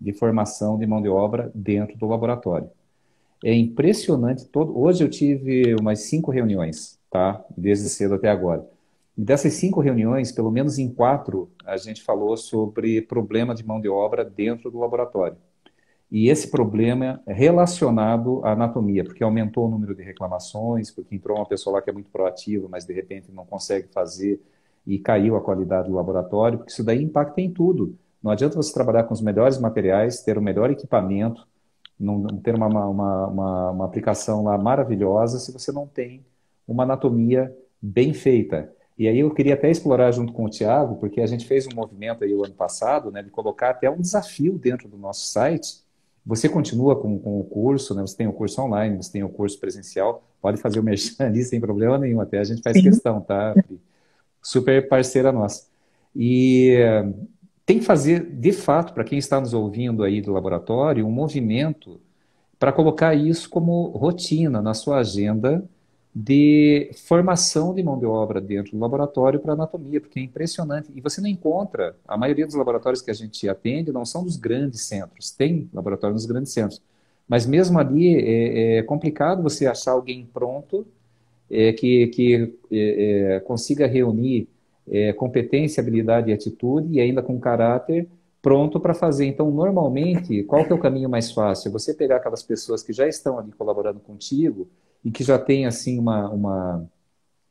de 0.00 0.12
formação 0.12 0.78
de 0.78 0.86
mão 0.86 1.00
de 1.00 1.08
obra 1.08 1.50
dentro 1.54 1.96
do 1.96 2.06
laboratório. 2.06 2.70
É 3.44 3.52
impressionante. 3.52 4.46
Todo... 4.46 4.78
Hoje 4.78 5.04
eu 5.04 5.10
tive 5.10 5.74
umas 5.80 6.00
cinco 6.00 6.30
reuniões, 6.30 6.98
tá? 7.10 7.44
Desde 7.56 7.88
cedo 7.88 8.14
até 8.14 8.28
agora. 8.28 8.66
Dessas 9.16 9.52
cinco 9.52 9.80
reuniões, 9.80 10.32
pelo 10.32 10.50
menos 10.50 10.78
em 10.78 10.88
quatro, 10.88 11.48
a 11.64 11.76
gente 11.76 12.02
falou 12.02 12.36
sobre 12.36 13.00
problema 13.02 13.54
de 13.54 13.64
mão 13.64 13.80
de 13.80 13.88
obra 13.88 14.24
dentro 14.24 14.70
do 14.70 14.78
laboratório. 14.78 15.36
E 16.10 16.28
esse 16.28 16.50
problema 16.50 17.20
é 17.26 17.32
relacionado 17.32 18.40
à 18.44 18.52
anatomia, 18.52 19.04
porque 19.04 19.22
aumentou 19.22 19.66
o 19.66 19.70
número 19.70 19.94
de 19.94 20.02
reclamações, 20.02 20.90
porque 20.90 21.14
entrou 21.14 21.36
uma 21.36 21.46
pessoa 21.46 21.74
lá 21.74 21.82
que 21.82 21.90
é 21.90 21.92
muito 21.92 22.10
proativa, 22.10 22.68
mas 22.68 22.84
de 22.84 22.92
repente 22.92 23.32
não 23.32 23.44
consegue 23.44 23.88
fazer 23.88 24.40
e 24.86 24.98
caiu 24.98 25.36
a 25.36 25.40
qualidade 25.40 25.88
do 25.88 25.94
laboratório, 25.94 26.58
porque 26.58 26.72
isso 26.72 26.84
daí 26.84 27.02
impacta 27.02 27.40
em 27.40 27.50
tudo. 27.50 27.96
Não 28.24 28.30
adianta 28.30 28.56
você 28.56 28.72
trabalhar 28.72 29.04
com 29.04 29.12
os 29.12 29.20
melhores 29.20 29.58
materiais, 29.58 30.22
ter 30.22 30.38
o 30.38 30.42
melhor 30.42 30.70
equipamento, 30.70 31.46
não, 32.00 32.16
não 32.16 32.38
ter 32.38 32.54
uma, 32.54 32.66
uma, 32.66 33.26
uma, 33.26 33.70
uma 33.70 33.84
aplicação 33.84 34.42
lá 34.42 34.56
maravilhosa 34.56 35.38
se 35.38 35.52
você 35.52 35.70
não 35.70 35.86
tem 35.86 36.24
uma 36.66 36.84
anatomia 36.84 37.54
bem 37.82 38.14
feita. 38.14 38.72
E 38.98 39.06
aí 39.06 39.18
eu 39.18 39.30
queria 39.34 39.52
até 39.52 39.70
explorar 39.70 40.10
junto 40.10 40.32
com 40.32 40.46
o 40.46 40.48
Tiago, 40.48 40.96
porque 40.96 41.20
a 41.20 41.26
gente 41.26 41.46
fez 41.46 41.66
um 41.66 41.74
movimento 41.74 42.24
aí 42.24 42.34
o 42.34 42.42
ano 42.42 42.54
passado, 42.54 43.10
né, 43.12 43.22
de 43.22 43.28
colocar 43.28 43.68
até 43.68 43.90
um 43.90 44.00
desafio 44.00 44.56
dentro 44.56 44.88
do 44.88 44.96
nosso 44.96 45.26
site. 45.26 45.82
Você 46.24 46.48
continua 46.48 46.98
com, 46.98 47.18
com 47.18 47.38
o 47.38 47.44
curso, 47.44 47.94
né, 47.94 48.00
você 48.00 48.16
tem 48.16 48.26
o 48.26 48.32
curso 48.32 48.62
online, 48.62 48.96
você 48.96 49.12
tem 49.12 49.22
o 49.22 49.28
curso 49.28 49.60
presencial, 49.60 50.24
pode 50.40 50.58
fazer 50.62 50.80
o 50.80 50.82
merchan 50.82 51.26
ali 51.26 51.44
sem 51.44 51.60
problema 51.60 51.98
nenhum, 51.98 52.22
até 52.22 52.38
a 52.38 52.44
gente 52.44 52.62
faz 52.62 52.78
Sim. 52.78 52.84
questão, 52.84 53.20
tá? 53.20 53.54
Super 54.40 54.88
parceira 54.88 55.30
nossa. 55.30 55.66
E 56.16 56.78
tem 57.66 57.78
que 57.78 57.84
fazer, 57.84 58.24
de 58.24 58.52
fato, 58.52 58.92
para 58.92 59.04
quem 59.04 59.18
está 59.18 59.40
nos 59.40 59.54
ouvindo 59.54 60.02
aí 60.02 60.20
do 60.20 60.32
laboratório, 60.32 61.06
um 61.06 61.10
movimento 61.10 62.00
para 62.58 62.72
colocar 62.72 63.14
isso 63.14 63.48
como 63.48 63.88
rotina 63.88 64.60
na 64.62 64.74
sua 64.74 64.98
agenda 64.98 65.64
de 66.14 66.90
formação 66.94 67.74
de 67.74 67.82
mão 67.82 67.98
de 67.98 68.06
obra 68.06 68.40
dentro 68.40 68.72
do 68.72 68.78
laboratório 68.78 69.40
para 69.40 69.54
anatomia, 69.54 70.00
porque 70.00 70.20
é 70.20 70.22
impressionante. 70.22 70.88
E 70.94 71.00
você 71.00 71.20
não 71.20 71.28
encontra, 71.28 71.96
a 72.06 72.16
maioria 72.16 72.46
dos 72.46 72.54
laboratórios 72.54 73.02
que 73.02 73.10
a 73.10 73.14
gente 73.14 73.48
atende 73.48 73.90
não 73.90 74.04
são 74.04 74.22
dos 74.22 74.36
grandes 74.36 74.82
centros, 74.82 75.32
tem 75.32 75.68
laboratório 75.72 76.14
nos 76.14 76.26
grandes 76.26 76.52
centros. 76.52 76.80
Mas 77.26 77.46
mesmo 77.46 77.78
ali 77.78 78.14
é, 78.14 78.78
é 78.78 78.82
complicado 78.82 79.42
você 79.42 79.66
achar 79.66 79.92
alguém 79.92 80.28
pronto 80.32 80.86
é, 81.50 81.72
que, 81.72 82.06
que 82.08 82.54
é, 82.70 83.36
é 83.36 83.40
consiga 83.40 83.86
reunir 83.86 84.48
é, 84.88 85.12
competência, 85.12 85.80
habilidade 85.80 86.30
e 86.30 86.34
atitude 86.34 86.92
e 86.92 87.00
ainda 87.00 87.22
com 87.22 87.38
caráter 87.38 88.08
pronto 88.44 88.78
para 88.78 88.92
fazer. 88.92 89.24
Então, 89.24 89.50
normalmente, 89.50 90.42
qual 90.42 90.66
que 90.66 90.72
é 90.72 90.74
o 90.74 90.78
caminho 90.78 91.08
mais 91.08 91.32
fácil? 91.32 91.72
Você 91.72 91.94
pegar 91.94 92.16
aquelas 92.16 92.42
pessoas 92.42 92.82
que 92.82 92.92
já 92.92 93.08
estão 93.08 93.38
ali 93.38 93.50
colaborando 93.52 94.00
contigo 94.00 94.68
e 95.02 95.10
que 95.10 95.24
já 95.24 95.38
tem 95.38 95.64
assim 95.64 95.98
uma, 95.98 96.28
uma 96.28 96.86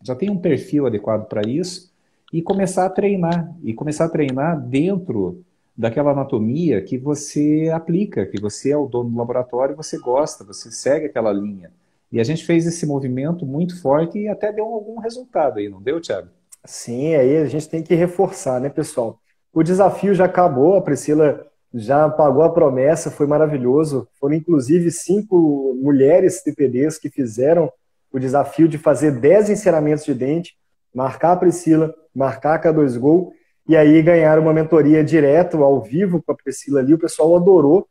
já 0.04 0.16
tem 0.16 0.30
um 0.30 0.38
perfil 0.38 0.86
adequado 0.86 1.28
para 1.28 1.42
isso 1.48 1.92
e 2.32 2.42
começar 2.42 2.86
a 2.86 2.90
treinar 2.90 3.56
e 3.64 3.74
começar 3.74 4.06
a 4.06 4.10
treinar 4.10 4.60
dentro 4.62 5.44
daquela 5.76 6.12
anatomia 6.12 6.82
que 6.82 6.98
você 6.98 7.72
aplica, 7.74 8.28
que 8.28 8.40
você 8.40 8.72
é 8.72 8.78
o 8.78 8.86
dono 8.86 9.10
do 9.10 9.18
laboratório, 9.18 9.76
você 9.76 9.98
gosta, 9.98 10.44
você 10.44 10.72
segue 10.72 11.08
aquela 11.08 11.34
linha. 11.34 11.72
E 12.12 12.20
a 12.20 12.24
gente 12.24 12.46
fez 12.46 12.68
esse 12.68 12.86
movimento 12.86 13.46
muito 13.46 13.82
forte 13.82 14.20
e 14.20 14.28
até 14.28 14.54
deu 14.54 14.66
algum 14.66 15.00
resultado 15.00 15.58
aí, 15.58 15.68
não 15.68 15.82
deu, 15.82 16.00
Thiago? 16.00 16.30
Sim, 16.66 17.16
aí 17.16 17.38
a 17.38 17.46
gente 17.46 17.68
tem 17.68 17.84
que 17.84 17.94
reforçar, 17.94 18.60
né, 18.60 18.70
pessoal? 18.70 19.20
O 19.54 19.64
desafio 19.64 20.14
já 20.14 20.26
acabou, 20.26 20.76
a 20.76 20.82
Priscila 20.82 21.46
já 21.74 22.10
pagou 22.10 22.44
a 22.44 22.54
promessa, 22.54 23.12
foi 23.12 23.28
maravilhoso. 23.28 24.08
Foram 24.20 24.36
inclusive 24.36 24.92
cinco 24.92 25.78
mulheres 25.82 26.42
TPDs 26.42 26.98
que 26.98 27.10
fizeram 27.10 27.72
o 28.12 28.20
desafio 28.20 28.68
de 28.68 28.78
fazer 28.78 29.12
10 29.20 29.50
enceramentos 29.50 30.06
de 30.06 30.14
dente, 30.14 30.56
marcar 30.94 31.34
a 31.34 31.36
Priscila, 31.36 31.94
marcar 32.16 32.56
a 32.56 32.62
K2 32.62 32.98
Gol 32.98 33.34
e 33.68 33.76
aí 33.76 34.02
ganharam 34.02 34.44
uma 34.44 34.54
mentoria 34.54 35.04
direto, 35.04 35.64
ao 35.64 35.82
vivo 35.82 36.22
com 36.22 36.32
a 36.32 36.36
Priscila 36.36 36.80
ali. 36.80 36.94
O 36.94 37.00
pessoal 37.00 37.36
adorou. 37.36 37.88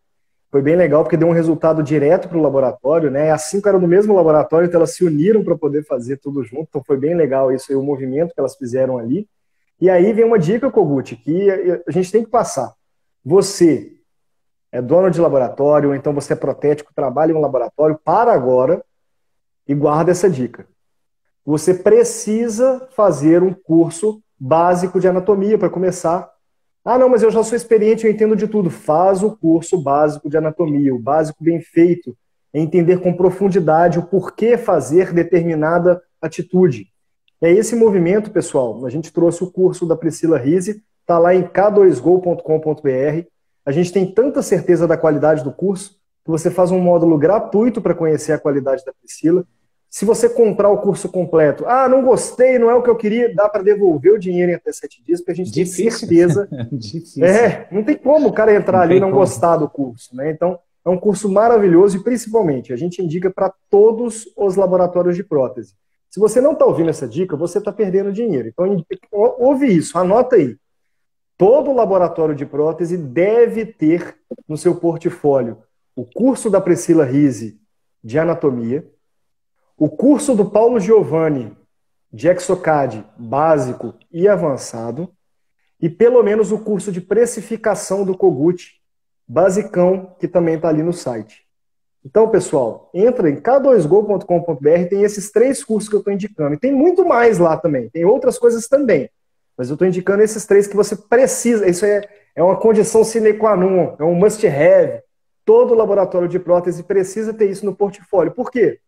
Foi 0.52 0.60
bem 0.60 0.76
legal 0.76 1.02
porque 1.02 1.16
deu 1.16 1.26
um 1.26 1.32
resultado 1.32 1.82
direto 1.82 2.28
para 2.28 2.36
o 2.36 2.42
laboratório, 2.42 3.10
né? 3.10 3.30
As 3.30 3.44
cinco 3.44 3.66
eram 3.70 3.80
no 3.80 3.88
mesmo 3.88 4.14
laboratório, 4.14 4.66
então 4.66 4.78
elas 4.78 4.94
se 4.94 5.02
uniram 5.02 5.42
para 5.42 5.56
poder 5.56 5.82
fazer 5.86 6.18
tudo 6.18 6.44
junto. 6.44 6.66
Então 6.68 6.84
foi 6.86 6.98
bem 6.98 7.14
legal 7.14 7.50
isso 7.50 7.72
aí, 7.72 7.76
o 7.76 7.82
movimento 7.82 8.34
que 8.34 8.38
elas 8.38 8.54
fizeram 8.54 8.98
ali. 8.98 9.26
E 9.80 9.88
aí 9.88 10.12
vem 10.12 10.26
uma 10.26 10.38
dica, 10.38 10.70
Kogut, 10.70 11.16
que 11.16 11.50
a 11.88 11.90
gente 11.90 12.12
tem 12.12 12.22
que 12.22 12.28
passar. 12.28 12.70
Você 13.24 13.94
é 14.70 14.82
dono 14.82 15.10
de 15.10 15.22
laboratório, 15.22 15.88
ou 15.88 15.94
então 15.94 16.12
você 16.12 16.34
é 16.34 16.36
protético, 16.36 16.92
trabalha 16.94 17.32
em 17.32 17.34
um 17.34 17.40
laboratório, 17.40 17.98
para 18.04 18.34
agora 18.34 18.84
e 19.66 19.74
guarda 19.74 20.10
essa 20.10 20.28
dica. 20.28 20.66
Você 21.46 21.72
precisa 21.72 22.86
fazer 22.94 23.42
um 23.42 23.54
curso 23.54 24.22
básico 24.38 25.00
de 25.00 25.08
anatomia 25.08 25.56
para 25.56 25.70
começar. 25.70 26.30
Ah, 26.84 26.98
não, 26.98 27.08
mas 27.08 27.22
eu 27.22 27.30
já 27.30 27.42
sou 27.42 27.56
experiente, 27.56 28.04
eu 28.04 28.10
entendo 28.10 28.34
de 28.34 28.48
tudo. 28.48 28.70
Faz 28.70 29.22
o 29.22 29.36
curso 29.36 29.80
básico 29.80 30.28
de 30.28 30.36
anatomia, 30.36 30.94
o 30.94 30.98
básico 30.98 31.42
bem 31.42 31.60
feito, 31.60 32.16
é 32.52 32.60
entender 32.60 33.00
com 33.00 33.14
profundidade 33.14 33.98
o 33.98 34.02
porquê 34.02 34.58
fazer 34.58 35.12
determinada 35.12 36.02
atitude. 36.20 36.88
É 37.40 37.50
esse 37.50 37.74
movimento, 37.74 38.30
pessoal. 38.30 38.84
A 38.84 38.90
gente 38.90 39.12
trouxe 39.12 39.42
o 39.42 39.50
curso 39.50 39.86
da 39.86 39.96
Priscila 39.96 40.38
Rise 40.38 40.82
Está 41.02 41.18
lá 41.18 41.34
em 41.34 41.42
k2go.com.br. 41.42 43.26
a 43.66 43.72
gente 43.72 43.92
tem 43.92 44.06
tanta 44.06 44.40
certeza 44.40 44.86
da 44.86 44.96
qualidade 44.96 45.42
do 45.42 45.52
curso 45.52 46.00
que 46.24 46.30
você 46.30 46.50
faz 46.50 46.70
um 46.70 46.78
módulo 46.78 47.18
gratuito 47.18 47.82
para 47.82 47.94
conhecer 47.94 48.32
a 48.32 48.38
qualidade 48.38 48.84
da 48.84 48.92
Priscila. 48.92 49.44
Se 49.92 50.06
você 50.06 50.26
comprar 50.26 50.70
o 50.70 50.78
curso 50.78 51.06
completo, 51.06 51.66
ah, 51.66 51.86
não 51.86 52.02
gostei, 52.02 52.58
não 52.58 52.70
é 52.70 52.74
o 52.74 52.82
que 52.82 52.88
eu 52.88 52.96
queria, 52.96 53.34
dá 53.34 53.46
para 53.46 53.62
devolver 53.62 54.14
o 54.14 54.18
dinheiro 54.18 54.50
em 54.50 54.54
até 54.54 54.72
sete 54.72 55.04
dias, 55.04 55.20
porque 55.20 55.32
a 55.32 55.34
gente 55.34 55.50
Difícil. 55.50 56.08
tem 56.08 56.26
certeza. 56.26 56.48
Difícil. 56.72 57.22
É, 57.22 57.68
não 57.70 57.84
tem 57.84 57.94
como 57.98 58.28
o 58.28 58.32
cara 58.32 58.54
entrar 58.54 58.78
não 58.78 58.84
ali 58.84 58.96
e 58.96 59.00
não 59.00 59.10
como. 59.10 59.20
gostar 59.20 59.58
do 59.58 59.68
curso, 59.68 60.16
né? 60.16 60.30
Então, 60.30 60.58
é 60.82 60.88
um 60.88 60.96
curso 60.96 61.30
maravilhoso 61.30 61.98
e, 61.98 62.02
principalmente, 62.02 62.72
a 62.72 62.76
gente 62.76 63.02
indica 63.02 63.30
para 63.30 63.52
todos 63.68 64.24
os 64.34 64.56
laboratórios 64.56 65.14
de 65.14 65.22
prótese. 65.22 65.74
Se 66.08 66.18
você 66.18 66.40
não 66.40 66.52
está 66.52 66.64
ouvindo 66.64 66.88
essa 66.88 67.06
dica, 67.06 67.36
você 67.36 67.58
está 67.58 67.70
perdendo 67.70 68.14
dinheiro. 68.14 68.48
Então, 68.48 68.82
ouve 69.12 69.66
isso, 69.66 69.98
anota 69.98 70.36
aí. 70.36 70.56
Todo 71.36 71.70
laboratório 71.70 72.34
de 72.34 72.46
prótese 72.46 72.96
deve 72.96 73.66
ter 73.66 74.16
no 74.48 74.56
seu 74.56 74.74
portfólio 74.74 75.58
o 75.94 76.06
curso 76.06 76.48
da 76.48 76.62
Priscila 76.62 77.04
Rise 77.04 77.60
de 78.02 78.18
anatomia, 78.18 78.90
o 79.82 79.90
curso 79.90 80.36
do 80.36 80.48
Paulo 80.48 80.78
Giovanni 80.78 81.56
de 82.12 82.28
Exocad 82.28 83.04
básico 83.18 83.92
e 84.12 84.28
avançado, 84.28 85.12
e 85.80 85.90
pelo 85.90 86.22
menos 86.22 86.52
o 86.52 86.58
curso 86.60 86.92
de 86.92 87.00
precificação 87.00 88.04
do 88.04 88.16
Kogut 88.16 88.80
basicão, 89.26 90.14
que 90.20 90.28
também 90.28 90.54
está 90.54 90.68
ali 90.68 90.84
no 90.84 90.92
site. 90.92 91.44
Então, 92.04 92.28
pessoal, 92.28 92.90
entra 92.94 93.28
em 93.28 93.40
k2go.com.br, 93.40 94.88
tem 94.88 95.02
esses 95.02 95.32
três 95.32 95.64
cursos 95.64 95.88
que 95.88 95.96
eu 95.96 95.98
estou 95.98 96.12
indicando. 96.12 96.54
E 96.54 96.60
tem 96.60 96.70
muito 96.70 97.04
mais 97.04 97.40
lá 97.40 97.56
também, 97.56 97.90
tem 97.90 98.04
outras 98.04 98.38
coisas 98.38 98.68
também. 98.68 99.10
Mas 99.58 99.68
eu 99.68 99.74
estou 99.74 99.88
indicando 99.88 100.22
esses 100.22 100.46
três 100.46 100.68
que 100.68 100.76
você 100.76 100.94
precisa. 100.94 101.68
Isso 101.68 101.84
é, 101.84 102.08
é 102.36 102.42
uma 102.42 102.54
condição 102.54 103.02
sine 103.02 103.32
qua 103.32 103.56
non, 103.56 103.96
é 103.98 104.04
um 104.04 104.14
must 104.14 104.46
have. 104.46 105.02
Todo 105.44 105.74
laboratório 105.74 106.28
de 106.28 106.38
prótese 106.38 106.84
precisa 106.84 107.34
ter 107.34 107.50
isso 107.50 107.66
no 107.66 107.74
portfólio. 107.74 108.30
Por 108.30 108.48
quê? 108.48 108.78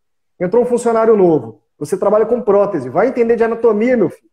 Entrou 0.40 0.62
um 0.62 0.66
funcionário 0.66 1.16
novo. 1.16 1.62
Você 1.78 1.96
trabalha 1.96 2.26
com 2.26 2.40
prótese, 2.40 2.88
vai 2.88 3.08
entender 3.08 3.36
de 3.36 3.44
anatomia, 3.44 3.96
meu 3.96 4.10
filho. 4.10 4.30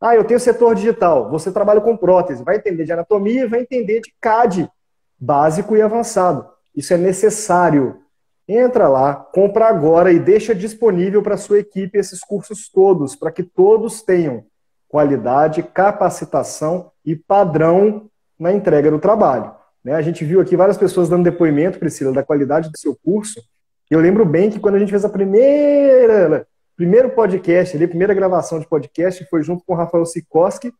Ah, 0.00 0.14
eu 0.14 0.24
tenho 0.24 0.38
setor 0.38 0.74
digital. 0.74 1.30
Você 1.30 1.50
trabalha 1.50 1.80
com 1.80 1.96
prótese, 1.96 2.44
vai 2.44 2.56
entender 2.56 2.84
de 2.84 2.92
anatomia, 2.92 3.48
vai 3.48 3.60
entender 3.60 4.00
de 4.00 4.14
CAD, 4.20 4.70
básico 5.18 5.76
e 5.76 5.82
avançado. 5.82 6.48
Isso 6.74 6.94
é 6.94 6.96
necessário. 6.96 8.00
Entra 8.48 8.88
lá, 8.88 9.14
compra 9.14 9.66
agora 9.66 10.12
e 10.12 10.18
deixa 10.18 10.54
disponível 10.54 11.22
para 11.22 11.36
sua 11.36 11.58
equipe 11.58 11.98
esses 11.98 12.20
cursos 12.20 12.70
todos, 12.70 13.14
para 13.16 13.32
que 13.32 13.42
todos 13.42 14.00
tenham 14.00 14.44
qualidade, 14.88 15.62
capacitação 15.62 16.90
e 17.04 17.14
padrão 17.14 18.08
na 18.38 18.52
entrega 18.52 18.90
do 18.90 18.98
trabalho. 18.98 19.54
Né? 19.84 19.94
A 19.94 20.00
gente 20.00 20.24
viu 20.24 20.40
aqui 20.40 20.56
várias 20.56 20.78
pessoas 20.78 21.08
dando 21.08 21.24
depoimento, 21.24 21.78
Priscila, 21.78 22.12
da 22.12 22.22
qualidade 22.22 22.70
do 22.70 22.78
seu 22.78 22.96
curso. 22.96 23.42
Eu 23.90 24.00
lembro 24.00 24.24
bem 24.24 24.50
que 24.50 24.60
quando 24.60 24.74
a 24.74 24.78
gente 24.78 24.90
fez 24.90 25.04
a 25.04 25.08
primeira 25.08 26.46
primeiro 26.78 27.10
podcast, 27.10 27.74
ali, 27.74 27.86
a 27.86 27.88
primeira 27.88 28.14
gravação 28.14 28.60
de 28.60 28.68
podcast 28.68 29.24
foi 29.28 29.42
junto 29.42 29.64
com 29.64 29.72
o 29.72 29.76
Rafael 29.76 30.06
Sikoski, 30.06 30.72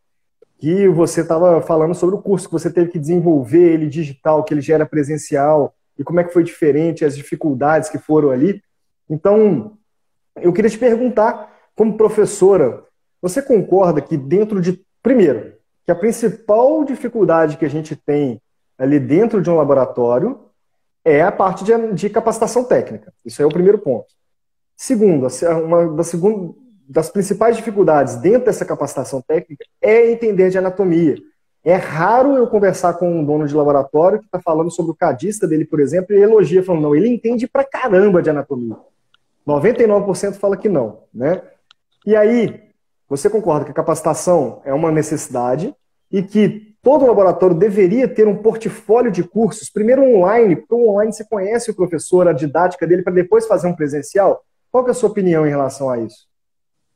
que 0.56 0.86
você 0.88 1.22
estava 1.22 1.60
falando 1.60 1.92
sobre 1.92 2.14
o 2.14 2.22
curso 2.22 2.46
que 2.46 2.52
você 2.52 2.70
teve 2.70 2.92
que 2.92 3.00
desenvolver, 3.00 3.72
ele 3.72 3.88
digital, 3.88 4.44
que 4.44 4.54
ele 4.54 4.60
já 4.60 4.74
era 4.74 4.86
presencial, 4.86 5.74
e 5.98 6.04
como 6.04 6.20
é 6.20 6.24
que 6.24 6.32
foi 6.32 6.44
diferente, 6.44 7.04
as 7.04 7.16
dificuldades 7.16 7.88
que 7.88 7.98
foram 7.98 8.30
ali. 8.30 8.62
Então, 9.10 9.76
eu 10.36 10.52
queria 10.52 10.70
te 10.70 10.78
perguntar, 10.78 11.52
como 11.74 11.96
professora, 11.96 12.84
você 13.20 13.42
concorda 13.42 14.00
que 14.00 14.16
dentro 14.16 14.60
de. 14.60 14.80
Primeiro, 15.02 15.54
que 15.84 15.90
a 15.90 15.96
principal 15.96 16.84
dificuldade 16.84 17.56
que 17.56 17.64
a 17.64 17.70
gente 17.70 17.96
tem 17.96 18.40
ali 18.76 19.00
dentro 19.00 19.42
de 19.42 19.50
um 19.50 19.56
laboratório 19.56 20.47
é 21.08 21.22
a 21.22 21.32
parte 21.32 21.64
de, 21.64 21.92
de 21.92 22.10
capacitação 22.10 22.64
técnica. 22.64 23.12
Isso 23.24 23.42
é 23.42 23.46
o 23.46 23.50
primeiro 23.50 23.78
ponto. 23.78 24.06
Segundo, 24.76 25.26
uma 25.64 25.92
das, 25.94 26.12
das 26.88 27.10
principais 27.10 27.56
dificuldades 27.56 28.16
dentro 28.16 28.46
dessa 28.46 28.64
capacitação 28.64 29.20
técnica 29.20 29.64
é 29.80 30.10
entender 30.10 30.50
de 30.50 30.58
anatomia. 30.58 31.16
É 31.64 31.74
raro 31.74 32.36
eu 32.36 32.46
conversar 32.46 32.94
com 32.94 33.10
um 33.10 33.24
dono 33.24 33.46
de 33.46 33.54
laboratório 33.54 34.20
que 34.20 34.26
está 34.26 34.40
falando 34.40 34.70
sobre 34.70 34.92
o 34.92 34.94
cadista 34.94 35.46
dele, 35.46 35.64
por 35.64 35.80
exemplo, 35.80 36.14
e 36.14 36.20
elogia, 36.20 36.62
falando, 36.62 36.82
não, 36.82 36.94
ele 36.94 37.08
entende 37.08 37.48
pra 37.48 37.64
caramba 37.64 38.22
de 38.22 38.30
anatomia. 38.30 38.76
99% 39.46 40.34
fala 40.34 40.56
que 40.56 40.68
não, 40.68 41.00
né? 41.12 41.42
E 42.06 42.14
aí, 42.14 42.68
você 43.08 43.28
concorda 43.28 43.64
que 43.64 43.70
a 43.70 43.74
capacitação 43.74 44.62
é 44.64 44.72
uma 44.72 44.92
necessidade 44.92 45.74
e 46.10 46.22
que 46.22 46.67
todo 46.82 47.06
laboratório 47.06 47.56
deveria 47.56 48.08
ter 48.08 48.26
um 48.26 48.36
portfólio 48.36 49.10
de 49.10 49.22
cursos, 49.22 49.70
primeiro 49.70 50.02
online, 50.02 50.56
porque 50.56 50.74
o 50.74 50.90
online 50.90 51.12
você 51.12 51.24
conhece 51.24 51.70
o 51.70 51.74
professor, 51.74 52.28
a 52.28 52.32
didática 52.32 52.86
dele, 52.86 53.02
para 53.02 53.12
depois 53.12 53.46
fazer 53.46 53.68
um 53.68 53.74
presencial? 53.74 54.42
Qual 54.70 54.86
é 54.86 54.90
a 54.90 54.94
sua 54.94 55.08
opinião 55.08 55.46
em 55.46 55.50
relação 55.50 55.90
a 55.90 55.98
isso? 55.98 56.26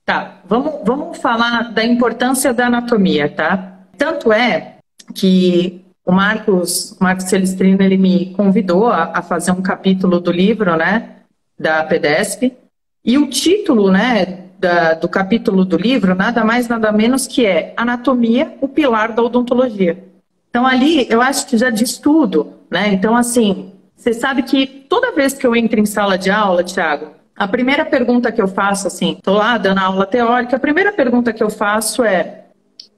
Tá, 0.05 0.41
vamos, 0.45 0.81
vamos 0.85 1.19
falar 1.19 1.73
da 1.73 1.85
importância 1.85 2.53
da 2.53 2.67
anatomia, 2.67 3.35
tá? 3.35 3.81
Tanto 3.97 4.33
é 4.33 4.77
que 5.15 5.85
o 6.05 6.13
Marcos, 6.13 6.97
Marcos 7.01 7.27
Celestrino, 7.27 7.81
ele 7.83 7.97
me 7.97 8.35
convidou 8.35 8.89
a, 8.89 9.19
a 9.19 9.23
fazer 9.23 9.53
um 9.53 9.63
capítulo 9.63 10.21
do 10.21 10.33
livro, 10.33 10.77
né, 10.77 11.17
da 11.59 11.85
PDESP, 11.85 12.57
e 13.05 13.19
o 13.19 13.29
título, 13.29 13.91
né, 13.91 14.47
da, 14.63 14.95
do 14.95 15.09
capítulo 15.09 15.65
do 15.65 15.77
livro, 15.77 16.15
nada 16.15 16.45
mais, 16.45 16.69
nada 16.69 16.93
menos 16.93 17.27
que 17.27 17.45
é 17.45 17.75
Anatomia, 17.77 18.57
o 18.61 18.69
pilar 18.69 19.11
da 19.13 19.21
odontologia. 19.21 20.05
Então, 20.49 20.65
ali, 20.65 21.07
eu 21.11 21.21
acho 21.21 21.49
que 21.49 21.59
já 21.59 21.69
diz 21.69 21.99
tudo, 21.99 22.55
né? 22.71 22.93
Então, 22.93 23.17
assim, 23.17 23.73
você 23.97 24.13
sabe 24.13 24.45
que 24.45 24.67
toda 24.89 25.11
vez 25.11 25.33
que 25.35 25.45
eu 25.45 25.57
entro 25.57 25.81
em 25.81 25.87
sala 25.87 26.17
de 26.17 26.31
aula, 26.31 26.63
Thiago, 26.63 27.09
a 27.35 27.49
primeira 27.49 27.85
pergunta 27.85 28.31
que 28.31 28.41
eu 28.41 28.47
faço, 28.47 28.87
assim, 28.87 29.15
estou 29.15 29.35
lá 29.35 29.59
dando 29.59 29.79
aula 29.79 30.07
teórica, 30.07 30.55
a 30.55 30.61
primeira 30.61 30.93
pergunta 30.93 31.33
que 31.33 31.43
eu 31.43 31.51
faço 31.51 32.05
é: 32.05 32.45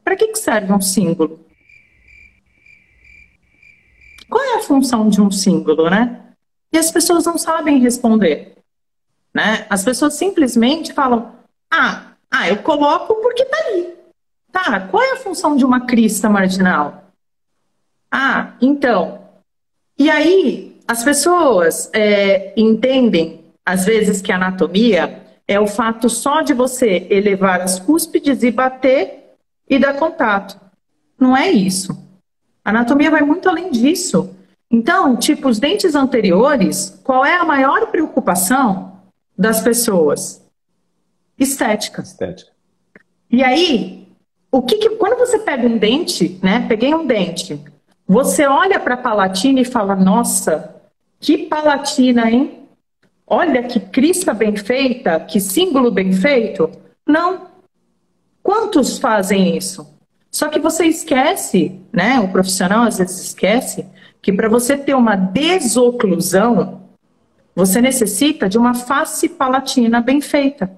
para 0.04 0.16
que, 0.16 0.28
que 0.28 0.38
serve 0.38 0.70
um 0.70 0.80
símbolo? 0.82 1.40
Qual 4.28 4.44
é 4.44 4.56
a 4.56 4.62
função 4.62 5.08
de 5.08 5.22
um 5.22 5.30
símbolo, 5.30 5.88
né? 5.88 6.20
E 6.70 6.76
as 6.76 6.90
pessoas 6.90 7.24
não 7.24 7.38
sabem 7.38 7.78
responder. 7.78 8.54
Né? 9.32 9.64
As 9.70 9.82
pessoas 9.82 10.14
simplesmente 10.14 10.92
falam: 10.92 11.32
ah, 11.76 12.02
ah, 12.30 12.48
eu 12.48 12.58
coloco 12.58 13.16
porque 13.16 13.44
tá 13.44 13.56
ali. 13.66 13.94
Tá, 14.52 14.80
qual 14.88 15.02
é 15.02 15.12
a 15.12 15.16
função 15.16 15.56
de 15.56 15.64
uma 15.64 15.80
crista 15.80 16.30
marginal? 16.30 17.04
Ah, 18.08 18.52
então. 18.60 19.20
E 19.98 20.08
aí, 20.08 20.80
as 20.86 21.02
pessoas 21.02 21.90
é, 21.92 22.52
entendem, 22.56 23.44
às 23.66 23.84
vezes, 23.84 24.22
que 24.22 24.30
a 24.30 24.36
anatomia 24.36 25.20
é 25.48 25.58
o 25.58 25.66
fato 25.66 26.08
só 26.08 26.42
de 26.42 26.54
você 26.54 27.08
elevar 27.10 27.60
as 27.60 27.80
cúspides 27.80 28.44
e 28.44 28.52
bater 28.52 29.34
e 29.68 29.76
dar 29.76 29.94
contato. 29.94 30.60
Não 31.18 31.36
é 31.36 31.50
isso. 31.50 31.92
A 32.64 32.70
anatomia 32.70 33.10
vai 33.10 33.22
muito 33.22 33.48
além 33.48 33.72
disso. 33.72 34.32
Então, 34.70 35.16
tipo, 35.16 35.48
os 35.48 35.58
dentes 35.58 35.96
anteriores, 35.96 37.00
qual 37.02 37.24
é 37.24 37.36
a 37.36 37.44
maior 37.44 37.88
preocupação 37.88 39.00
das 39.36 39.60
pessoas? 39.60 40.43
Estética. 41.38 42.02
Estética. 42.02 42.50
E 43.30 43.42
aí, 43.42 44.08
o 44.50 44.62
que, 44.62 44.76
que 44.76 44.90
quando 44.90 45.18
você 45.18 45.38
pega 45.38 45.66
um 45.66 45.76
dente, 45.76 46.38
né? 46.42 46.64
Peguei 46.68 46.94
um 46.94 47.06
dente, 47.06 47.60
você 48.06 48.46
olha 48.46 48.78
para 48.78 48.94
a 48.94 48.98
palatina 48.98 49.60
e 49.60 49.64
fala: 49.64 49.96
Nossa, 49.96 50.76
que 51.18 51.38
palatina, 51.38 52.30
hein? 52.30 52.68
Olha 53.26 53.62
que 53.62 53.80
crista 53.80 54.34
bem 54.34 54.54
feita, 54.54 55.18
que 55.18 55.40
símbolo 55.40 55.90
bem 55.90 56.12
feito. 56.12 56.70
Não. 57.06 57.48
Quantos 58.42 58.98
fazem 58.98 59.56
isso? 59.56 59.94
Só 60.30 60.48
que 60.48 60.58
você 60.58 60.86
esquece, 60.86 61.80
né? 61.92 62.20
O 62.20 62.28
profissional 62.28 62.84
às 62.84 62.98
vezes 62.98 63.28
esquece 63.28 63.86
que 64.20 64.32
para 64.32 64.48
você 64.48 64.76
ter 64.76 64.94
uma 64.94 65.16
desoclusão, 65.16 66.82
você 67.54 67.80
necessita 67.80 68.48
de 68.48 68.58
uma 68.58 68.74
face 68.74 69.28
palatina 69.28 70.00
bem 70.00 70.20
feita. 70.20 70.70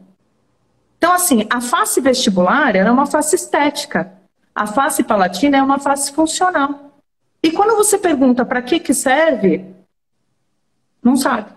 Então, 1.06 1.14
assim, 1.14 1.46
a 1.48 1.60
face 1.60 2.00
vestibular 2.00 2.74
é 2.74 2.90
uma 2.90 3.06
face 3.06 3.36
estética. 3.36 4.12
A 4.52 4.66
face 4.66 5.04
palatina 5.04 5.56
é 5.56 5.62
uma 5.62 5.78
face 5.78 6.10
funcional. 6.10 6.98
E 7.40 7.52
quando 7.52 7.76
você 7.76 7.96
pergunta 7.96 8.44
para 8.44 8.60
que, 8.60 8.80
que 8.80 8.92
serve, 8.92 9.64
não 11.00 11.16
sabe. 11.16 11.52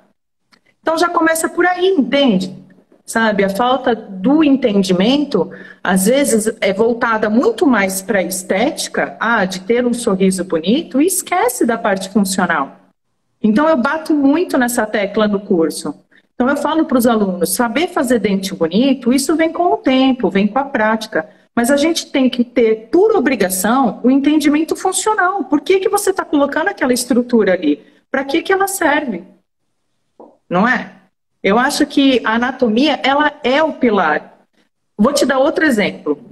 Então 0.79 0.95
já 0.99 1.09
começa 1.09 1.49
por 1.49 1.65
aí, 1.65 1.87
entende? 1.87 2.55
Sabe, 3.03 3.43
a 3.43 3.49
falta 3.49 3.95
do 3.95 4.43
entendimento, 4.43 5.49
às 5.83 6.05
vezes, 6.05 6.55
é 6.61 6.71
voltada 6.71 7.27
muito 7.27 7.65
mais 7.65 8.03
para 8.03 8.19
a 8.19 8.23
estética, 8.23 9.17
ah, 9.19 9.45
de 9.45 9.61
ter 9.61 9.83
um 9.83 9.95
sorriso 9.95 10.43
bonito, 10.43 11.01
e 11.01 11.07
esquece 11.07 11.65
da 11.65 11.75
parte 11.75 12.11
funcional. 12.11 12.77
Então 13.41 13.67
eu 13.67 13.77
bato 13.77 14.13
muito 14.13 14.59
nessa 14.59 14.85
tecla 14.85 15.27
no 15.27 15.39
curso. 15.39 15.95
Então 16.39 16.47
eu 16.49 16.55
falo 16.55 16.85
para 16.85 16.97
os 16.97 17.05
alunos, 17.05 17.49
saber 17.49 17.89
fazer 17.89 18.17
dente 18.17 18.55
bonito, 18.55 19.11
isso 19.11 19.35
vem 19.35 19.51
com 19.51 19.73
o 19.73 19.75
tempo, 19.75 20.29
vem 20.29 20.47
com 20.47 20.57
a 20.57 20.63
prática. 20.63 21.29
Mas 21.53 21.69
a 21.69 21.75
gente 21.75 22.09
tem 22.13 22.29
que 22.29 22.45
ter, 22.45 22.87
por 22.89 23.13
obrigação, 23.13 23.99
o 24.05 24.09
entendimento 24.09 24.73
funcional. 24.73 25.43
Por 25.43 25.59
que, 25.59 25.81
que 25.81 25.89
você 25.89 26.11
está 26.11 26.23
colocando 26.23 26.69
aquela 26.69 26.93
estrutura 26.93 27.51
ali? 27.51 27.85
Para 28.09 28.23
que, 28.23 28.41
que 28.41 28.53
ela 28.53 28.69
serve? 28.69 29.25
Não 30.49 30.65
é? 30.65 30.93
Eu 31.43 31.59
acho 31.59 31.85
que 31.85 32.21
a 32.25 32.35
anatomia, 32.35 33.01
ela 33.03 33.33
é 33.43 33.61
o 33.61 33.73
pilar. 33.73 34.39
Vou 34.97 35.11
te 35.11 35.25
dar 35.25 35.39
outro 35.39 35.65
exemplo. 35.65 36.23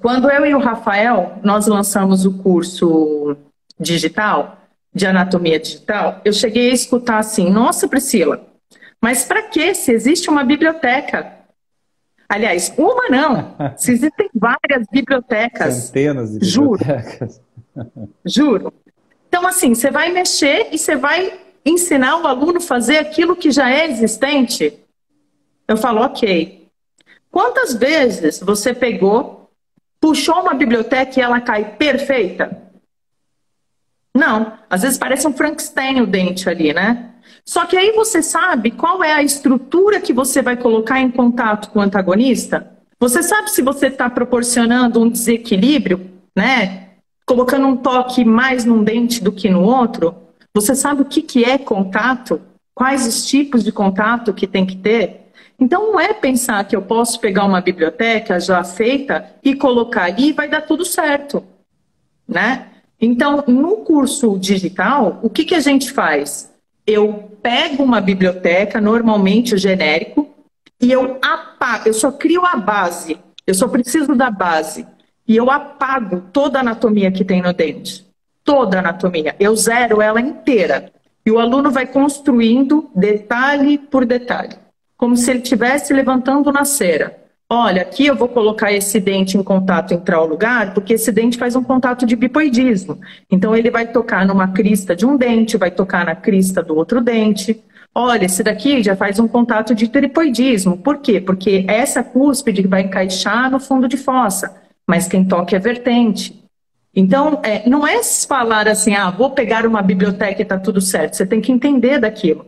Quando 0.00 0.28
eu 0.28 0.46
e 0.46 0.52
o 0.52 0.58
Rafael, 0.58 1.38
nós 1.44 1.68
lançamos 1.68 2.26
o 2.26 2.38
curso 2.38 3.36
digital, 3.78 4.58
de 4.92 5.06
anatomia 5.06 5.60
digital, 5.60 6.20
eu 6.24 6.32
cheguei 6.32 6.70
a 6.72 6.74
escutar 6.74 7.18
assim, 7.18 7.48
nossa 7.48 7.86
Priscila, 7.86 8.48
mas 9.00 9.24
para 9.24 9.42
que 9.42 9.74
se 9.74 9.92
existe 9.92 10.28
uma 10.28 10.44
biblioteca? 10.44 11.38
Aliás, 12.28 12.72
uma 12.76 13.08
não. 13.08 13.56
Se 13.78 13.92
existem 13.92 14.28
várias 14.34 14.86
bibliotecas. 14.90 15.74
Centenas 15.74 16.32
de 16.32 16.38
bibliotecas. 16.40 17.40
Juro. 17.74 18.10
Juro. 18.26 18.74
Então, 19.28 19.46
assim, 19.46 19.74
você 19.74 19.90
vai 19.90 20.12
mexer 20.12 20.68
e 20.72 20.78
você 20.78 20.94
vai 20.94 21.38
ensinar 21.64 22.18
o 22.18 22.26
aluno 22.26 22.58
a 22.58 22.60
fazer 22.60 22.98
aquilo 22.98 23.36
que 23.36 23.50
já 23.50 23.70
é 23.70 23.88
existente? 23.88 24.78
Eu 25.66 25.76
falo, 25.76 26.02
ok. 26.02 26.68
Quantas 27.30 27.74
vezes 27.74 28.40
você 28.40 28.74
pegou, 28.74 29.50
puxou 30.00 30.40
uma 30.40 30.54
biblioteca 30.54 31.18
e 31.18 31.22
ela 31.22 31.40
cai 31.40 31.76
perfeita? 31.76 32.62
Não. 34.14 34.58
Às 34.68 34.82
vezes 34.82 34.98
parece 34.98 35.26
um 35.26 35.32
Frankenstein 35.32 36.00
o 36.00 36.06
dente 36.06 36.48
ali, 36.48 36.72
né? 36.72 37.14
Só 37.48 37.64
que 37.64 37.78
aí 37.78 37.92
você 37.92 38.22
sabe 38.22 38.70
qual 38.70 39.02
é 39.02 39.10
a 39.10 39.22
estrutura 39.22 40.02
que 40.02 40.12
você 40.12 40.42
vai 40.42 40.54
colocar 40.54 41.00
em 41.00 41.10
contato 41.10 41.70
com 41.70 41.78
o 41.78 41.82
antagonista? 41.82 42.76
Você 43.00 43.22
sabe 43.22 43.50
se 43.50 43.62
você 43.62 43.86
está 43.86 44.10
proporcionando 44.10 45.00
um 45.00 45.08
desequilíbrio, 45.08 46.10
né? 46.36 46.88
Colocando 47.24 47.66
um 47.66 47.74
toque 47.74 48.22
mais 48.22 48.66
num 48.66 48.84
dente 48.84 49.24
do 49.24 49.32
que 49.32 49.48
no 49.48 49.62
outro? 49.62 50.14
Você 50.54 50.74
sabe 50.74 51.00
o 51.00 51.06
que, 51.06 51.22
que 51.22 51.42
é 51.42 51.56
contato? 51.56 52.38
Quais 52.74 53.06
os 53.06 53.26
tipos 53.26 53.64
de 53.64 53.72
contato 53.72 54.34
que 54.34 54.46
tem 54.46 54.66
que 54.66 54.76
ter? 54.76 55.30
Então 55.58 55.92
não 55.92 55.98
é 55.98 56.12
pensar 56.12 56.62
que 56.68 56.76
eu 56.76 56.82
posso 56.82 57.18
pegar 57.18 57.46
uma 57.46 57.62
biblioteca 57.62 58.38
já 58.38 58.62
feita 58.62 59.26
e 59.42 59.54
colocar 59.54 60.02
ali 60.02 60.28
e 60.28 60.32
vai 60.34 60.50
dar 60.50 60.60
tudo 60.60 60.84
certo, 60.84 61.42
né? 62.28 62.66
Então, 63.00 63.42
no 63.46 63.78
curso 63.78 64.38
digital, 64.38 65.18
o 65.22 65.30
que, 65.30 65.46
que 65.46 65.54
a 65.54 65.60
gente 65.60 65.90
faz? 65.90 66.57
Eu 66.90 67.36
pego 67.42 67.82
uma 67.82 68.00
biblioteca, 68.00 68.80
normalmente 68.80 69.54
o 69.54 69.58
genérico, 69.58 70.34
e 70.80 70.90
eu 70.90 71.18
apago, 71.20 71.86
eu 71.86 71.92
só 71.92 72.10
crio 72.10 72.46
a 72.46 72.56
base, 72.56 73.18
eu 73.46 73.52
só 73.52 73.68
preciso 73.68 74.14
da 74.14 74.30
base. 74.30 74.86
E 75.26 75.36
eu 75.36 75.50
apago 75.50 76.22
toda 76.32 76.58
a 76.58 76.62
anatomia 76.62 77.12
que 77.12 77.26
tem 77.26 77.42
no 77.42 77.52
dente. 77.52 78.06
Toda 78.42 78.78
a 78.78 78.80
anatomia. 78.80 79.36
Eu 79.38 79.54
zero 79.54 80.00
ela 80.00 80.18
inteira. 80.18 80.90
E 81.26 81.30
o 81.30 81.38
aluno 81.38 81.70
vai 81.70 81.86
construindo 81.86 82.90
detalhe 82.94 83.76
por 83.76 84.06
detalhe. 84.06 84.56
Como 84.96 85.14
se 85.14 85.30
ele 85.30 85.40
estivesse 85.40 85.92
levantando 85.92 86.50
na 86.50 86.64
cera. 86.64 87.17
Olha, 87.50 87.80
aqui 87.80 88.06
eu 88.06 88.14
vou 88.14 88.28
colocar 88.28 88.72
esse 88.72 89.00
dente 89.00 89.38
em 89.38 89.42
contato 89.42 89.94
em 89.94 89.98
tal 89.98 90.26
lugar, 90.26 90.74
porque 90.74 90.94
esse 90.94 91.10
dente 91.10 91.38
faz 91.38 91.56
um 91.56 91.64
contato 91.64 92.04
de 92.04 92.14
bipoidismo. 92.14 93.00
Então 93.30 93.56
ele 93.56 93.70
vai 93.70 93.86
tocar 93.86 94.26
numa 94.26 94.48
crista 94.48 94.94
de 94.94 95.06
um 95.06 95.16
dente, 95.16 95.56
vai 95.56 95.70
tocar 95.70 96.04
na 96.04 96.14
crista 96.14 96.62
do 96.62 96.76
outro 96.76 97.00
dente. 97.00 97.64
Olha, 97.94 98.26
esse 98.26 98.42
daqui 98.42 98.82
já 98.82 98.94
faz 98.94 99.18
um 99.18 99.26
contato 99.26 99.74
de 99.74 99.88
tripoidismo. 99.88 100.76
Por 100.76 100.98
quê? 100.98 101.22
Porque 101.22 101.64
essa 101.66 102.02
cúspide 102.02 102.66
vai 102.66 102.82
encaixar 102.82 103.50
no 103.50 103.58
fundo 103.58 103.88
de 103.88 103.96
fossa, 103.96 104.54
mas 104.86 105.08
quem 105.08 105.24
toca 105.24 105.56
é 105.56 105.58
vertente. 105.58 106.44
Então, 106.94 107.40
é, 107.42 107.66
não 107.66 107.86
é 107.86 108.02
falar 108.02 108.68
assim, 108.68 108.94
ah, 108.94 109.10
vou 109.10 109.30
pegar 109.30 109.64
uma 109.64 109.80
biblioteca 109.80 110.40
e 110.40 110.42
está 110.42 110.58
tudo 110.58 110.82
certo. 110.82 111.16
Você 111.16 111.24
tem 111.24 111.40
que 111.40 111.50
entender 111.50 111.98
daquilo. 111.98 112.44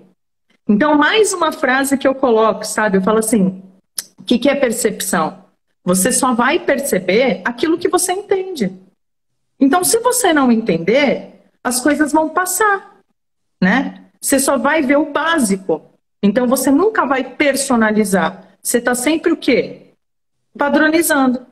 Então, 0.68 0.94
mais 0.96 1.32
uma 1.32 1.52
frase 1.52 1.96
que 1.96 2.06
eu 2.06 2.14
coloco, 2.14 2.66
sabe? 2.66 2.98
Eu 2.98 3.02
falo 3.02 3.18
assim: 3.18 3.62
o 4.20 4.22
que, 4.22 4.38
que 4.38 4.48
é 4.48 4.54
percepção? 4.54 5.44
Você 5.82 6.12
só 6.12 6.34
vai 6.34 6.58
perceber 6.58 7.40
aquilo 7.44 7.78
que 7.78 7.88
você 7.88 8.12
entende. 8.12 8.70
Então, 9.58 9.82
se 9.82 9.98
você 9.98 10.32
não 10.32 10.52
entender, 10.52 11.42
as 11.64 11.80
coisas 11.80 12.12
vão 12.12 12.28
passar, 12.28 12.98
né? 13.60 14.04
Você 14.20 14.38
só 14.38 14.58
vai 14.58 14.82
ver 14.82 14.96
o 14.96 15.10
básico. 15.10 15.82
Então, 16.22 16.46
você 16.46 16.70
nunca 16.70 17.06
vai 17.06 17.24
personalizar. 17.24 18.48
Você 18.62 18.76
está 18.76 18.94
sempre 18.94 19.32
o 19.32 19.36
quê? 19.36 19.94
Padronizando. 20.56 21.46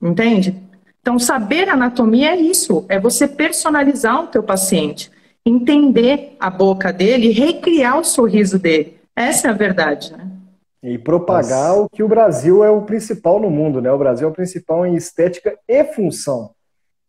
Entende? 0.00 0.62
Então, 1.00 1.18
saber 1.18 1.70
anatomia 1.70 2.32
é 2.32 2.36
isso, 2.36 2.84
é 2.88 3.00
você 3.00 3.26
personalizar 3.26 4.24
o 4.24 4.26
teu 4.26 4.42
paciente, 4.42 5.10
entender 5.44 6.36
a 6.38 6.50
boca 6.50 6.92
dele 6.92 7.32
recriar 7.32 7.98
o 7.98 8.04
sorriso 8.04 8.58
dele. 8.58 9.00
Essa 9.16 9.48
é 9.48 9.50
a 9.50 9.54
verdade, 9.54 10.12
né? 10.12 10.32
E 10.82 10.98
propagar 10.98 11.68
Nossa. 11.68 11.82
o 11.82 11.88
que 11.88 12.02
o 12.02 12.08
Brasil 12.08 12.64
é 12.64 12.70
o 12.70 12.82
principal 12.82 13.38
no 13.38 13.50
mundo, 13.50 13.80
né? 13.80 13.92
O 13.92 13.98
Brasil 13.98 14.26
é 14.26 14.30
o 14.30 14.34
principal 14.34 14.84
em 14.84 14.96
estética 14.96 15.56
e 15.68 15.84
função. 15.84 16.50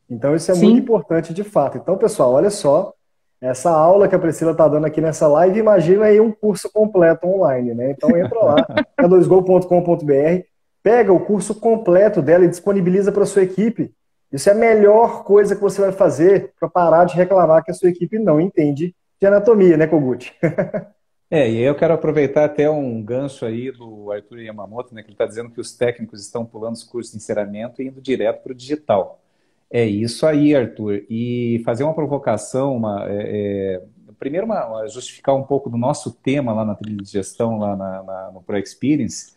Então 0.09 0.35
isso 0.35 0.51
é 0.51 0.55
Sim. 0.55 0.65
muito 0.65 0.83
importante 0.83 1.33
de 1.33 1.43
fato. 1.43 1.77
Então, 1.77 1.97
pessoal, 1.97 2.33
olha 2.33 2.51
só, 2.51 2.93
essa 3.41 3.71
aula 3.71 4.07
que 4.07 4.15
a 4.15 4.19
Priscila 4.19 4.51
está 4.51 4.67
dando 4.67 4.85
aqui 4.85 5.01
nessa 5.01 5.27
live, 5.27 5.59
imagina 5.59 6.05
aí 6.05 6.19
um 6.19 6.31
curso 6.31 6.71
completo 6.71 7.27
online, 7.27 7.73
né? 7.73 7.91
Então 7.91 8.15
entra 8.15 8.39
lá, 8.39 8.55
k2go.com.br, 9.01 10.45
pega 10.81 11.11
o 11.11 11.19
curso 11.19 11.55
completo 11.55 12.21
dela 12.21 12.45
e 12.45 12.49
disponibiliza 12.49 13.11
para 13.11 13.25
sua 13.25 13.43
equipe. 13.43 13.91
Isso 14.31 14.49
é 14.49 14.53
a 14.53 14.55
melhor 14.55 15.23
coisa 15.23 15.55
que 15.55 15.61
você 15.61 15.81
vai 15.81 15.91
fazer 15.91 16.53
para 16.59 16.69
parar 16.69 17.05
de 17.05 17.15
reclamar 17.15 17.63
que 17.63 17.71
a 17.71 17.73
sua 17.73 17.89
equipe 17.89 18.17
não 18.17 18.39
entende 18.39 18.95
de 19.19 19.27
anatomia, 19.27 19.77
né, 19.77 19.87
Kogut? 19.87 20.33
É, 21.33 21.49
e 21.49 21.57
aí 21.57 21.63
eu 21.63 21.73
quero 21.73 21.95
aproveitar 21.95 22.45
até 22.45 22.69
um 22.69 23.01
gancho 23.01 23.43
aí 23.43 23.71
do 23.71 24.11
Arthur 24.11 24.41
Yamamoto, 24.41 24.93
né, 24.93 25.01
que 25.01 25.07
ele 25.07 25.15
está 25.15 25.25
dizendo 25.25 25.49
que 25.49 25.59
os 25.59 25.75
técnicos 25.75 26.21
estão 26.21 26.45
pulando 26.45 26.75
os 26.75 26.83
cursos 26.83 27.11
de 27.11 27.17
encerramento 27.17 27.81
e 27.81 27.87
indo 27.87 27.99
direto 27.99 28.43
para 28.43 28.51
o 28.51 28.55
digital. 28.55 29.19
É 29.67 29.83
isso 29.83 30.27
aí, 30.27 30.55
Arthur. 30.55 31.03
E 31.09 31.59
fazer 31.65 31.85
uma 31.85 31.95
provocação, 31.95 32.77
uma, 32.77 33.07
é, 33.09 33.81
é, 33.81 34.13
primeiro 34.19 34.45
uma, 34.45 34.85
justificar 34.87 35.35
um 35.35 35.41
pouco 35.41 35.71
do 35.71 35.75
nosso 35.75 36.11
tema 36.11 36.53
lá 36.53 36.63
na 36.63 36.75
trilha 36.75 37.01
de 37.01 37.09
gestão, 37.09 37.57
lá 37.57 37.75
na, 37.75 38.03
na, 38.03 38.31
no 38.31 38.43
Pro 38.43 38.55
Experience, 38.59 39.33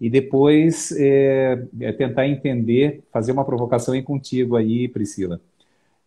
e 0.00 0.08
depois 0.08 0.92
é, 0.92 1.64
é 1.80 1.90
tentar 1.90 2.28
entender, 2.28 3.02
fazer 3.10 3.32
uma 3.32 3.44
provocação 3.44 3.92
aí 3.92 4.04
contigo 4.04 4.54
aí, 4.54 4.86
Priscila. 4.86 5.40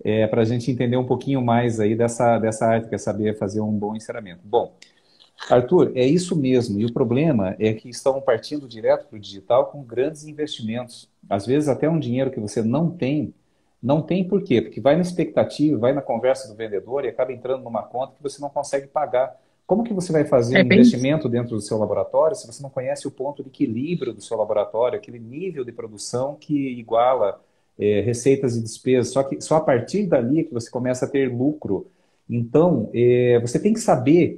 É, 0.01 0.25
para 0.25 0.41
a 0.43 0.45
gente 0.45 0.71
entender 0.71 0.95
um 0.95 1.05
pouquinho 1.05 1.41
mais 1.41 1.81
aí 1.81 1.97
dessa, 1.97 2.39
dessa 2.39 2.65
arte, 2.65 2.87
que 2.87 2.95
é 2.95 2.97
saber 2.97 3.37
fazer 3.37 3.59
um 3.59 3.73
bom 3.73 3.93
encerramento. 3.93 4.39
Bom, 4.45 4.73
Arthur, 5.49 5.91
é 5.95 6.05
isso 6.05 6.35
mesmo. 6.35 6.79
E 6.79 6.85
o 6.85 6.93
problema 6.93 7.55
é 7.59 7.73
que 7.73 7.89
estão 7.89 8.21
partindo 8.21 8.67
direto 8.67 9.07
para 9.07 9.17
o 9.17 9.19
digital 9.19 9.67
com 9.67 9.83
grandes 9.83 10.25
investimentos. 10.25 11.09
Às 11.29 11.45
vezes 11.45 11.69
até 11.69 11.89
um 11.89 11.99
dinheiro 11.99 12.31
que 12.31 12.39
você 12.39 12.61
não 12.61 12.89
tem. 12.89 13.33
Não 13.81 14.01
tem 14.01 14.23
por 14.25 14.41
quê? 14.41 14.61
Porque 14.61 14.79
vai 14.79 14.95
na 14.95 15.01
expectativa, 15.01 15.77
vai 15.77 15.91
na 15.91 16.01
conversa 16.01 16.47
do 16.47 16.55
vendedor 16.55 17.03
e 17.03 17.09
acaba 17.09 17.33
entrando 17.33 17.63
numa 17.63 17.83
conta 17.83 18.13
que 18.15 18.23
você 18.23 18.41
não 18.41 18.49
consegue 18.49 18.87
pagar. 18.87 19.37
Como 19.67 19.83
que 19.83 19.93
você 19.93 20.11
vai 20.11 20.23
fazer 20.23 20.57
é 20.57 20.61
um 20.61 20.65
investimento 20.65 21.27
dentro 21.27 21.55
do 21.55 21.61
seu 21.61 21.77
laboratório 21.77 22.35
se 22.35 22.47
você 22.47 22.61
não 22.63 22.69
conhece 22.69 23.07
o 23.07 23.11
ponto 23.11 23.43
de 23.43 23.49
equilíbrio 23.49 24.13
do 24.13 24.21
seu 24.21 24.37
laboratório, 24.37 24.97
aquele 24.97 25.19
nível 25.19 25.65
de 25.65 25.71
produção 25.71 26.35
que 26.39 26.79
iguala 26.79 27.41
é, 27.77 28.01
receitas 28.01 28.55
e 28.55 28.61
despesas? 28.61 29.11
Só 29.11 29.23
que 29.23 29.41
só 29.41 29.57
a 29.57 29.61
partir 29.61 30.05
dali 30.05 30.39
é 30.39 30.43
que 30.43 30.53
você 30.53 30.69
começa 30.69 31.05
a 31.05 31.09
ter 31.09 31.29
lucro. 31.29 31.87
Então, 32.29 32.89
é, 32.93 33.37
você 33.41 33.59
tem 33.59 33.73
que 33.73 33.81
saber 33.81 34.37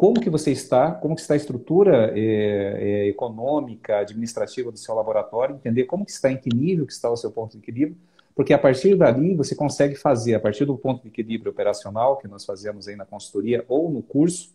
como 0.00 0.18
que 0.18 0.30
você 0.30 0.50
está, 0.50 0.92
como 0.92 1.14
que 1.14 1.20
está 1.20 1.34
a 1.34 1.36
estrutura 1.36 2.10
é, 2.16 2.22
é, 2.22 3.08
econômica, 3.08 3.98
administrativa 3.98 4.72
do 4.72 4.78
seu 4.78 4.94
laboratório, 4.94 5.56
entender 5.56 5.84
como 5.84 6.06
que 6.06 6.10
está, 6.10 6.32
em 6.32 6.38
que 6.38 6.48
nível 6.48 6.86
que 6.86 6.92
está 6.94 7.10
o 7.10 7.16
seu 7.18 7.30
ponto 7.30 7.52
de 7.52 7.58
equilíbrio, 7.58 7.98
porque 8.34 8.54
a 8.54 8.58
partir 8.58 8.96
dali 8.96 9.34
você 9.34 9.54
consegue 9.54 9.94
fazer, 9.94 10.34
a 10.34 10.40
partir 10.40 10.64
do 10.64 10.74
ponto 10.74 11.02
de 11.02 11.08
equilíbrio 11.08 11.52
operacional 11.52 12.16
que 12.16 12.26
nós 12.26 12.46
fazemos 12.46 12.88
aí 12.88 12.96
na 12.96 13.04
consultoria 13.04 13.62
ou 13.68 13.90
no 13.90 14.00
curso, 14.00 14.54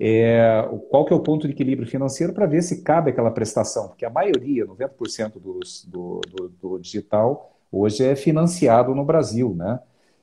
é, 0.00 0.66
qual 0.88 1.04
que 1.04 1.12
é 1.12 1.16
o 1.16 1.20
ponto 1.20 1.46
de 1.46 1.52
equilíbrio 1.52 1.86
financeiro 1.86 2.32
para 2.32 2.46
ver 2.46 2.62
se 2.62 2.80
cabe 2.80 3.10
aquela 3.10 3.30
prestação, 3.30 3.88
porque 3.88 4.06
a 4.06 4.10
maioria, 4.10 4.64
90% 4.64 5.32
dos, 5.38 5.84
do, 5.84 6.22
do, 6.30 6.48
do, 6.48 6.78
digital, 6.78 7.58
hoje 7.70 8.06
é 8.06 8.16
financiado 8.16 8.94
no 8.94 9.04
Brasil, 9.04 9.54
né? 9.54 9.80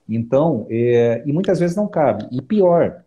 Então, 0.09 0.65
é, 0.71 1.21
e 1.23 1.31
muitas 1.31 1.59
vezes 1.59 1.75
não 1.75 1.87
cabe. 1.87 2.27
E 2.31 2.41
pior, 2.41 3.05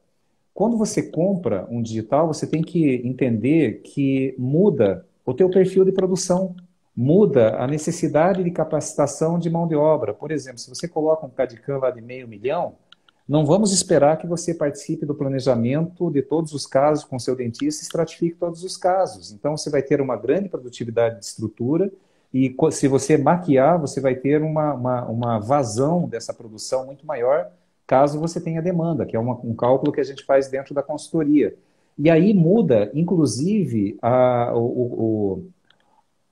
quando 0.55 0.77
você 0.77 1.03
compra 1.03 1.67
um 1.71 1.83
digital, 1.83 2.27
você 2.27 2.47
tem 2.47 2.63
que 2.63 2.97
entender 3.05 3.81
que 3.83 4.35
muda 4.39 5.07
o 5.25 5.33
teu 5.33 5.49
perfil 5.49 5.85
de 5.85 5.93
produção, 5.93 6.55
muda 6.95 7.57
a 7.57 7.67
necessidade 7.67 8.45
de 8.45 8.51
capacitação 8.51 9.39
de 9.39 9.49
mão 9.49 9.67
de 9.67 9.75
obra. 9.75 10.13
Por 10.13 10.31
exemplo, 10.31 10.59
se 10.59 10.69
você 10.69 10.87
coloca 10.87 11.25
um 11.25 11.31
CAD-CAM 11.31 11.79
lá 11.79 11.91
de 11.91 12.03
meio 12.03 12.29
milhão, 12.29 12.75
não 13.27 13.47
vamos 13.47 13.73
esperar 13.73 14.19
que 14.19 14.27
você 14.27 14.53
participe 14.53 15.07
do 15.07 15.15
planejamento 15.15 16.11
de 16.11 16.21
todos 16.21 16.53
os 16.53 16.67
casos 16.67 17.05
com 17.05 17.19
seu 17.19 17.35
dentista 17.35 17.83
e 17.83 17.85
estratifique 17.85 18.37
todos 18.37 18.63
os 18.63 18.77
casos. 18.77 19.33
Então, 19.33 19.57
você 19.57 19.71
vai 19.71 19.81
ter 19.81 20.01
uma 20.01 20.17
grande 20.17 20.49
produtividade 20.49 21.19
de 21.19 21.25
estrutura 21.25 21.91
e 22.35 22.55
se 22.71 22.89
você 22.89 23.17
maquiar, 23.17 23.79
você 23.79 24.01
vai 24.01 24.15
ter 24.15 24.43
uma, 24.43 24.75
uma, 24.75 25.05
uma 25.07 25.39
vazão 25.39 26.09
dessa 26.09 26.33
produção 26.33 26.87
muito 26.87 27.07
maior 27.07 27.51
caso 27.93 28.19
você 28.19 28.41
tenha 28.41 28.63
demanda, 28.63 29.05
que 29.05 29.15
é 29.15 29.21
uma, 29.21 29.39
um 29.45 29.55
cálculo 29.55 29.93
que 29.93 30.01
a 30.01 30.05
gente 30.05 30.25
faz 30.25 30.49
dentro 30.49 30.75
da 30.75 30.83
consultoria. 30.83 31.55
E 31.99 32.09
aí 32.09 32.33
muda, 32.33 32.91
inclusive, 32.95 33.99
a, 34.01 34.51
o, 34.55 34.65
o, 34.65 35.47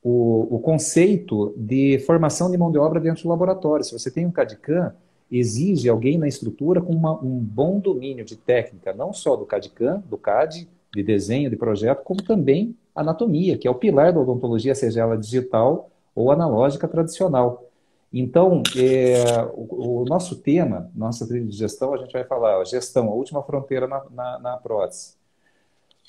o, 0.03 0.57
o, 0.57 0.59
conceito 0.61 1.53
de 1.59 1.99
formação 2.07 2.51
de 2.51 2.57
mão 2.57 2.73
de 2.73 2.79
obra 2.79 2.99
dentro 2.99 3.25
do 3.25 3.29
laboratório. 3.29 3.85
Se 3.85 3.93
você 3.93 4.11
tem 4.11 4.25
um 4.25 4.31
CAD-CAM, 4.31 4.95
exige 5.31 5.87
alguém 5.91 6.17
na 6.17 6.27
estrutura 6.27 6.81
com 6.81 6.95
uma, 6.95 7.23
um 7.23 7.39
bom 7.39 7.79
domínio 7.79 8.25
de 8.25 8.37
técnica, 8.37 8.95
não 8.95 9.13
só 9.13 9.37
do 9.37 9.45
CAD-CAM, 9.45 10.03
do 10.09 10.17
CAD, 10.17 10.67
de 10.95 11.03
desenho, 11.03 11.51
de 11.51 11.57
projeto, 11.57 12.03
como 12.05 12.23
também 12.23 12.75
anatomia, 12.97 13.59
que 13.59 13.69
é 13.69 13.71
o 13.71 13.75
pilar 13.75 14.15
da 14.15 14.21
odontologia, 14.21 14.75
seja 14.75 15.03
ela 15.03 15.19
digital 15.19 15.91
ou 16.15 16.33
analógica 16.33 16.89
tradicional. 16.89 17.70
Então, 18.13 18.63
é, 18.77 19.43
o, 19.55 20.03
o, 20.03 20.05
nosso 20.05 20.37
tema, 20.37 20.91
nossa 20.95 21.27
trilha 21.27 21.47
de 21.47 21.57
gestão, 21.57 21.95
a 21.95 21.99
gente 21.99 22.13
vai 22.13 22.25
falar 22.25 22.59
ó, 22.59 22.65
gestão, 22.65 23.09
a 23.09 23.15
última 23.15 23.43
fronteira 23.43 23.87
na, 23.87 24.03
na, 24.11 24.39
na 24.39 24.57
prótese. 24.57 25.15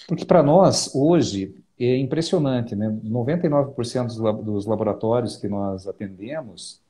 Porque 0.08 0.26
para 0.26 0.41
nós, 0.41 0.95
hoje, 0.95 1.56
é 1.80 1.97
impressionante, 1.97 2.76
né? 2.76 2.89
99% 3.04 4.41
dos 4.43 4.66
laboratórios 4.66 5.38
que 5.38 5.47
nós 5.47 5.88
atendemos, 5.88 6.82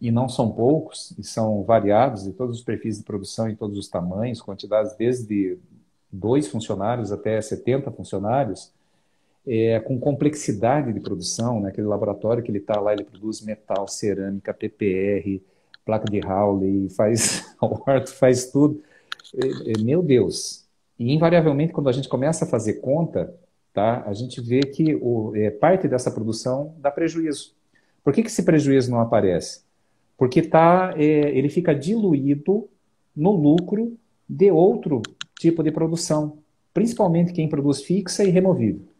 e 0.00 0.10
não 0.10 0.28
são 0.28 0.50
poucos, 0.50 1.14
e 1.18 1.24
são 1.24 1.62
variados 1.62 2.24
de 2.24 2.32
todos 2.32 2.58
os 2.58 2.64
perfis 2.64 2.98
de 2.98 3.04
produção, 3.04 3.48
em 3.48 3.56
todos 3.56 3.78
os 3.78 3.88
tamanhos, 3.88 4.42
quantidades 4.42 4.94
desde 4.94 5.58
dois 6.12 6.48
funcionários 6.48 7.12
até 7.12 7.40
70 7.40 7.90
funcionários, 7.92 8.72
é, 9.46 9.78
com 9.80 9.98
complexidade 9.98 10.92
de 10.92 11.00
produção, 11.00 11.60
né? 11.60 11.68
aquele 11.68 11.86
laboratório 11.86 12.42
que 12.42 12.50
ele 12.50 12.58
está 12.58 12.80
lá, 12.80 12.92
ele 12.92 13.04
produz 13.04 13.40
metal, 13.40 13.86
cerâmica, 13.86 14.52
PPR, 14.52 15.40
placa 15.84 16.10
de 16.10 16.20
Howley, 16.20 16.88
faz 16.96 17.54
orto, 17.60 18.12
faz 18.12 18.50
tudo. 18.50 18.82
É, 19.34 19.72
é, 19.72 19.82
meu 19.82 20.02
Deus! 20.02 20.66
E 20.98 21.12
invariavelmente, 21.14 21.72
quando 21.72 21.88
a 21.88 21.92
gente 21.92 22.08
começa 22.08 22.44
a 22.44 22.48
fazer 22.48 22.74
conta, 22.74 23.32
tá, 23.72 24.02
a 24.06 24.12
gente 24.12 24.40
vê 24.40 24.60
que 24.60 24.96
o, 24.96 25.32
é, 25.36 25.50
parte 25.50 25.86
dessa 25.86 26.10
produção 26.10 26.74
dá 26.78 26.90
prejuízo. 26.90 27.54
Por 28.02 28.12
que, 28.12 28.22
que 28.22 28.28
esse 28.28 28.42
prejuízo 28.42 28.90
não 28.90 29.00
aparece? 29.00 29.62
Porque 30.16 30.42
tá, 30.42 30.94
é, 30.96 31.02
ele 31.02 31.48
fica 31.48 31.74
diluído 31.74 32.68
no 33.14 33.30
lucro 33.32 33.96
de 34.28 34.50
outro 34.50 35.02
tipo 35.38 35.62
de 35.62 35.70
produção, 35.70 36.38
principalmente 36.72 37.32
quem 37.32 37.48
produz 37.48 37.82
fixa 37.82 38.24
e 38.24 38.30
removível. 38.30 38.95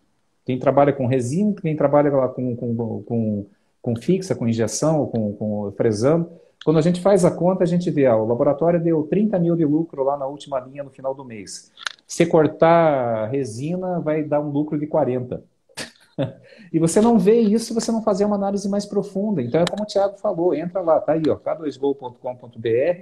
Quem 0.47 0.61
trabalha 0.61 0.93
com 0.93 1.07
resina, 1.07 1.53
quem 1.61 1.75
trabalha 1.75 2.09
com, 2.29 2.55
com, 2.55 3.03
com, 3.03 3.47
com 3.83 3.97
fixa, 3.97 4.33
com 4.33 4.47
injeção, 4.47 5.07
com, 5.07 5.33
com 5.33 5.73
fresando. 5.77 6.31
Quando 6.65 6.79
a 6.79 6.83
gente 6.83 7.01
faz 7.01 7.25
a 7.25 7.33
conta, 7.33 7.65
a 7.65 7.67
gente 7.67 7.91
vê, 7.91 8.07
ah, 8.07 8.17
o 8.17 8.25
laboratório 8.25 8.81
deu 8.81 9.03
30 9.03 9.41
mil 9.41 9.57
de 9.57 9.65
lucro 9.65 10.05
lá 10.05 10.17
na 10.17 10.25
última 10.25 10.61
linha 10.61 10.85
no 10.85 10.91
final 10.91 11.13
do 11.13 11.25
mês. 11.25 11.73
Se 12.07 12.25
cortar 12.25 13.29
resina, 13.29 13.99
vai 13.99 14.23
dar 14.23 14.41
um 14.41 14.49
lucro 14.49 14.79
de 14.79 14.87
40. 14.87 15.43
e 16.73 16.79
você 16.79 17.01
não 17.01 17.19
vê 17.19 17.41
isso 17.41 17.67
se 17.67 17.75
você 17.75 17.91
não 17.91 18.03
fazer 18.03 18.25
uma 18.25 18.37
análise 18.37 18.69
mais 18.69 18.87
profunda. 18.87 19.43
Então 19.43 19.61
é 19.61 19.65
como 19.65 19.83
o 19.83 19.87
Thiago 19.87 20.17
falou, 20.17 20.55
entra 20.55 20.81
lá, 20.81 21.01
tá 21.01 21.15
aí, 21.15 21.23
ó, 21.29 21.37
k2go.com.br, 21.37 23.01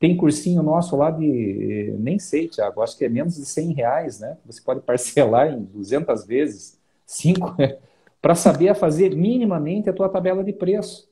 tem 0.00 0.16
cursinho 0.16 0.60
nosso 0.60 0.96
lá 0.96 1.12
de, 1.12 1.94
nem 2.00 2.18
sei, 2.18 2.48
Thiago, 2.48 2.82
acho 2.82 2.98
que 2.98 3.04
é 3.04 3.08
menos 3.08 3.36
de 3.36 3.44
100 3.44 3.74
reais, 3.74 4.18
né? 4.18 4.36
Você 4.44 4.60
pode 4.60 4.80
parcelar 4.86 5.52
em 5.52 5.62
200 5.62 6.26
vezes 6.26 6.79
cinco, 7.10 7.56
para 8.22 8.34
saber 8.34 8.74
fazer 8.74 9.14
minimamente 9.16 9.90
a 9.90 9.92
tua 9.92 10.08
tabela 10.08 10.44
de 10.44 10.52
preço. 10.52 11.08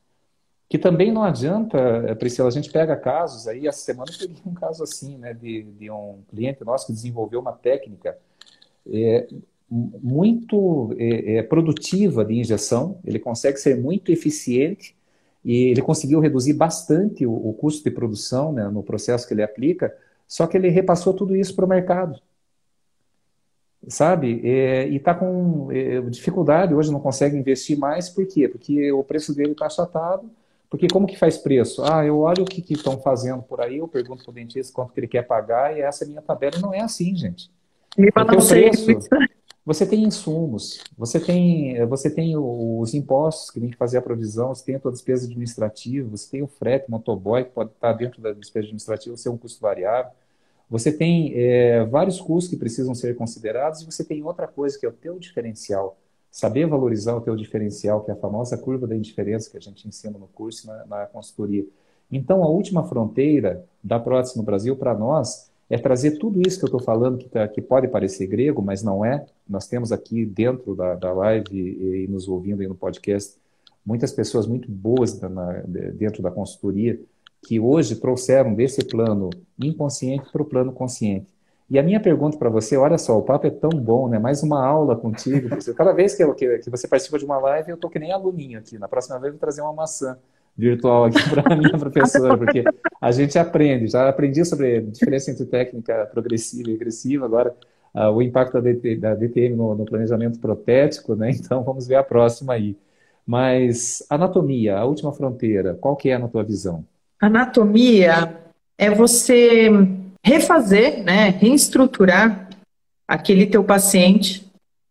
Que 0.68 0.78
também 0.78 1.10
não 1.10 1.24
adianta, 1.24 1.78
eh, 1.78 2.14
Priscila, 2.14 2.48
a 2.48 2.52
gente 2.52 2.70
pega 2.70 2.94
casos 2.94 3.48
aí, 3.48 3.66
essa 3.66 3.80
semana 3.80 4.10
eu 4.12 4.18
peguei 4.18 4.42
um 4.44 4.52
caso 4.52 4.82
assim, 4.82 5.16
né, 5.16 5.32
de, 5.32 5.62
de 5.62 5.90
um 5.90 6.18
cliente 6.28 6.62
nosso 6.62 6.86
que 6.86 6.92
desenvolveu 6.92 7.40
uma 7.40 7.52
técnica 7.52 8.18
é, 8.86 9.26
muito 9.70 10.94
é, 10.98 11.36
é, 11.36 11.42
produtiva 11.42 12.22
de 12.22 12.34
injeção, 12.34 12.98
ele 13.02 13.18
consegue 13.18 13.56
ser 13.56 13.78
muito 13.78 14.12
eficiente 14.12 14.94
e 15.42 15.70
ele 15.70 15.80
conseguiu 15.80 16.20
reduzir 16.20 16.52
bastante 16.52 17.24
o, 17.24 17.32
o 17.32 17.54
custo 17.54 17.82
de 17.82 17.90
produção 17.90 18.52
né, 18.52 18.68
no 18.68 18.82
processo 18.82 19.26
que 19.26 19.32
ele 19.32 19.42
aplica, 19.42 19.94
só 20.26 20.46
que 20.46 20.54
ele 20.54 20.68
repassou 20.68 21.14
tudo 21.14 21.34
isso 21.34 21.56
para 21.56 21.64
o 21.64 21.68
mercado 21.68 22.20
sabe? 23.86 24.40
É, 24.44 24.88
e 24.88 24.96
está 24.96 25.14
com 25.14 25.70
é, 25.70 26.00
dificuldade, 26.02 26.74
hoje 26.74 26.90
não 26.90 27.00
consegue 27.00 27.36
investir 27.36 27.78
mais, 27.78 28.08
por 28.08 28.26
quê? 28.26 28.48
Porque 28.48 28.90
o 28.92 29.04
preço 29.04 29.34
dele 29.34 29.52
está 29.52 29.66
achatado, 29.66 30.28
porque 30.70 30.88
como 30.88 31.06
que 31.06 31.18
faz 31.18 31.38
preço? 31.38 31.82
Ah, 31.84 32.04
eu 32.04 32.18
olho 32.18 32.42
o 32.42 32.46
que 32.46 32.64
estão 32.72 32.98
fazendo 33.00 33.42
por 33.42 33.60
aí, 33.60 33.78
eu 33.78 33.88
pergunto 33.88 34.24
para 34.24 34.30
o 34.30 34.34
dentista 34.34 34.72
quanto 34.72 34.92
que 34.92 35.00
ele 35.00 35.06
quer 35.06 35.22
pagar, 35.22 35.76
e 35.76 35.80
essa 35.80 36.04
é 36.04 36.06
a 36.06 36.08
minha 36.08 36.22
tabela, 36.22 36.58
não 36.60 36.74
é 36.74 36.80
assim, 36.80 37.14
gente. 37.16 37.50
Me 37.96 38.10
preço, 38.12 38.86
você 39.68 39.84
tem 39.84 40.02
insumos, 40.02 40.82
você 40.96 41.20
tem, 41.20 41.84
você 41.86 42.08
tem 42.08 42.34
os 42.38 42.94
impostos 42.94 43.50
que 43.50 43.60
tem 43.60 43.68
que 43.68 43.76
fazer 43.76 43.98
a 43.98 44.02
provisão, 44.02 44.54
você 44.54 44.64
tem 44.64 44.76
a 44.76 44.78
tua 44.78 44.90
despesa 44.90 45.26
administrativa, 45.26 46.08
você 46.08 46.30
tem 46.30 46.42
o 46.42 46.46
frete, 46.46 46.90
motoboy, 46.90 47.44
que 47.44 47.50
pode 47.50 47.70
estar 47.72 47.92
dentro 47.92 48.22
da 48.22 48.32
despesa 48.32 48.64
administrativa, 48.64 49.14
ser 49.18 49.28
um 49.28 49.36
custo 49.36 49.60
variável, 49.60 50.10
você 50.70 50.92
tem 50.92 51.32
é, 51.34 51.84
vários 51.84 52.20
custos 52.20 52.50
que 52.50 52.56
precisam 52.56 52.94
ser 52.94 53.16
considerados 53.16 53.80
e 53.80 53.86
você 53.86 54.04
tem 54.04 54.22
outra 54.22 54.46
coisa 54.46 54.78
que 54.78 54.84
é 54.84 54.88
o 54.88 54.92
teu 54.92 55.18
diferencial. 55.18 55.98
Saber 56.30 56.66
valorizar 56.66 57.16
o 57.16 57.22
teu 57.22 57.34
diferencial, 57.34 58.04
que 58.04 58.10
é 58.10 58.14
a 58.14 58.16
famosa 58.16 58.56
curva 58.58 58.86
da 58.86 58.94
indiferença 58.94 59.50
que 59.50 59.56
a 59.56 59.60
gente 59.60 59.88
ensina 59.88 60.18
no 60.18 60.28
curso 60.28 60.66
na, 60.66 60.84
na 60.86 61.06
consultoria. 61.06 61.64
Então, 62.12 62.42
a 62.42 62.48
última 62.48 62.84
fronteira 62.84 63.64
da 63.82 63.98
prótese 63.98 64.36
no 64.36 64.42
Brasil 64.42 64.76
para 64.76 64.94
nós 64.94 65.50
é 65.70 65.76
trazer 65.78 66.12
tudo 66.12 66.40
isso 66.46 66.58
que 66.58 66.64
eu 66.64 66.68
estou 66.68 66.80
falando, 66.80 67.18
que, 67.18 67.28
tá, 67.28 67.46
que, 67.46 67.60
pode 67.60 67.88
parecer 67.88 68.26
grego, 68.26 68.62
mas 68.62 68.82
não 68.82 69.04
é. 69.04 69.26
Nós 69.48 69.66
temos 69.66 69.92
aqui 69.92 70.24
dentro 70.24 70.74
da, 70.74 70.94
da 70.94 71.12
live 71.12 71.46
e, 71.52 72.04
e, 72.04 72.08
nos 72.08 72.28
ouvindo 72.28 72.60
aí 72.60 72.68
no 72.68 72.74
podcast 72.74 73.36
muitas 73.84 74.12
pessoas 74.12 74.46
muito 74.46 74.70
boas 74.70 75.18
na, 75.20 75.62
dentro 75.94 76.22
da 76.22 76.30
consultoria 76.30 76.98
que 77.42 77.60
hoje 77.60 77.96
trouxeram 77.96 78.54
desse 78.54 78.84
plano 78.84 79.30
inconsciente 79.58 80.30
para 80.30 80.42
o 80.42 80.44
plano 80.44 80.72
consciente. 80.72 81.26
E 81.70 81.78
a 81.78 81.82
minha 81.82 82.00
pergunta 82.00 82.38
para 82.38 82.48
você, 82.48 82.76
olha 82.78 82.96
só, 82.96 83.18
o 83.18 83.22
papo 83.22 83.46
é 83.46 83.50
tão 83.50 83.68
bom, 83.68 84.08
né? 84.08 84.18
Mais 84.18 84.42
uma 84.42 84.64
aula 84.64 84.96
contigo. 84.96 85.50
Cada 85.76 85.92
vez 85.92 86.14
que, 86.14 86.24
eu, 86.24 86.34
que, 86.34 86.58
que, 86.58 86.70
você 86.70 86.88
participa 86.88 87.18
de 87.18 87.26
uma 87.26 87.38
live, 87.38 87.70
eu 87.70 87.76
tô 87.76 87.90
que 87.90 87.98
nem 87.98 88.10
aluninho 88.10 88.58
aqui. 88.58 88.78
Na 88.78 88.88
próxima 88.88 89.18
vez 89.18 89.26
eu 89.26 89.32
vou 89.32 89.40
trazer 89.40 89.60
uma 89.60 89.74
maçã 89.74 90.16
virtual 90.56 91.04
aqui 91.04 91.18
para 91.28 91.52
a 91.52 91.56
minha 91.56 91.78
professora, 91.78 92.38
porque 92.38 92.64
a 92.98 93.12
gente 93.12 93.38
aprende. 93.38 93.86
Já 93.86 94.08
aprendi 94.08 94.44
sobre 94.46 94.78
a 94.78 94.80
diferença 94.80 95.30
entre 95.30 95.44
técnica 95.44 96.06
progressiva 96.06 96.70
e 96.70 96.72
regressiva, 96.72 97.26
agora 97.26 97.54
uh, 97.94 98.10
o 98.12 98.22
impacto 98.22 98.54
da, 98.54 98.60
DT, 98.60 98.96
da 98.96 99.14
DTM 99.14 99.54
no, 99.54 99.74
no, 99.74 99.84
planejamento 99.84 100.38
protético, 100.40 101.14
né? 101.14 101.30
Então 101.30 101.62
vamos 101.62 101.86
ver 101.86 101.96
a 101.96 102.02
próxima 102.02 102.54
aí. 102.54 102.76
Mas 103.26 104.02
anatomia, 104.08 104.78
a 104.78 104.86
última 104.86 105.12
fronteira, 105.12 105.74
qual 105.74 105.94
que 105.94 106.08
é 106.08 106.16
na 106.16 106.28
tua 106.28 106.42
visão? 106.42 106.82
Anatomia 107.20 108.36
é 108.76 108.90
você 108.90 109.70
refazer, 110.22 111.02
né, 111.02 111.30
reestruturar 111.30 112.48
aquele 113.06 113.46
teu 113.46 113.64
paciente, 113.64 114.46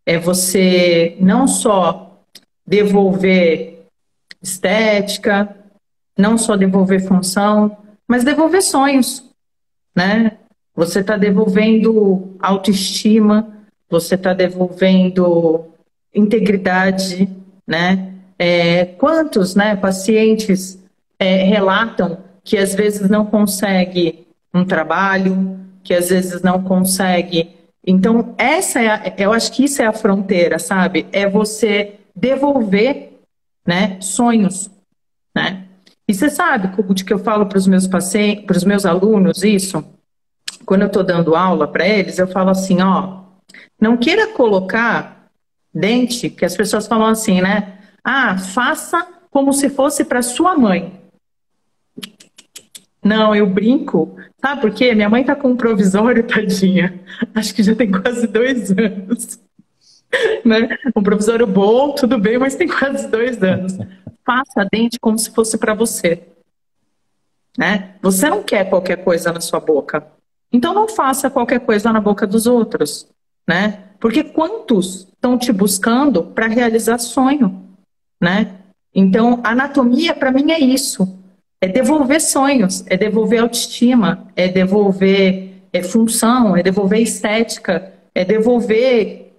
é 0.05 0.17
você 0.17 1.15
não 1.19 1.47
só 1.47 2.19
devolver 2.65 3.85
estética, 4.41 5.55
não 6.17 6.37
só 6.37 6.55
devolver 6.55 7.05
função, 7.07 7.77
mas 8.07 8.23
devolver 8.23 8.61
sonhos, 8.61 9.23
né? 9.95 10.37
Você 10.75 10.99
está 10.99 11.17
devolvendo 11.17 12.35
autoestima, 12.39 13.65
você 13.89 14.15
está 14.15 14.33
devolvendo 14.33 15.65
integridade, 16.13 17.29
né? 17.65 18.13
É, 18.39 18.85
quantos, 18.85 19.55
né, 19.55 19.75
pacientes 19.75 20.76
é, 21.19 21.43
relatam 21.43 22.19
que 22.43 22.57
às 22.57 22.73
vezes 22.73 23.09
não 23.09 23.25
consegue 23.25 24.27
um 24.53 24.63
trabalho, 24.63 25.59
que 25.83 25.93
às 25.93 26.09
vezes 26.09 26.41
não 26.41 26.63
consegue. 26.63 27.55
Então, 27.85 28.33
essa 28.37 28.81
é 28.81 28.87
a, 28.87 29.13
eu 29.17 29.33
acho 29.33 29.51
que 29.51 29.65
isso 29.65 29.81
é 29.81 29.85
a 29.85 29.93
fronteira, 29.93 30.59
sabe? 30.59 31.07
É 31.11 31.27
você 31.27 31.95
devolver 32.15 33.19
né, 33.65 33.97
sonhos, 34.01 34.69
né? 35.35 35.65
E 36.07 36.13
você 36.13 36.29
sabe, 36.29 36.69
de 36.93 37.03
que 37.03 37.13
eu 37.13 37.19
falo 37.19 37.45
para 37.47 37.57
os 37.57 37.67
meus 37.67 37.85
pacientes, 37.85 38.45
para 38.45 38.55
os 38.55 38.63
meus 38.63 38.85
alunos 38.85 39.43
isso? 39.43 39.83
Quando 40.65 40.83
eu 40.83 40.87
estou 40.87 41.03
dando 41.03 41.35
aula 41.35 41.67
para 41.67 41.87
eles, 41.87 42.17
eu 42.17 42.27
falo 42.27 42.49
assim, 42.49 42.81
ó, 42.81 43.23
não 43.79 43.97
queira 43.97 44.27
colocar 44.27 45.29
dente, 45.73 46.29
que 46.29 46.45
as 46.45 46.55
pessoas 46.55 46.87
falam 46.87 47.07
assim, 47.07 47.41
né? 47.41 47.79
Ah, 48.03 48.37
faça 48.37 49.05
como 49.29 49.51
se 49.51 49.69
fosse 49.69 50.05
para 50.05 50.21
sua 50.21 50.57
mãe. 50.57 51.06
Não, 53.07 53.33
eu 53.33 53.47
brinco. 53.47 54.17
Sabe 54.41 54.61
por 54.61 54.73
quê? 54.73 54.93
Minha 54.93 55.09
mãe 55.09 55.23
tá 55.23 55.33
com 55.33 55.49
um 55.49 55.55
provisório, 55.55 56.23
tadinha. 56.27 56.99
Acho 57.33 57.55
que 57.55 57.63
já 57.63 57.73
tem 57.73 57.89
quase 57.89 58.27
dois 58.27 58.69
anos. 58.71 59.39
né? 60.43 60.77
Um 60.93 61.01
provisório 61.01 61.47
bom, 61.47 61.93
tudo 61.93 62.17
bem, 62.17 62.37
mas 62.37 62.55
tem 62.55 62.67
quase 62.67 63.07
dois 63.07 63.41
anos. 63.41 63.77
Faça 64.25 64.61
a 64.61 64.67
dente 64.69 64.99
como 64.99 65.17
se 65.17 65.31
fosse 65.31 65.57
para 65.57 65.73
você. 65.73 66.21
Né? 67.57 67.95
Você 68.01 68.29
não 68.29 68.43
quer 68.43 68.69
qualquer 68.69 68.97
coisa 68.97 69.31
na 69.31 69.39
sua 69.39 69.61
boca. 69.61 70.05
Então 70.51 70.73
não 70.73 70.89
faça 70.89 71.29
qualquer 71.29 71.61
coisa 71.61 71.91
na 71.93 72.01
boca 72.01 72.27
dos 72.27 72.45
outros. 72.45 73.07
Né? 73.47 73.83
Porque 74.01 74.21
quantos 74.21 75.07
estão 75.13 75.37
te 75.37 75.53
buscando 75.53 76.23
para 76.23 76.47
realizar 76.47 76.97
sonho? 76.97 77.63
Né? 78.21 78.53
Então, 78.93 79.39
anatomia 79.43 80.13
para 80.13 80.31
mim 80.31 80.51
é 80.51 80.59
isso. 80.59 81.17
É 81.59 81.67
devolver 81.67 82.21
sonhos, 82.21 82.83
é 82.87 82.95
devolver 82.95 83.41
autoestima, 83.41 84.27
é 84.35 84.47
devolver 84.47 85.47
é 85.77 85.83
função, 85.83 86.55
é 86.55 86.63
devolver 86.63 87.01
estética, 87.01 87.93
é 88.13 88.23
devolver, 88.25 89.33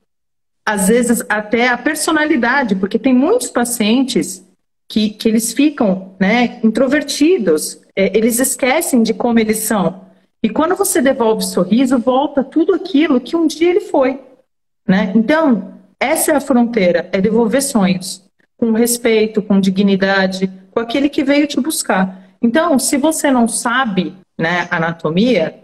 às 0.64 0.88
vezes, 0.88 1.22
até 1.28 1.68
a 1.68 1.78
personalidade, 1.78 2.76
porque 2.76 2.98
tem 2.98 3.14
muitos 3.14 3.50
pacientes 3.50 4.44
que, 4.88 5.10
que 5.10 5.28
eles 5.28 5.52
ficam 5.52 6.14
né, 6.18 6.60
introvertidos, 6.62 7.80
é, 7.94 8.16
eles 8.16 8.38
esquecem 8.38 9.02
de 9.02 9.12
como 9.12 9.38
eles 9.38 9.58
são. 9.58 10.06
E 10.42 10.48
quando 10.48 10.76
você 10.76 11.02
devolve 11.02 11.42
o 11.42 11.46
sorriso, 11.46 11.98
volta 11.98 12.44
tudo 12.44 12.74
aquilo 12.74 13.20
que 13.20 13.36
um 13.36 13.46
dia 13.46 13.70
ele 13.70 13.80
foi. 13.80 14.20
Né? 14.86 15.12
Então, 15.14 15.74
essa 15.98 16.32
é 16.32 16.36
a 16.36 16.40
fronteira, 16.40 17.08
é 17.12 17.20
devolver 17.20 17.62
sonhos, 17.62 18.22
com 18.56 18.72
respeito, 18.72 19.42
com 19.42 19.60
dignidade, 19.60 20.50
com 20.78 20.82
aquele 20.82 21.08
que 21.08 21.24
veio 21.24 21.46
te 21.48 21.60
buscar. 21.60 22.28
Então, 22.40 22.78
se 22.78 22.96
você 22.96 23.32
não 23.32 23.48
sabe 23.48 24.14
né, 24.38 24.68
anatomia, 24.70 25.58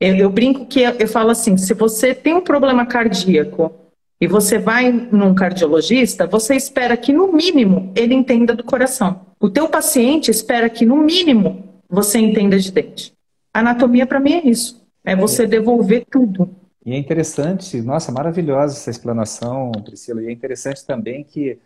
eu, 0.00 0.14
eu 0.14 0.30
brinco 0.30 0.66
que 0.66 0.80
eu, 0.80 0.92
eu 0.92 1.08
falo 1.08 1.30
assim: 1.30 1.56
se 1.56 1.74
você 1.74 2.14
tem 2.14 2.34
um 2.34 2.40
problema 2.40 2.86
cardíaco 2.86 3.72
e 4.20 4.28
você 4.28 4.58
vai 4.58 4.92
num 4.92 5.34
cardiologista, 5.34 6.26
você 6.26 6.54
espera 6.54 6.96
que 6.96 7.12
no 7.12 7.32
mínimo 7.32 7.92
ele 7.96 8.14
entenda 8.14 8.54
do 8.54 8.62
coração. 8.62 9.26
O 9.40 9.50
teu 9.50 9.68
paciente 9.68 10.30
espera 10.30 10.70
que 10.70 10.86
no 10.86 10.98
mínimo 10.98 11.64
você 11.88 12.18
entenda 12.18 12.56
de 12.56 12.70
dente. 12.70 13.12
Anatomia 13.52 14.06
para 14.06 14.20
mim 14.20 14.34
é 14.34 14.46
isso, 14.46 14.86
é 15.04 15.16
você 15.16 15.48
devolver 15.48 16.04
tudo. 16.08 16.48
E 16.86 16.92
é 16.92 16.96
interessante, 16.96 17.82
nossa, 17.82 18.12
maravilhosa 18.12 18.74
essa 18.74 18.90
explanação, 18.90 19.72
Priscila. 19.84 20.22
E 20.22 20.28
é 20.28 20.32
interessante 20.32 20.86
também 20.86 21.24
que 21.24 21.58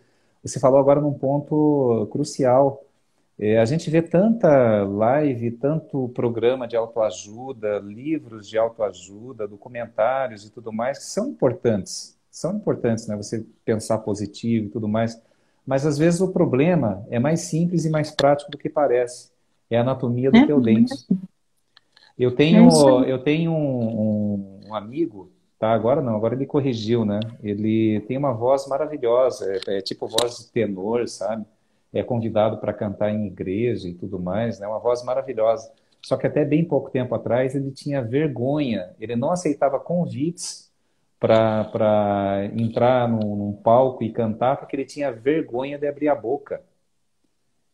você 0.43 0.59
falou 0.59 0.79
agora 0.79 0.99
num 0.99 1.13
ponto 1.13 2.07
crucial. 2.11 2.84
É, 3.37 3.59
a 3.59 3.65
gente 3.65 3.89
vê 3.89 4.01
tanta 4.01 4.83
live, 4.83 5.51
tanto 5.51 6.09
programa 6.09 6.67
de 6.67 6.77
autoajuda, 6.77 7.79
livros 7.79 8.47
de 8.47 8.57
autoajuda, 8.57 9.47
documentários 9.47 10.45
e 10.45 10.51
tudo 10.51 10.71
mais, 10.71 10.99
que 10.99 11.05
são 11.05 11.29
importantes. 11.29 12.17
São 12.31 12.55
importantes, 12.55 13.07
né? 13.07 13.15
Você 13.17 13.45
pensar 13.65 13.97
positivo 13.99 14.67
e 14.67 14.69
tudo 14.69 14.87
mais. 14.87 15.21
Mas 15.65 15.85
às 15.85 15.97
vezes 15.97 16.21
o 16.21 16.31
problema 16.31 17.05
é 17.09 17.19
mais 17.19 17.41
simples 17.41 17.83
e 17.85 17.89
mais 17.89 18.11
prático 18.11 18.51
do 18.51 18.57
que 18.57 18.69
parece. 18.69 19.31
É 19.69 19.77
a 19.77 19.81
anatomia 19.81 20.31
do 20.31 20.37
é, 20.37 20.45
teu 20.45 20.61
dente. 20.61 20.93
Eu 22.17 22.33
tenho, 22.33 22.69
é 23.03 23.11
eu 23.11 23.19
tenho 23.21 23.51
um, 23.51 24.61
um, 24.67 24.75
amigo, 24.75 25.29
tá? 25.59 25.73
Agora 25.73 26.01
não, 26.01 26.15
agora 26.15 26.35
ele 26.35 26.45
corrigiu, 26.45 27.03
né? 27.03 27.19
Ele 27.43 27.99
tem 28.07 28.17
uma 28.17 28.31
voz 28.31 28.67
maravilhosa, 28.67 29.45
é, 29.67 29.77
é 29.77 29.81
tipo 29.81 30.07
voz 30.07 30.37
de 30.37 30.51
tenor, 30.51 31.09
sabe? 31.09 31.45
É 31.95 32.03
convidado 32.03 32.57
para 32.57 32.73
cantar 32.73 33.09
em 33.09 33.25
igreja 33.25 33.87
e 33.87 33.93
tudo 33.93 34.19
mais, 34.19 34.59
né? 34.59 34.67
Uma 34.67 34.79
voz 34.79 35.01
maravilhosa. 35.03 35.71
Só 36.01 36.17
que 36.17 36.27
até 36.27 36.43
bem 36.43 36.63
pouco 36.63 36.91
tempo 36.91 37.15
atrás 37.15 37.55
ele 37.55 37.71
tinha 37.71 38.01
vergonha, 38.03 38.93
ele 38.99 39.15
não 39.15 39.31
aceitava 39.31 39.79
convites 39.79 40.71
para 41.17 42.49
entrar 42.53 43.07
num, 43.07 43.35
num, 43.35 43.53
palco 43.53 44.03
e 44.03 44.11
cantar 44.11 44.57
porque 44.57 44.75
ele 44.75 44.85
tinha 44.85 45.11
vergonha 45.11 45.79
de 45.79 45.87
abrir 45.87 46.09
a 46.09 46.15
boca. 46.15 46.61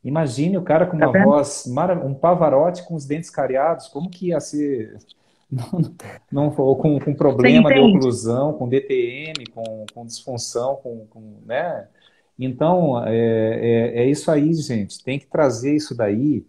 Imagine 0.03 0.57
o 0.57 0.63
cara 0.63 0.86
com 0.86 0.95
uma 0.95 1.11
tá 1.11 1.24
voz, 1.24 1.65
um 2.05 2.13
pavarote 2.13 2.86
com 2.86 2.95
os 2.95 3.05
dentes 3.05 3.30
cariados, 3.30 3.88
como 3.88 4.09
que 4.09 4.28
ia 4.28 4.39
ser 4.39 4.97
não, 5.51 5.95
não 6.32 6.51
com, 6.51 6.99
com 6.99 7.13
problema 7.13 7.74
de 7.74 7.80
oclusão, 7.80 8.53
com 8.53 8.69
DTM, 8.69 9.45
com, 9.53 9.86
com 9.93 10.05
disfunção, 10.05 10.76
com, 10.76 11.05
com 11.07 11.39
né? 11.45 11.88
Então, 12.43 13.05
é, 13.05 13.13
é, 13.13 14.01
é, 14.01 14.09
isso 14.09 14.31
aí, 14.31 14.51
gente. 14.55 15.03
Tem 15.03 15.19
que 15.19 15.27
trazer 15.27 15.75
isso 15.75 15.93
daí, 15.93 16.43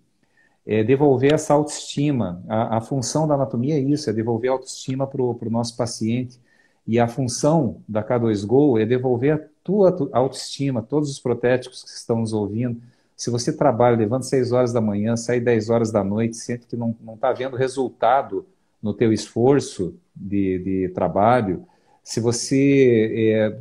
é, 0.66 0.82
devolver 0.82 1.34
essa 1.34 1.52
autoestima. 1.52 2.42
A, 2.48 2.78
a, 2.78 2.80
função 2.80 3.28
da 3.28 3.34
anatomia 3.34 3.74
é 3.74 3.78
isso, 3.78 4.08
é 4.08 4.12
devolver 4.12 4.50
a 4.50 4.54
autoestima 4.54 5.06
para 5.06 5.20
o 5.20 5.50
nosso 5.50 5.76
paciente. 5.76 6.40
E 6.86 6.98
a 6.98 7.06
função 7.06 7.82
da 7.86 8.02
K2Go 8.02 8.80
é 8.80 8.86
devolver 8.86 9.34
a 9.34 9.40
tua 9.62 9.94
autoestima, 10.12 10.80
todos 10.80 11.10
os 11.10 11.20
protéticos 11.20 11.84
que 11.84 11.90
estão 11.90 12.20
nos 12.20 12.32
ouvindo. 12.32 12.80
Se 13.14 13.28
você 13.28 13.52
trabalha, 13.54 13.94
levando 13.94 14.22
6 14.22 14.50
horas 14.50 14.72
da 14.72 14.80
manhã, 14.80 15.14
sai 15.14 15.40
10 15.40 15.68
horas 15.68 15.92
da 15.92 16.02
noite, 16.02 16.38
sente 16.38 16.66
que 16.66 16.74
não 16.74 16.96
está 17.14 17.34
vendo 17.34 17.54
resultado 17.54 18.46
no 18.82 18.94
teu 18.94 19.12
esforço 19.12 19.94
de, 20.16 20.58
de 20.58 20.88
trabalho, 20.94 21.66
se 22.02 22.20
você 22.20 23.32
é, 23.34 23.58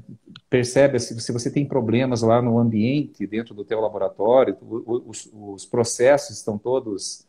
percebe, 0.50 1.00
se, 1.00 1.32
você 1.32 1.52
tem 1.52 1.66
problemas 1.66 2.22
lá 2.22 2.42
no 2.42 2.58
ambiente, 2.58 3.28
dentro 3.28 3.54
do 3.54 3.64
teu 3.64 3.80
laboratório, 3.80 4.58
os, 4.62 5.30
os 5.32 5.66
processos 5.66 6.38
estão 6.38 6.58
todos 6.58 7.26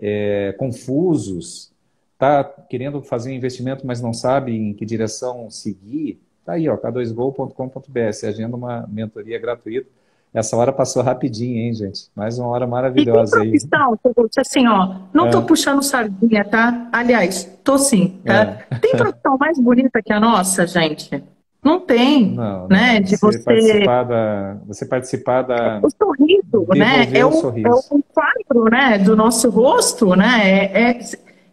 é, 0.00 0.54
confusos, 0.58 1.72
está 2.12 2.44
querendo 2.44 3.02
fazer 3.02 3.30
um 3.30 3.34
investimento, 3.34 3.86
mas 3.86 4.00
não 4.00 4.12
sabe 4.12 4.52
em 4.52 4.74
que 4.74 4.84
direção 4.84 5.50
seguir, 5.50 6.20
tá 6.44 6.52
aí, 6.52 6.68
ó, 6.68 6.76
k2go.com.br, 6.76 8.12
você 8.12 8.26
agenda 8.26 8.56
uma 8.56 8.86
mentoria 8.86 9.38
gratuita 9.38 9.88
essa 10.32 10.56
hora 10.56 10.72
passou 10.72 11.02
rapidinho, 11.02 11.58
hein, 11.58 11.74
gente? 11.74 12.08
Mais 12.14 12.38
uma 12.38 12.48
hora 12.48 12.66
maravilhosa 12.66 13.40
aí. 13.40 13.52
Então, 13.54 13.96
assim, 14.38 14.66
ó, 14.66 14.94
não 15.12 15.26
é. 15.26 15.30
tô 15.30 15.42
puxando 15.42 15.82
sardinha, 15.82 16.44
tá? 16.44 16.88
Aliás, 16.92 17.44
tô 17.64 17.76
sim, 17.76 18.20
tá? 18.24 18.58
É. 18.70 18.76
Tem 18.76 18.92
profissão 18.92 19.36
mais 19.38 19.58
bonita 19.58 20.00
que 20.00 20.12
a 20.12 20.20
nossa, 20.20 20.66
gente? 20.66 21.22
Não 21.62 21.80
tem, 21.80 22.32
não, 22.32 22.68
né? 22.68 22.94
Não. 22.94 23.00
De 23.00 23.16
você, 23.16 23.38
você... 23.38 23.44
participar 23.44 24.04
da, 24.04 24.56
você 24.66 24.86
participar 24.86 25.42
da. 25.42 25.80
O 25.82 25.90
sorriso, 25.90 26.66
né? 26.74 27.08
É 27.12 27.26
o, 27.26 27.32
sorriso. 27.32 27.68
é 27.68 27.70
o 27.70 28.02
quadro, 28.14 28.70
né? 28.70 28.98
Do 28.98 29.14
nosso 29.14 29.50
rosto, 29.50 30.14
né? 30.16 30.40
É, 30.42 30.90
é... 30.90 31.00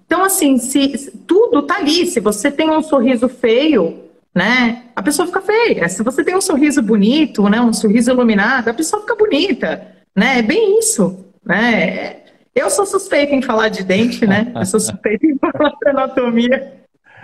Então, 0.05 0.23
assim, 0.23 0.57
se 0.59 1.11
tudo 1.28 1.63
tá 1.63 1.78
ali. 1.78 2.05
Se 2.05 2.21
você 2.21 2.49
tem 2.49 2.69
um 2.69 2.82
sorriso 2.82 3.28
feio, 3.28 4.06
né? 4.38 4.83
A 4.95 5.01
pessoa 5.01 5.25
fica 5.25 5.41
feia. 5.41 5.89
Se 5.89 6.03
você 6.03 6.23
tem 6.23 6.35
um 6.35 6.41
sorriso 6.41 6.79
bonito, 6.79 7.49
né, 7.49 7.59
um 7.59 7.73
sorriso 7.73 8.11
iluminado, 8.11 8.67
a 8.67 8.73
pessoa 8.73 9.01
fica 9.01 9.15
bonita, 9.15 9.95
né? 10.15 10.38
É 10.38 10.41
bem 10.43 10.77
isso, 10.77 11.25
né? 11.43 12.17
Eu 12.53 12.69
sou 12.69 12.85
suspeita 12.85 13.33
em 13.33 13.41
falar 13.41 13.69
de 13.69 13.83
dente, 13.83 14.27
né? 14.27 14.53
Eu 14.55 14.63
sou 14.63 14.79
suspeita 14.79 15.25
em 15.25 15.35
falar 15.41 15.71
de 15.81 15.89
anatomia. 15.89 16.73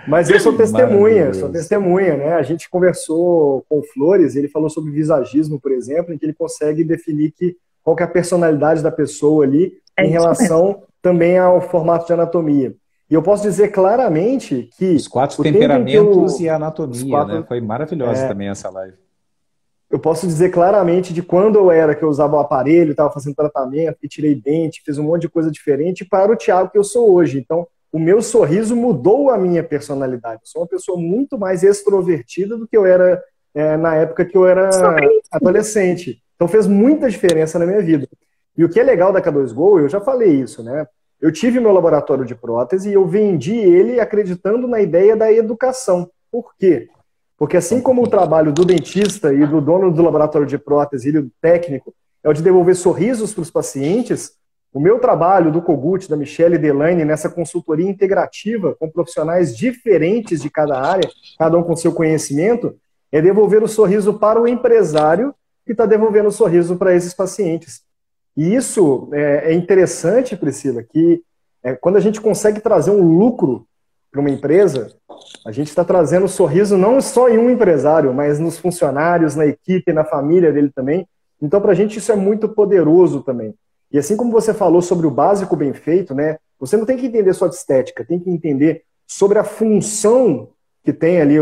Mas 0.08 0.28
eu 0.28 0.40
sou 0.40 0.56
testemunha, 0.56 1.32
sou 1.32 1.48
testemunha, 1.48 2.16
né? 2.16 2.32
A 2.34 2.42
gente 2.42 2.68
conversou 2.68 3.64
com 3.68 3.78
o 3.78 3.84
Flores, 3.84 4.34
ele 4.34 4.48
falou 4.48 4.68
sobre 4.68 4.90
visagismo, 4.90 5.60
por 5.60 5.70
exemplo, 5.70 6.12
em 6.12 6.18
que 6.18 6.26
ele 6.26 6.34
consegue 6.34 6.82
definir 6.82 7.30
que, 7.30 7.56
qual 7.84 7.94
que 7.94 8.02
é 8.02 8.06
a 8.06 8.10
personalidade 8.10 8.82
da 8.82 8.90
pessoa 8.90 9.44
ali 9.44 9.72
é 9.96 10.04
em 10.04 10.10
relação 10.10 10.66
mesmo. 10.66 10.82
também 11.00 11.38
ao 11.38 11.60
formato 11.60 12.08
de 12.08 12.12
anatomia. 12.12 12.74
E 13.10 13.14
eu 13.14 13.22
posso 13.22 13.42
dizer 13.42 13.68
claramente 13.68 14.70
que. 14.76 14.94
Os 14.94 15.08
quatro 15.08 15.42
temperamentos 15.42 16.40
eu, 16.40 16.46
e 16.46 16.48
a 16.48 16.56
anatomia, 16.56 17.10
quatro, 17.10 17.34
né? 17.34 17.44
Foi 17.46 17.60
maravilhosa 17.60 18.24
é, 18.24 18.28
também 18.28 18.48
essa 18.48 18.70
live. 18.70 18.96
Eu 19.90 19.98
posso 19.98 20.26
dizer 20.26 20.50
claramente 20.50 21.12
de 21.12 21.22
quando 21.22 21.56
eu 21.56 21.70
era 21.70 21.94
que 21.94 22.02
eu 22.02 22.08
usava 22.08 22.36
o 22.36 22.40
aparelho, 22.40 22.92
estava 22.92 23.12
fazendo 23.12 23.34
tratamento, 23.34 23.98
que 24.00 24.08
tirei 24.08 24.34
dente, 24.34 24.82
fiz 24.84 24.98
um 24.98 25.04
monte 25.04 25.22
de 25.22 25.28
coisa 25.28 25.50
diferente, 25.50 26.04
para 26.04 26.32
o 26.32 26.36
Thiago 26.36 26.70
que 26.70 26.78
eu 26.78 26.84
sou 26.84 27.12
hoje. 27.12 27.38
Então, 27.38 27.66
o 27.92 27.98
meu 27.98 28.20
sorriso 28.20 28.74
mudou 28.74 29.30
a 29.30 29.38
minha 29.38 29.62
personalidade. 29.62 30.40
Eu 30.42 30.48
sou 30.48 30.62
uma 30.62 30.68
pessoa 30.68 30.98
muito 30.98 31.38
mais 31.38 31.62
extrovertida 31.62 32.56
do 32.56 32.66
que 32.66 32.76
eu 32.76 32.84
era 32.84 33.22
é, 33.54 33.76
na 33.76 33.94
época 33.94 34.24
que 34.24 34.36
eu 34.36 34.46
era 34.46 34.68
adolescente. 35.30 36.20
Então, 36.34 36.48
fez 36.48 36.66
muita 36.66 37.08
diferença 37.08 37.58
na 37.58 37.66
minha 37.66 37.80
vida. 37.80 38.08
E 38.56 38.64
o 38.64 38.68
que 38.68 38.80
é 38.80 38.82
legal 38.82 39.12
da 39.12 39.22
K2Go, 39.22 39.80
eu 39.80 39.88
já 39.88 40.00
falei 40.00 40.32
isso, 40.40 40.62
né? 40.62 40.86
Eu 41.24 41.32
tive 41.32 41.58
meu 41.58 41.72
laboratório 41.72 42.22
de 42.22 42.34
prótese 42.34 42.90
e 42.90 42.92
eu 42.92 43.06
vendi 43.06 43.54
ele 43.54 43.98
acreditando 43.98 44.68
na 44.68 44.82
ideia 44.82 45.16
da 45.16 45.32
educação. 45.32 46.10
Por 46.30 46.54
quê? 46.54 46.90
Porque 47.38 47.56
assim 47.56 47.80
como 47.80 48.02
o 48.02 48.06
trabalho 48.06 48.52
do 48.52 48.62
dentista 48.62 49.32
e 49.32 49.46
do 49.46 49.58
dono 49.58 49.90
do 49.90 50.02
laboratório 50.02 50.46
de 50.46 50.58
prótese 50.58 51.08
e 51.08 51.12
do 51.12 51.30
técnico 51.40 51.94
é 52.22 52.28
o 52.28 52.34
de 52.34 52.42
devolver 52.42 52.76
sorrisos 52.76 53.32
para 53.32 53.40
os 53.40 53.50
pacientes, 53.50 54.32
o 54.70 54.78
meu 54.78 54.98
trabalho 54.98 55.50
do 55.50 55.62
Kogut, 55.62 56.10
da 56.10 56.16
Michelle 56.16 56.58
Delaine, 56.58 57.06
nessa 57.06 57.30
consultoria 57.30 57.88
integrativa 57.88 58.76
com 58.78 58.90
profissionais 58.90 59.56
diferentes 59.56 60.42
de 60.42 60.50
cada 60.50 60.78
área, 60.78 61.08
cada 61.38 61.56
um 61.56 61.62
com 61.62 61.74
seu 61.74 61.94
conhecimento, 61.94 62.76
é 63.10 63.22
devolver 63.22 63.62
o 63.62 63.68
sorriso 63.68 64.18
para 64.18 64.38
o 64.38 64.46
empresário 64.46 65.34
que 65.64 65.72
está 65.72 65.86
devolvendo 65.86 66.28
o 66.28 66.32
sorriso 66.32 66.76
para 66.76 66.94
esses 66.94 67.14
pacientes. 67.14 67.80
E 68.36 68.54
isso 68.54 69.08
é, 69.12 69.52
é 69.52 69.54
interessante, 69.54 70.36
Priscila, 70.36 70.82
que 70.82 71.22
é, 71.62 71.74
quando 71.74 71.96
a 71.96 72.00
gente 72.00 72.20
consegue 72.20 72.60
trazer 72.60 72.90
um 72.90 73.18
lucro 73.18 73.66
para 74.10 74.20
uma 74.20 74.30
empresa, 74.30 74.94
a 75.46 75.50
gente 75.50 75.68
está 75.68 75.84
trazendo 75.84 76.28
sorriso 76.28 76.76
não 76.76 77.00
só 77.00 77.28
em 77.28 77.38
um 77.38 77.50
empresário, 77.50 78.12
mas 78.12 78.38
nos 78.38 78.58
funcionários, 78.58 79.34
na 79.34 79.46
equipe, 79.46 79.92
na 79.92 80.04
família 80.04 80.52
dele 80.52 80.70
também. 80.74 81.06
Então, 81.40 81.60
para 81.60 81.72
a 81.72 81.74
gente 81.74 81.98
isso 81.98 82.12
é 82.12 82.16
muito 82.16 82.48
poderoso 82.48 83.22
também. 83.22 83.54
E 83.90 83.98
assim 83.98 84.16
como 84.16 84.30
você 84.30 84.52
falou 84.54 84.82
sobre 84.82 85.06
o 85.06 85.10
básico 85.10 85.56
bem 85.56 85.72
feito, 85.72 86.14
né? 86.14 86.38
Você 86.58 86.76
não 86.76 86.86
tem 86.86 86.96
que 86.96 87.06
entender 87.06 87.32
só 87.34 87.46
de 87.46 87.54
estética, 87.54 88.04
tem 88.04 88.18
que 88.18 88.30
entender 88.30 88.82
sobre 89.06 89.38
a 89.38 89.44
função 89.44 90.48
que 90.82 90.92
tem 90.92 91.20
ali 91.20 91.36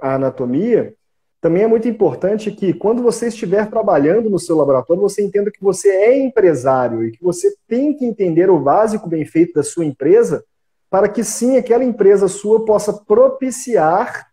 a 0.00 0.14
anatomia. 0.14 0.94
Também 1.40 1.62
é 1.62 1.66
muito 1.68 1.88
importante 1.88 2.50
que 2.50 2.72
quando 2.72 3.02
você 3.02 3.28
estiver 3.28 3.70
trabalhando 3.70 4.28
no 4.28 4.38
seu 4.38 4.56
laboratório, 4.56 5.02
você 5.02 5.22
entenda 5.22 5.50
que 5.50 5.62
você 5.62 5.88
é 5.88 6.18
empresário 6.18 7.04
e 7.04 7.12
que 7.12 7.22
você 7.22 7.54
tem 7.68 7.94
que 7.94 8.04
entender 8.04 8.50
o 8.50 8.58
básico 8.58 9.08
bem 9.08 9.24
feito 9.24 9.54
da 9.54 9.62
sua 9.62 9.84
empresa 9.84 10.44
para 10.90 11.08
que 11.08 11.22
sim 11.22 11.56
aquela 11.56 11.84
empresa 11.84 12.28
sua 12.28 12.64
possa 12.64 12.92
propiciar 12.92 14.28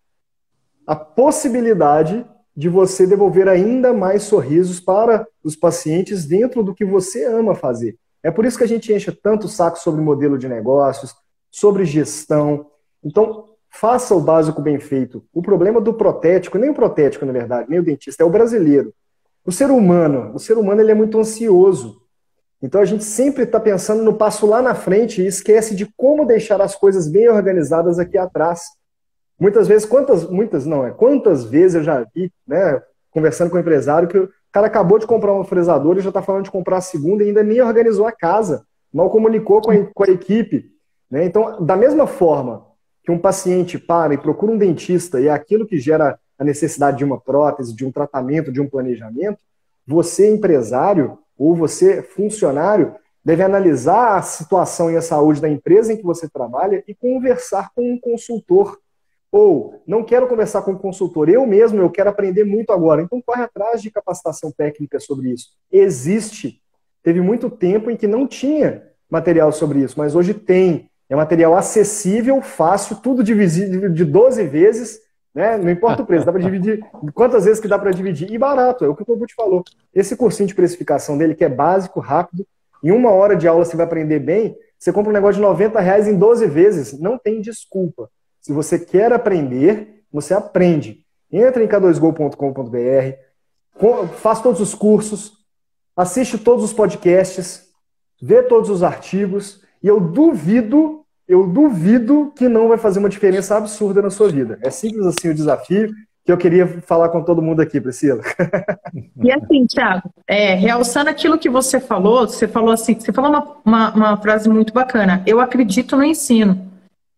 a 0.88 0.96
possibilidade 0.96 2.26
de 2.56 2.70
você 2.70 3.06
devolver 3.06 3.50
ainda 3.50 3.94
mais 3.94 4.24
sorrisos 4.24 4.80
para 4.80 5.28
os 5.44 5.56
pacientes 5.56 6.26
dentro 6.26 6.64
do 6.64 6.74
que 6.74 6.86
você 6.86 7.26
ama 7.26 7.54
fazer. 7.54 7.98
É 8.24 8.32
por 8.32 8.46
isso 8.46 8.58
que 8.58 8.64
a 8.64 8.68
gente 8.68 8.92
enche 8.94 9.12
tanto 9.12 9.48
saco 9.48 9.78
sobre 9.78 10.02
modelo 10.02 10.38
de 10.38 10.48
negócios, 10.48 11.14
sobre 11.52 11.86
gestão. 11.86 12.68
Então, 13.04 13.50
faça 13.80 14.16
o 14.16 14.22
básico 14.22 14.62
bem 14.62 14.80
feito. 14.80 15.24
O 15.34 15.42
problema 15.42 15.82
do 15.82 15.94
protético, 15.94 16.58
nem 16.58 16.70
o 16.70 16.74
protético, 16.74 17.26
na 17.26 17.34
verdade, 17.34 17.70
nem 17.70 17.80
o 17.80 17.84
dentista, 17.84 18.24
é 18.24 18.26
o 18.26 18.30
brasileiro. 18.30 18.94
O 19.46 19.52
ser 19.52 19.70
humano, 19.70 20.32
o 20.34 20.40
ser 20.40 20.58
humano 20.58 20.82
ele 20.82 20.92
é 20.92 20.96
muito 20.96 21.20
ansioso. 21.20 22.02
Então 22.62 22.80
a 22.80 22.86
gente 22.86 23.04
sempre 23.04 23.44
está 23.44 23.60
pensando 23.60 24.02
no 24.02 24.14
passo 24.14 24.48
lá 24.48 24.62
na 24.62 24.74
frente 24.74 25.22
e 25.22 25.28
esquece 25.28 25.76
de 25.76 25.86
como 25.98 26.26
deixar 26.26 26.62
as 26.62 26.74
coisas 26.74 27.08
bem 27.08 27.28
organizadas 27.28 28.00
aqui 28.00 28.18
atrás. 28.18 28.62
Muitas 29.38 29.68
vezes, 29.68 29.86
quantas, 29.86 30.28
muitas 30.30 30.66
não, 30.66 30.86
é 30.86 30.92
quantas 30.92 31.44
vezes 31.44 31.76
eu 31.76 31.84
já 31.84 32.06
vi, 32.16 32.32
né, 32.48 32.82
conversando 33.12 33.52
com 33.52 33.58
o 33.58 33.60
empresário, 33.60 34.08
que 34.08 34.18
o 34.18 34.30
cara 34.54 34.68
acabou 34.68 34.98
de 34.98 35.06
comprar 35.06 35.34
um 35.34 35.44
fresador 35.44 35.98
e 35.98 36.02
já 36.02 36.10
está 36.10 36.22
falando 36.22 36.46
de 36.46 36.52
comprar 36.52 36.78
a 36.78 36.82
segunda 36.82 37.24
e 37.24 37.28
ainda 37.28 37.44
nem 37.44 37.62
organizou 37.62 38.08
a 38.08 38.12
casa, 38.14 38.66
mal 38.92 39.10
comunicou 39.10 39.62
com 39.62 39.72
a, 39.72 39.86
com 39.94 40.04
a 40.04 40.08
equipe. 40.08 40.72
Né? 41.12 41.26
Então, 41.26 41.64
da 41.64 41.76
mesma 41.76 42.08
forma 42.08 42.74
que 43.06 43.12
um 43.12 43.20
paciente 43.20 43.78
para 43.78 44.14
e 44.14 44.18
procura 44.18 44.52
um 44.52 44.58
dentista 44.58 45.22
e 45.22 45.28
é 45.28 45.32
aquilo 45.32 45.66
que 45.66 45.78
gera 45.78 46.20
a 46.38 46.44
necessidade 46.44 46.98
de 46.98 47.06
uma 47.06 47.20
prótese, 47.20 47.76
de 47.76 47.86
um 47.86 47.92
tratamento, 47.92 48.52
de 48.52 48.60
um 48.60 48.68
planejamento, 48.68 49.38
você, 49.86 50.30
empresário, 50.30 51.18
ou 51.38 51.56
você, 51.56 52.02
funcionário, 52.02 52.96
deve 53.24 53.44
analisar 53.44 54.18
a 54.18 54.22
situação 54.22 54.92
e 54.92 54.98
a 54.98 55.02
saúde 55.02 55.40
da 55.40 55.50
empresa 55.50 55.94
em 55.94 55.98
que 55.98 56.04
você 56.04 56.28
trabalha 56.28 56.84
e 56.88 56.96
conversar 56.96 57.70
com 57.76 57.94
um 57.94 58.00
consultor 58.00 58.80
ou 59.32 59.84
não 59.86 60.02
quero 60.02 60.28
conversar 60.28 60.62
com 60.62 60.72
o 60.72 60.80
consultor, 60.80 61.28
eu 61.28 61.46
mesmo, 61.46 61.82
eu 61.82 61.90
quero 61.90 62.10
aprender 62.10 62.46
muito 62.46 62.72
agora. 62.72 63.02
Então 63.02 63.22
corre 63.22 63.44
atrás 63.44 63.82
de 63.82 63.92
capacitação 63.92 64.50
técnica 64.50 64.98
sobre 64.98 65.30
isso. 65.30 65.50
Existe. 65.70 66.62
Teve 67.04 67.20
muito 67.20 67.50
tempo 67.50 67.92
em 67.92 67.98
que 67.98 68.08
não 68.08 68.26
tinha 68.26 68.84
material 69.10 69.52
sobre 69.52 69.80
isso, 69.80 69.96
mas 69.98 70.16
hoje 70.16 70.34
tem. 70.34 70.90
É 71.10 71.16
material 71.16 71.56
acessível, 71.56 72.42
fácil, 72.42 72.96
tudo 72.98 73.24
dividido 73.24 73.90
de 73.90 74.04
12 74.04 74.44
vezes, 74.48 75.00
né? 75.34 75.58
Não 75.58 75.70
importa 75.70 76.02
o 76.02 76.06
preço, 76.06 76.26
dá 76.26 76.32
para 76.32 76.42
dividir 76.42 76.80
quantas 77.14 77.44
vezes 77.46 77.60
que 77.60 77.68
dá 77.68 77.78
para 77.78 77.92
dividir 77.92 78.32
e 78.32 78.38
barato, 78.38 78.86
é 78.86 78.88
o 78.88 78.96
que 78.96 79.04
o 79.04 79.06
Cobu 79.06 79.26
te 79.26 79.36
falou. 79.36 79.64
Esse 79.94 80.16
cursinho 80.16 80.48
de 80.48 80.56
precificação 80.56 81.18
dele, 81.18 81.36
que 81.36 81.44
é 81.44 81.50
básico, 81.50 82.00
rápido, 82.00 82.48
em 82.82 82.92
uma 82.92 83.12
hora 83.12 83.36
de 83.36 83.48
aula 83.48 83.66
você 83.66 83.76
vai 83.76 83.86
aprender 83.86 84.20
bem, 84.20 84.56
você 84.80 84.94
compra 84.94 85.10
um 85.10 85.14
negócio 85.14 85.36
de 85.36 85.42
90 85.42 85.80
reais 85.80 86.08
em 86.08 86.18
12 86.18 86.48
vezes, 86.48 87.00
não 87.00 87.18
tem 87.18 87.42
desculpa. 87.42 88.10
Se 88.40 88.54
você 88.54 88.80
quer 88.80 89.12
aprender, 89.12 90.04
você 90.12 90.34
aprende. 90.34 91.04
Entra 91.32 91.64
em 91.64 91.68
k2go.com.br, 91.68 93.18
faz 94.18 94.42
todos 94.42 94.62
os 94.62 94.74
cursos, 94.74 95.34
assiste 95.98 96.38
todos 96.38 96.64
os 96.64 96.72
podcasts, 96.72 97.66
vê 98.22 98.44
todos 98.44 98.70
os 98.70 98.84
artigos, 98.84 99.65
e 99.86 99.88
eu 99.88 100.00
duvido, 100.00 101.06
eu 101.28 101.46
duvido 101.46 102.34
que 102.36 102.50
não 102.50 102.68
vai 102.68 102.78
fazer 102.80 102.98
uma 102.98 103.08
diferença 103.08 103.56
absurda 103.56 104.02
na 104.02 104.10
sua 104.10 104.30
vida. 104.30 104.58
É 104.64 104.72
simples 104.72 105.06
assim 105.06 105.30
o 105.30 105.34
desafio 105.36 105.94
que 106.26 106.32
eu 106.32 106.38
queria 106.40 106.66
falar 106.82 107.10
com 107.10 107.22
todo 107.22 107.40
mundo 107.40 107.62
aqui, 107.62 107.80
Priscila. 107.80 108.24
E 109.24 109.32
assim, 109.32 109.68
Thiago, 109.68 110.10
é, 110.28 110.56
realçando 110.56 111.10
aquilo 111.10 111.38
que 111.38 111.50
você 111.50 111.80
falou, 111.80 112.28
você 112.28 112.48
falou 112.48 112.72
assim, 112.72 112.96
você 112.96 113.14
falou 113.14 113.30
uma, 113.30 113.58
uma, 113.64 113.94
uma 113.94 114.18
frase 114.18 114.50
muito 114.50 114.74
bacana. 114.74 115.22
Eu 115.28 115.40
acredito 115.40 115.96
no 115.96 116.04
ensino, 116.04 116.68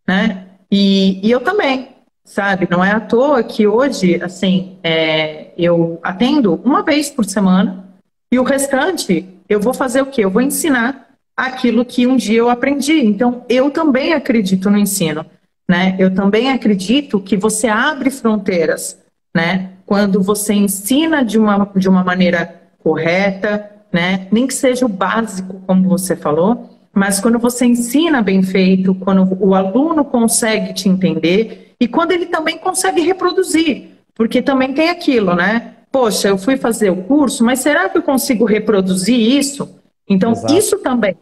né? 0.06 0.48
E, 0.70 1.26
e 1.26 1.30
eu 1.30 1.40
também, 1.40 1.88
sabe? 2.22 2.68
Não 2.70 2.84
é 2.84 2.90
à 2.90 3.00
toa 3.00 3.42
que 3.42 3.66
hoje, 3.66 4.22
assim, 4.22 4.78
é, 4.82 5.52
eu 5.56 5.98
atendo 6.02 6.56
uma 6.62 6.82
vez 6.82 7.08
por 7.08 7.24
semana 7.24 7.88
e 8.30 8.38
o 8.38 8.42
restante 8.42 9.26
eu 9.48 9.58
vou 9.58 9.72
fazer 9.72 10.02
o 10.02 10.06
quê? 10.06 10.22
Eu 10.24 10.30
vou 10.30 10.42
ensinar 10.42 11.07
aquilo 11.38 11.84
que 11.84 12.04
um 12.04 12.16
dia 12.16 12.38
eu 12.38 12.50
aprendi. 12.50 12.98
Então, 13.06 13.44
eu 13.48 13.70
também 13.70 14.12
acredito 14.12 14.68
no 14.68 14.76
ensino, 14.76 15.24
né? 15.70 15.94
Eu 15.96 16.12
também 16.12 16.50
acredito 16.50 17.20
que 17.20 17.36
você 17.36 17.68
abre 17.68 18.10
fronteiras, 18.10 18.98
né? 19.32 19.70
Quando 19.86 20.20
você 20.20 20.52
ensina 20.52 21.24
de 21.24 21.38
uma, 21.38 21.70
de 21.76 21.88
uma 21.88 22.02
maneira 22.02 22.60
correta, 22.80 23.70
né? 23.92 24.26
Nem 24.32 24.48
que 24.48 24.54
seja 24.54 24.84
o 24.84 24.88
básico, 24.88 25.62
como 25.64 25.88
você 25.88 26.16
falou, 26.16 26.70
mas 26.92 27.20
quando 27.20 27.38
você 27.38 27.66
ensina 27.66 28.20
bem 28.20 28.42
feito, 28.42 28.92
quando 28.96 29.38
o 29.40 29.54
aluno 29.54 30.04
consegue 30.04 30.74
te 30.74 30.88
entender 30.88 31.72
e 31.80 31.86
quando 31.86 32.10
ele 32.10 32.26
também 32.26 32.58
consegue 32.58 33.00
reproduzir, 33.00 33.90
porque 34.12 34.42
também 34.42 34.74
tem 34.74 34.90
aquilo, 34.90 35.36
né? 35.36 35.74
Poxa, 35.92 36.26
eu 36.26 36.36
fui 36.36 36.56
fazer 36.56 36.90
o 36.90 37.04
curso, 37.04 37.44
mas 37.44 37.60
será 37.60 37.88
que 37.88 37.96
eu 37.96 38.02
consigo 38.02 38.44
reproduzir 38.44 39.16
isso? 39.16 39.78
Então, 40.08 40.32
Exato. 40.32 40.54
isso 40.54 40.78
também, 40.78 41.16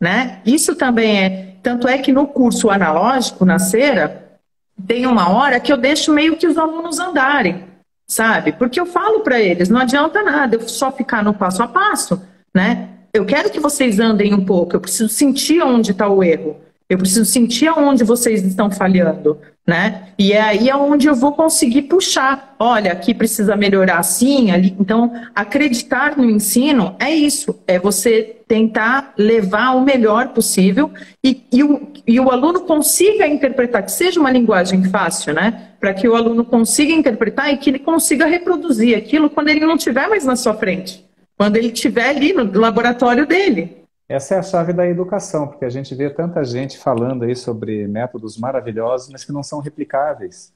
né? 0.00 0.40
Isso 0.44 0.74
também 0.74 1.24
é. 1.24 1.54
Tanto 1.62 1.88
é 1.88 1.98
que 1.98 2.12
no 2.12 2.26
curso 2.26 2.70
analógico, 2.70 3.44
na 3.44 3.58
cera, 3.58 4.38
tem 4.86 5.06
uma 5.06 5.30
hora 5.30 5.58
que 5.58 5.72
eu 5.72 5.76
deixo 5.76 6.12
meio 6.12 6.36
que 6.36 6.46
os 6.46 6.56
alunos 6.56 6.98
andarem, 6.98 7.64
sabe? 8.06 8.52
Porque 8.52 8.78
eu 8.78 8.86
falo 8.86 9.20
para 9.20 9.40
eles, 9.40 9.68
não 9.68 9.80
adianta 9.80 10.22
nada 10.22 10.56
eu 10.56 10.68
só 10.68 10.92
ficar 10.92 11.24
no 11.24 11.34
passo 11.34 11.62
a 11.62 11.68
passo, 11.68 12.22
né? 12.54 12.90
eu 13.16 13.24
quero 13.24 13.50
que 13.50 13.58
vocês 13.58 13.98
andem 13.98 14.34
um 14.34 14.44
pouco, 14.44 14.76
eu 14.76 14.80
preciso 14.80 15.08
sentir 15.08 15.62
onde 15.62 15.92
está 15.92 16.08
o 16.08 16.22
erro. 16.22 16.60
Eu 16.88 16.98
preciso 16.98 17.24
sentir 17.24 17.66
aonde 17.66 18.04
vocês 18.04 18.44
estão 18.44 18.70
falhando, 18.70 19.40
né? 19.66 20.08
E 20.18 20.32
é 20.32 20.40
aí 20.40 20.70
aonde 20.70 21.08
eu 21.08 21.14
vou 21.14 21.32
conseguir 21.32 21.82
puxar. 21.82 22.54
Olha, 22.58 22.92
aqui 22.92 23.12
precisa 23.12 23.56
melhorar 23.56 23.98
assim, 23.98 24.50
ali. 24.50 24.76
Então, 24.78 25.12
acreditar 25.34 26.16
no 26.16 26.30
ensino 26.30 26.94
é 26.98 27.12
isso, 27.12 27.58
é 27.66 27.78
você 27.78 28.36
tentar 28.46 29.12
levar 29.18 29.74
o 29.74 29.80
melhor 29.80 30.28
possível 30.28 30.90
e, 31.22 31.42
e, 31.52 31.64
o, 31.64 31.88
e 32.06 32.20
o 32.20 32.30
aluno 32.30 32.60
consiga 32.60 33.26
interpretar, 33.26 33.82
que 33.82 33.90
seja 33.90 34.20
uma 34.20 34.30
linguagem 34.30 34.84
fácil, 34.84 35.34
né? 35.34 35.70
Para 35.80 35.92
que 35.92 36.08
o 36.08 36.14
aluno 36.14 36.44
consiga 36.44 36.92
interpretar 36.92 37.52
e 37.52 37.56
que 37.56 37.70
ele 37.70 37.80
consiga 37.80 38.24
reproduzir 38.24 38.96
aquilo 38.96 39.28
quando 39.28 39.48
ele 39.48 39.66
não 39.66 39.74
estiver 39.74 40.08
mais 40.08 40.24
na 40.24 40.36
sua 40.36 40.54
frente 40.54 41.04
quando 41.36 41.56
ele 41.56 41.68
estiver 41.68 42.08
ali 42.08 42.32
no 42.32 42.58
laboratório 42.58 43.26
dele. 43.26 43.76
Essa 44.08 44.36
é 44.36 44.38
a 44.38 44.42
chave 44.42 44.72
da 44.72 44.86
educação, 44.86 45.48
porque 45.48 45.64
a 45.64 45.68
gente 45.68 45.92
vê 45.94 46.08
tanta 46.08 46.44
gente 46.44 46.78
falando 46.78 47.24
aí 47.24 47.34
sobre 47.34 47.88
métodos 47.88 48.38
maravilhosos, 48.38 49.08
mas 49.10 49.24
que 49.24 49.32
não 49.32 49.42
são 49.42 49.58
replicáveis. 49.58 50.52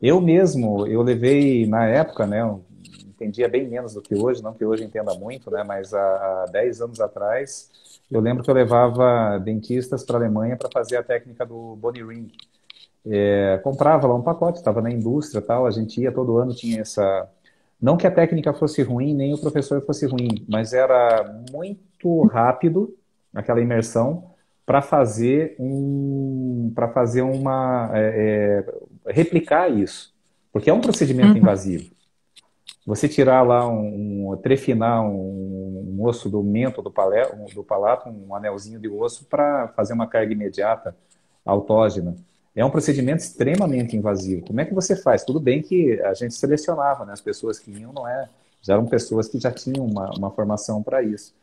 Eu 0.00 0.20
mesmo, 0.20 0.86
eu 0.86 1.00
levei 1.00 1.66
na 1.66 1.86
época, 1.86 2.26
né, 2.26 2.42
entendia 3.06 3.48
bem 3.48 3.66
menos 3.66 3.94
do 3.94 4.02
que 4.02 4.14
hoje, 4.14 4.42
não 4.42 4.52
que 4.52 4.64
hoje 4.64 4.84
entenda 4.84 5.14
muito, 5.14 5.50
né, 5.50 5.64
mas 5.64 5.94
há, 5.94 6.00
há 6.00 6.46
10 6.52 6.82
anos 6.82 7.00
atrás, 7.00 7.70
eu 8.10 8.20
lembro 8.20 8.44
que 8.44 8.50
eu 8.50 8.54
levava 8.54 9.38
dentistas 9.38 10.04
para 10.04 10.16
a 10.16 10.20
Alemanha 10.20 10.56
para 10.56 10.68
fazer 10.70 10.96
a 10.98 11.02
técnica 11.02 11.46
do 11.46 11.76
Bony 11.76 12.02
Ring. 12.02 12.30
É, 13.06 13.58
comprava 13.64 14.06
lá 14.06 14.14
um 14.14 14.22
pacote, 14.22 14.58
estava 14.58 14.82
na 14.82 14.90
indústria 14.90 15.40
tal, 15.40 15.66
a 15.66 15.70
gente 15.70 16.00
ia 16.00 16.12
todo 16.12 16.36
ano, 16.36 16.54
tinha 16.54 16.82
essa, 16.82 17.28
não 17.80 17.96
que 17.96 18.06
a 18.06 18.10
técnica 18.10 18.52
fosse 18.52 18.82
ruim, 18.82 19.14
nem 19.14 19.32
o 19.32 19.38
professor 19.38 19.80
fosse 19.84 20.06
ruim, 20.06 20.44
mas 20.48 20.72
era 20.74 21.24
muito 21.50 21.91
rápido 22.26 22.96
aquela 23.34 23.60
imersão 23.60 24.30
para 24.64 24.80
fazer 24.80 25.56
um, 25.58 26.72
para 26.74 26.88
fazer 26.88 27.22
uma 27.22 27.90
é, 27.94 28.64
é, 29.06 29.12
replicar 29.12 29.68
isso, 29.68 30.14
porque 30.52 30.70
é 30.70 30.72
um 30.72 30.80
procedimento 30.80 31.32
uhum. 31.32 31.38
invasivo. 31.38 31.90
Você 32.86 33.08
tirar 33.08 33.42
lá 33.42 33.68
um, 33.68 34.32
um 34.32 34.36
trefinar 34.36 35.02
um, 35.02 35.96
um, 35.96 36.04
osso 36.04 36.28
do 36.28 36.42
mento 36.42 36.82
do, 36.82 36.90
palé, 36.90 37.30
do 37.54 37.62
palato, 37.62 38.08
um 38.08 38.34
anelzinho 38.34 38.80
de 38.80 38.88
osso 38.88 39.24
para 39.26 39.68
fazer 39.68 39.92
uma 39.94 40.06
carga 40.06 40.32
imediata 40.32 40.96
autógena 41.44 42.16
é 42.54 42.64
um 42.64 42.70
procedimento 42.70 43.22
extremamente 43.22 43.96
invasivo. 43.96 44.44
Como 44.46 44.60
é 44.60 44.64
que 44.64 44.74
você 44.74 44.94
faz? 44.94 45.24
Tudo 45.24 45.40
bem 45.40 45.62
que 45.62 46.00
a 46.02 46.12
gente 46.12 46.34
selecionava, 46.34 47.04
né? 47.04 47.12
As 47.12 47.20
pessoas 47.20 47.58
que 47.58 47.70
iam 47.70 47.92
não 47.92 48.06
é, 48.06 48.28
já 48.60 48.74
eram 48.74 48.86
pessoas 48.86 49.28
que 49.28 49.40
já 49.40 49.50
tinham 49.50 49.84
uma, 49.84 50.10
uma 50.10 50.30
formação 50.30 50.82
para 50.82 51.02
isso. 51.02 51.34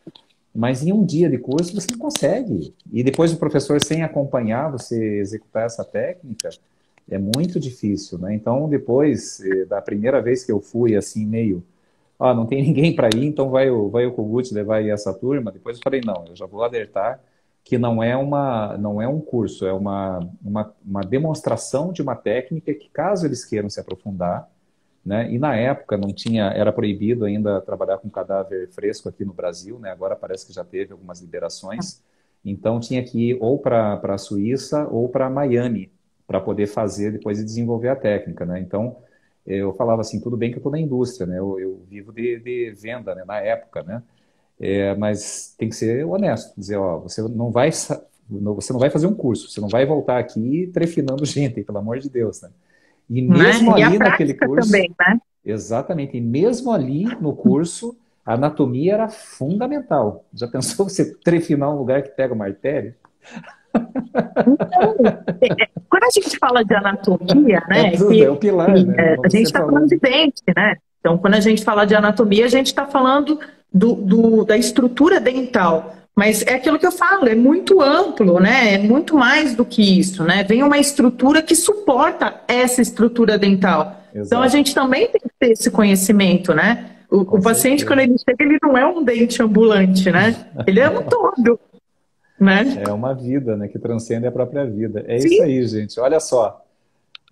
Mas 0.53 0.83
em 0.83 0.91
um 0.91 1.05
dia 1.05 1.29
de 1.29 1.37
curso 1.37 1.73
você 1.73 1.87
não 1.91 1.99
consegue. 1.99 2.73
E 2.91 3.03
depois 3.03 3.31
o 3.31 3.37
professor 3.37 3.81
sem 3.81 4.03
acompanhar 4.03 4.71
você 4.71 5.19
executar 5.19 5.65
essa 5.65 5.83
técnica 5.83 6.49
é 7.09 7.17
muito 7.17 7.59
difícil, 7.59 8.17
né? 8.19 8.33
Então 8.33 8.67
depois 8.69 9.39
eh, 9.41 9.65
da 9.65 9.81
primeira 9.81 10.21
vez 10.21 10.43
que 10.43 10.51
eu 10.51 10.59
fui 10.61 10.95
assim 10.95 11.25
meio, 11.25 11.63
ah, 12.19 12.33
não 12.33 12.45
tem 12.45 12.61
ninguém 12.65 12.95
para 12.95 13.09
ir, 13.15 13.25
então 13.25 13.49
vai 13.49 13.69
o 13.69 13.89
vai 13.89 14.05
o 14.05 14.13
Kogut 14.13 14.53
levar 14.53 14.77
aí 14.77 14.89
essa 14.89 15.13
turma. 15.13 15.51
Depois 15.51 15.77
eu 15.77 15.83
falei 15.83 16.01
não, 16.05 16.25
eu 16.27 16.35
já 16.35 16.45
vou 16.45 16.63
alertar 16.63 17.19
que 17.63 17.77
não 17.77 18.01
é 18.01 18.15
uma 18.17 18.77
não 18.77 19.01
é 19.01 19.07
um 19.07 19.19
curso, 19.21 19.65
é 19.65 19.73
uma, 19.73 20.19
uma, 20.43 20.73
uma 20.85 21.01
demonstração 21.01 21.91
de 21.93 22.01
uma 22.01 22.15
técnica 22.15 22.73
que 22.73 22.89
caso 22.89 23.25
eles 23.25 23.45
queiram 23.45 23.69
se 23.69 23.79
aprofundar 23.79 24.49
né? 25.05 25.31
E 25.31 25.39
na 25.39 25.55
época 25.55 25.97
não 25.97 26.13
tinha, 26.13 26.45
era 26.51 26.71
proibido 26.71 27.25
ainda 27.25 27.61
trabalhar 27.61 27.97
com 27.97 28.09
cadáver 28.09 28.69
fresco 28.69 29.09
aqui 29.09 29.25
no 29.25 29.33
Brasil, 29.33 29.79
né? 29.79 29.91
Agora 29.91 30.15
parece 30.15 30.45
que 30.45 30.53
já 30.53 30.63
teve 30.63 30.91
algumas 30.91 31.21
liberações. 31.21 32.03
Então 32.43 32.79
tinha 32.79 33.03
que 33.03 33.31
ir 33.31 33.37
ou 33.41 33.59
para 33.59 33.99
a 34.01 34.17
Suíça 34.17 34.87
ou 34.87 35.09
para 35.09 35.29
Miami 35.29 35.91
para 36.27 36.39
poder 36.39 36.67
fazer 36.67 37.11
depois 37.11 37.39
e 37.39 37.43
desenvolver 37.43 37.89
a 37.89 37.95
técnica, 37.95 38.45
né? 38.45 38.59
Então 38.59 38.97
eu 39.45 39.73
falava 39.73 40.01
assim, 40.01 40.19
tudo 40.19 40.37
bem 40.37 40.51
que 40.51 40.57
eu 40.57 40.59
estou 40.59 40.71
na 40.71 40.79
indústria, 40.79 41.25
né? 41.25 41.39
Eu, 41.39 41.59
eu 41.59 41.81
vivo 41.89 42.13
de, 42.13 42.39
de, 42.39 42.71
venda, 42.71 43.15
né? 43.15 43.23
Na 43.25 43.39
época, 43.39 43.81
né? 43.83 44.03
É, 44.59 44.93
mas 44.95 45.55
tem 45.57 45.69
que 45.69 45.75
ser 45.75 46.05
honesto, 46.05 46.53
dizer, 46.57 46.77
ó, 46.77 46.99
você 46.99 47.21
não 47.21 47.49
vai 47.49 47.71
você 47.71 48.73
não 48.73 48.79
vai 48.79 48.89
fazer 48.89 49.07
um 49.07 49.15
curso, 49.15 49.49
você 49.49 49.59
não 49.59 49.69
vai 49.69 49.85
voltar 49.85 50.19
aqui 50.19 50.69
trefinando 50.73 51.25
gente, 51.25 51.63
pelo 51.63 51.77
amor 51.79 51.99
de 51.99 52.09
Deus, 52.09 52.41
né? 52.41 52.49
E 53.09 53.21
né? 53.21 53.37
mesmo 53.37 53.75
né? 53.75 53.83
ali 53.83 53.95
e 53.95 53.99
naquele 53.99 54.33
curso. 54.33 54.71
Também, 54.71 54.93
né? 54.99 55.19
Exatamente. 55.45 56.15
E 56.17 56.21
mesmo 56.21 56.71
ali 56.71 57.05
no 57.19 57.33
curso, 57.33 57.97
a 58.25 58.33
anatomia 58.33 58.93
era 58.93 59.09
fundamental. 59.09 60.25
Já 60.33 60.47
pensou 60.47 60.87
você 60.89 61.15
trefinar 61.15 61.69
um 61.69 61.77
lugar 61.77 62.03
que 62.03 62.09
pega 62.09 62.33
o 62.33 62.37
martelo? 62.37 62.93
Então, 63.75 64.95
é, 65.41 65.67
quando 65.89 66.03
a 66.03 66.09
gente 66.11 66.37
fala 66.37 66.63
de 66.63 66.73
anatomia, 66.73 67.61
né? 67.69 67.93
É, 67.93 67.97
tudo, 67.97 68.09
que, 68.09 68.23
é 68.23 68.29
o 68.29 68.35
pilar, 68.35 68.71
né? 68.71 68.95
É, 68.97 69.17
a 69.23 69.29
gente 69.29 69.45
está 69.45 69.59
falando 69.59 69.87
de 69.87 69.97
dente, 69.97 70.43
né? 70.55 70.75
Então, 70.99 71.17
quando 71.17 71.35
a 71.35 71.39
gente 71.39 71.63
fala 71.63 71.85
de 71.85 71.95
anatomia, 71.95 72.45
a 72.45 72.49
gente 72.49 72.67
está 72.67 72.85
falando 72.85 73.39
do, 73.73 73.95
do, 73.95 74.43
da 74.43 74.57
estrutura 74.57 75.19
dental. 75.19 75.95
Mas 76.19 76.45
é 76.45 76.55
aquilo 76.55 76.77
que 76.77 76.85
eu 76.85 76.91
falo, 76.91 77.29
é 77.29 77.33
muito 77.33 77.81
amplo, 77.81 78.41
né? 78.41 78.73
É 78.73 78.77
muito 78.77 79.15
mais 79.15 79.55
do 79.55 79.63
que 79.63 79.81
isso, 79.81 80.21
né? 80.21 80.43
Vem 80.43 80.61
uma 80.61 80.77
estrutura 80.77 81.41
que 81.41 81.55
suporta 81.55 82.41
essa 82.45 82.81
estrutura 82.81 83.37
dental. 83.37 84.03
Exato. 84.13 84.27
Então 84.27 84.41
a 84.41 84.49
gente 84.49 84.75
também 84.75 85.07
tem 85.07 85.21
que 85.21 85.29
ter 85.39 85.51
esse 85.53 85.71
conhecimento, 85.71 86.53
né? 86.53 86.87
O, 87.09 87.21
o 87.21 87.41
paciente, 87.41 87.85
quando 87.85 87.99
ele 87.99 88.17
chega, 88.17 88.43
ele 88.43 88.59
não 88.61 88.77
é 88.77 88.85
um 88.85 89.01
dente 89.01 89.41
ambulante, 89.41 90.11
né? 90.11 90.35
Ele 90.67 90.81
é 90.81 90.89
um 90.89 91.03
todo. 91.07 91.57
Né? 92.37 92.83
É 92.85 92.91
uma 92.91 93.13
vida, 93.13 93.55
né? 93.55 93.69
Que 93.69 93.79
transcende 93.79 94.27
a 94.27 94.31
própria 94.31 94.65
vida. 94.65 95.05
É 95.07 95.21
Sim. 95.21 95.27
isso 95.29 95.43
aí, 95.43 95.67
gente. 95.67 95.99
Olha 96.01 96.19
só. 96.19 96.61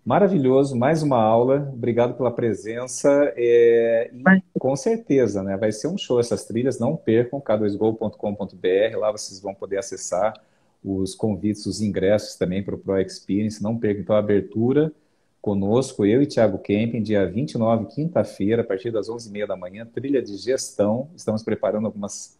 Maravilhoso, 0.08 0.74
mais 0.74 1.04
uma 1.04 1.22
aula. 1.22 1.70
Obrigado 1.74 2.16
pela 2.16 2.32
presença. 2.32 3.10
É, 3.36 4.10
com 4.58 4.74
certeza, 4.74 5.44
né? 5.44 5.58
Vai 5.58 5.74
ser 5.74 5.90
um 5.90 5.98
show 5.98 6.18
essas 6.18 6.46
trilhas. 6.46 6.80
Não 6.80 6.96
percam 6.96 7.42
k2go.com.br. 7.42 8.98
Lá 8.98 9.12
vocês 9.12 9.42
vão 9.42 9.54
poder 9.54 9.80
acessar 9.80 10.34
os 10.82 11.14
convites, 11.14 11.66
os 11.66 11.82
ingressos 11.82 12.38
também 12.38 12.64
para 12.64 12.76
o 12.76 12.78
Pro 12.78 12.98
Experience. 13.02 13.62
Não 13.62 13.78
percam 13.78 14.02
então 14.02 14.16
a 14.16 14.20
abertura 14.20 14.94
conosco, 15.42 16.06
eu 16.06 16.22
e 16.22 16.26
Thiago 16.26 16.58
Kempin, 16.60 17.02
dia 17.02 17.30
29, 17.30 17.88
quinta-feira, 17.88 18.62
a 18.62 18.66
partir 18.66 18.92
das 18.92 19.10
11h30 19.10 19.46
da 19.46 19.58
manhã, 19.58 19.86
trilha 19.86 20.22
de 20.22 20.38
gestão. 20.38 21.10
Estamos 21.18 21.44
preparando 21.44 21.86
algumas 21.86 22.38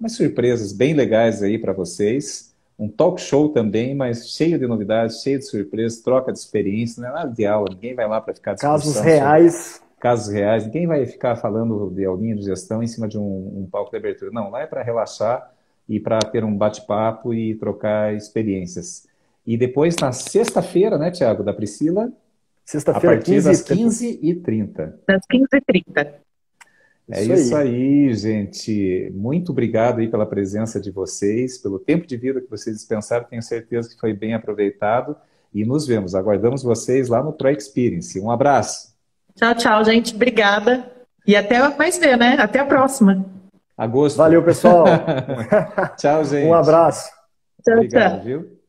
umas 0.00 0.12
surpresas 0.12 0.72
bem 0.72 0.94
legais 0.94 1.42
aí 1.42 1.58
para 1.58 1.74
vocês 1.74 2.51
um 2.82 2.88
talk 2.88 3.20
show 3.20 3.48
também, 3.48 3.94
mas 3.94 4.28
cheio 4.30 4.58
de 4.58 4.66
novidades, 4.66 5.22
cheio 5.22 5.38
de 5.38 5.46
surpresas, 5.46 6.00
troca 6.00 6.32
de 6.32 6.38
experiência, 6.38 7.00
não 7.00 7.10
é 7.10 7.12
nada 7.12 7.30
de 7.30 7.46
aula, 7.46 7.68
ninguém 7.70 7.94
vai 7.94 8.08
lá 8.08 8.20
para 8.20 8.34
ficar 8.34 8.56
Casos 8.56 8.98
reais. 8.98 9.80
Casos 10.00 10.34
reais, 10.34 10.64
ninguém 10.64 10.84
vai 10.84 11.06
ficar 11.06 11.36
falando 11.36 11.88
de 11.90 12.04
aulinha 12.04 12.34
de 12.34 12.42
gestão 12.42 12.82
em 12.82 12.88
cima 12.88 13.06
de 13.06 13.16
um, 13.16 13.60
um 13.62 13.68
palco 13.70 13.92
de 13.92 13.96
abertura. 13.96 14.32
Não, 14.32 14.50
lá 14.50 14.62
é 14.62 14.66
para 14.66 14.82
relaxar 14.82 15.52
e 15.88 16.00
para 16.00 16.18
ter 16.18 16.42
um 16.42 16.56
bate-papo 16.56 17.32
e 17.32 17.54
trocar 17.54 18.14
experiências. 18.14 19.06
E 19.46 19.56
depois, 19.56 19.94
na 20.00 20.10
sexta-feira, 20.10 20.98
né, 20.98 21.12
Tiago, 21.12 21.44
da 21.44 21.54
Priscila? 21.54 22.12
Sexta-feira, 22.64 23.14
a 23.14 23.18
partir 23.18 23.34
15 23.34 23.48
das 23.48 23.64
15h30. 23.64 24.92
Das 25.06 25.22
15h30. 25.32 26.14
É 27.12 27.22
isso, 27.22 27.32
isso 27.32 27.56
aí. 27.56 27.68
aí. 28.08 28.14
gente. 28.14 29.10
Muito 29.14 29.52
obrigado 29.52 30.00
aí 30.00 30.08
pela 30.08 30.26
presença 30.26 30.80
de 30.80 30.90
vocês, 30.90 31.58
pelo 31.58 31.78
tempo 31.78 32.06
de 32.06 32.16
vida 32.16 32.40
que 32.40 32.50
vocês 32.50 32.76
dispensaram. 32.76 33.26
Tenho 33.26 33.42
certeza 33.42 33.88
que 33.88 34.00
foi 34.00 34.12
bem 34.12 34.34
aproveitado. 34.34 35.16
E 35.54 35.64
nos 35.64 35.86
vemos. 35.86 36.14
Aguardamos 36.14 36.62
vocês 36.62 37.08
lá 37.08 37.22
no 37.22 37.32
Pro 37.32 37.50
Experience. 37.50 38.18
Um 38.18 38.30
abraço. 38.30 38.94
Tchau, 39.34 39.54
tchau, 39.54 39.84
gente. 39.84 40.14
Obrigada. 40.14 40.90
E 41.26 41.36
até 41.36 41.58
mais 41.76 41.98
ver, 41.98 42.16
né? 42.16 42.36
Até 42.38 42.58
a 42.58 42.64
próxima. 42.64 43.24
Agosto. 43.76 44.16
Valeu, 44.16 44.42
pessoal. 44.42 44.84
tchau, 45.98 46.24
gente. 46.24 46.46
Um 46.46 46.54
abraço. 46.54 47.10
Tchau, 47.64 47.76
Obrigado, 47.76 48.14
tchau. 48.16 48.24
Viu? 48.24 48.61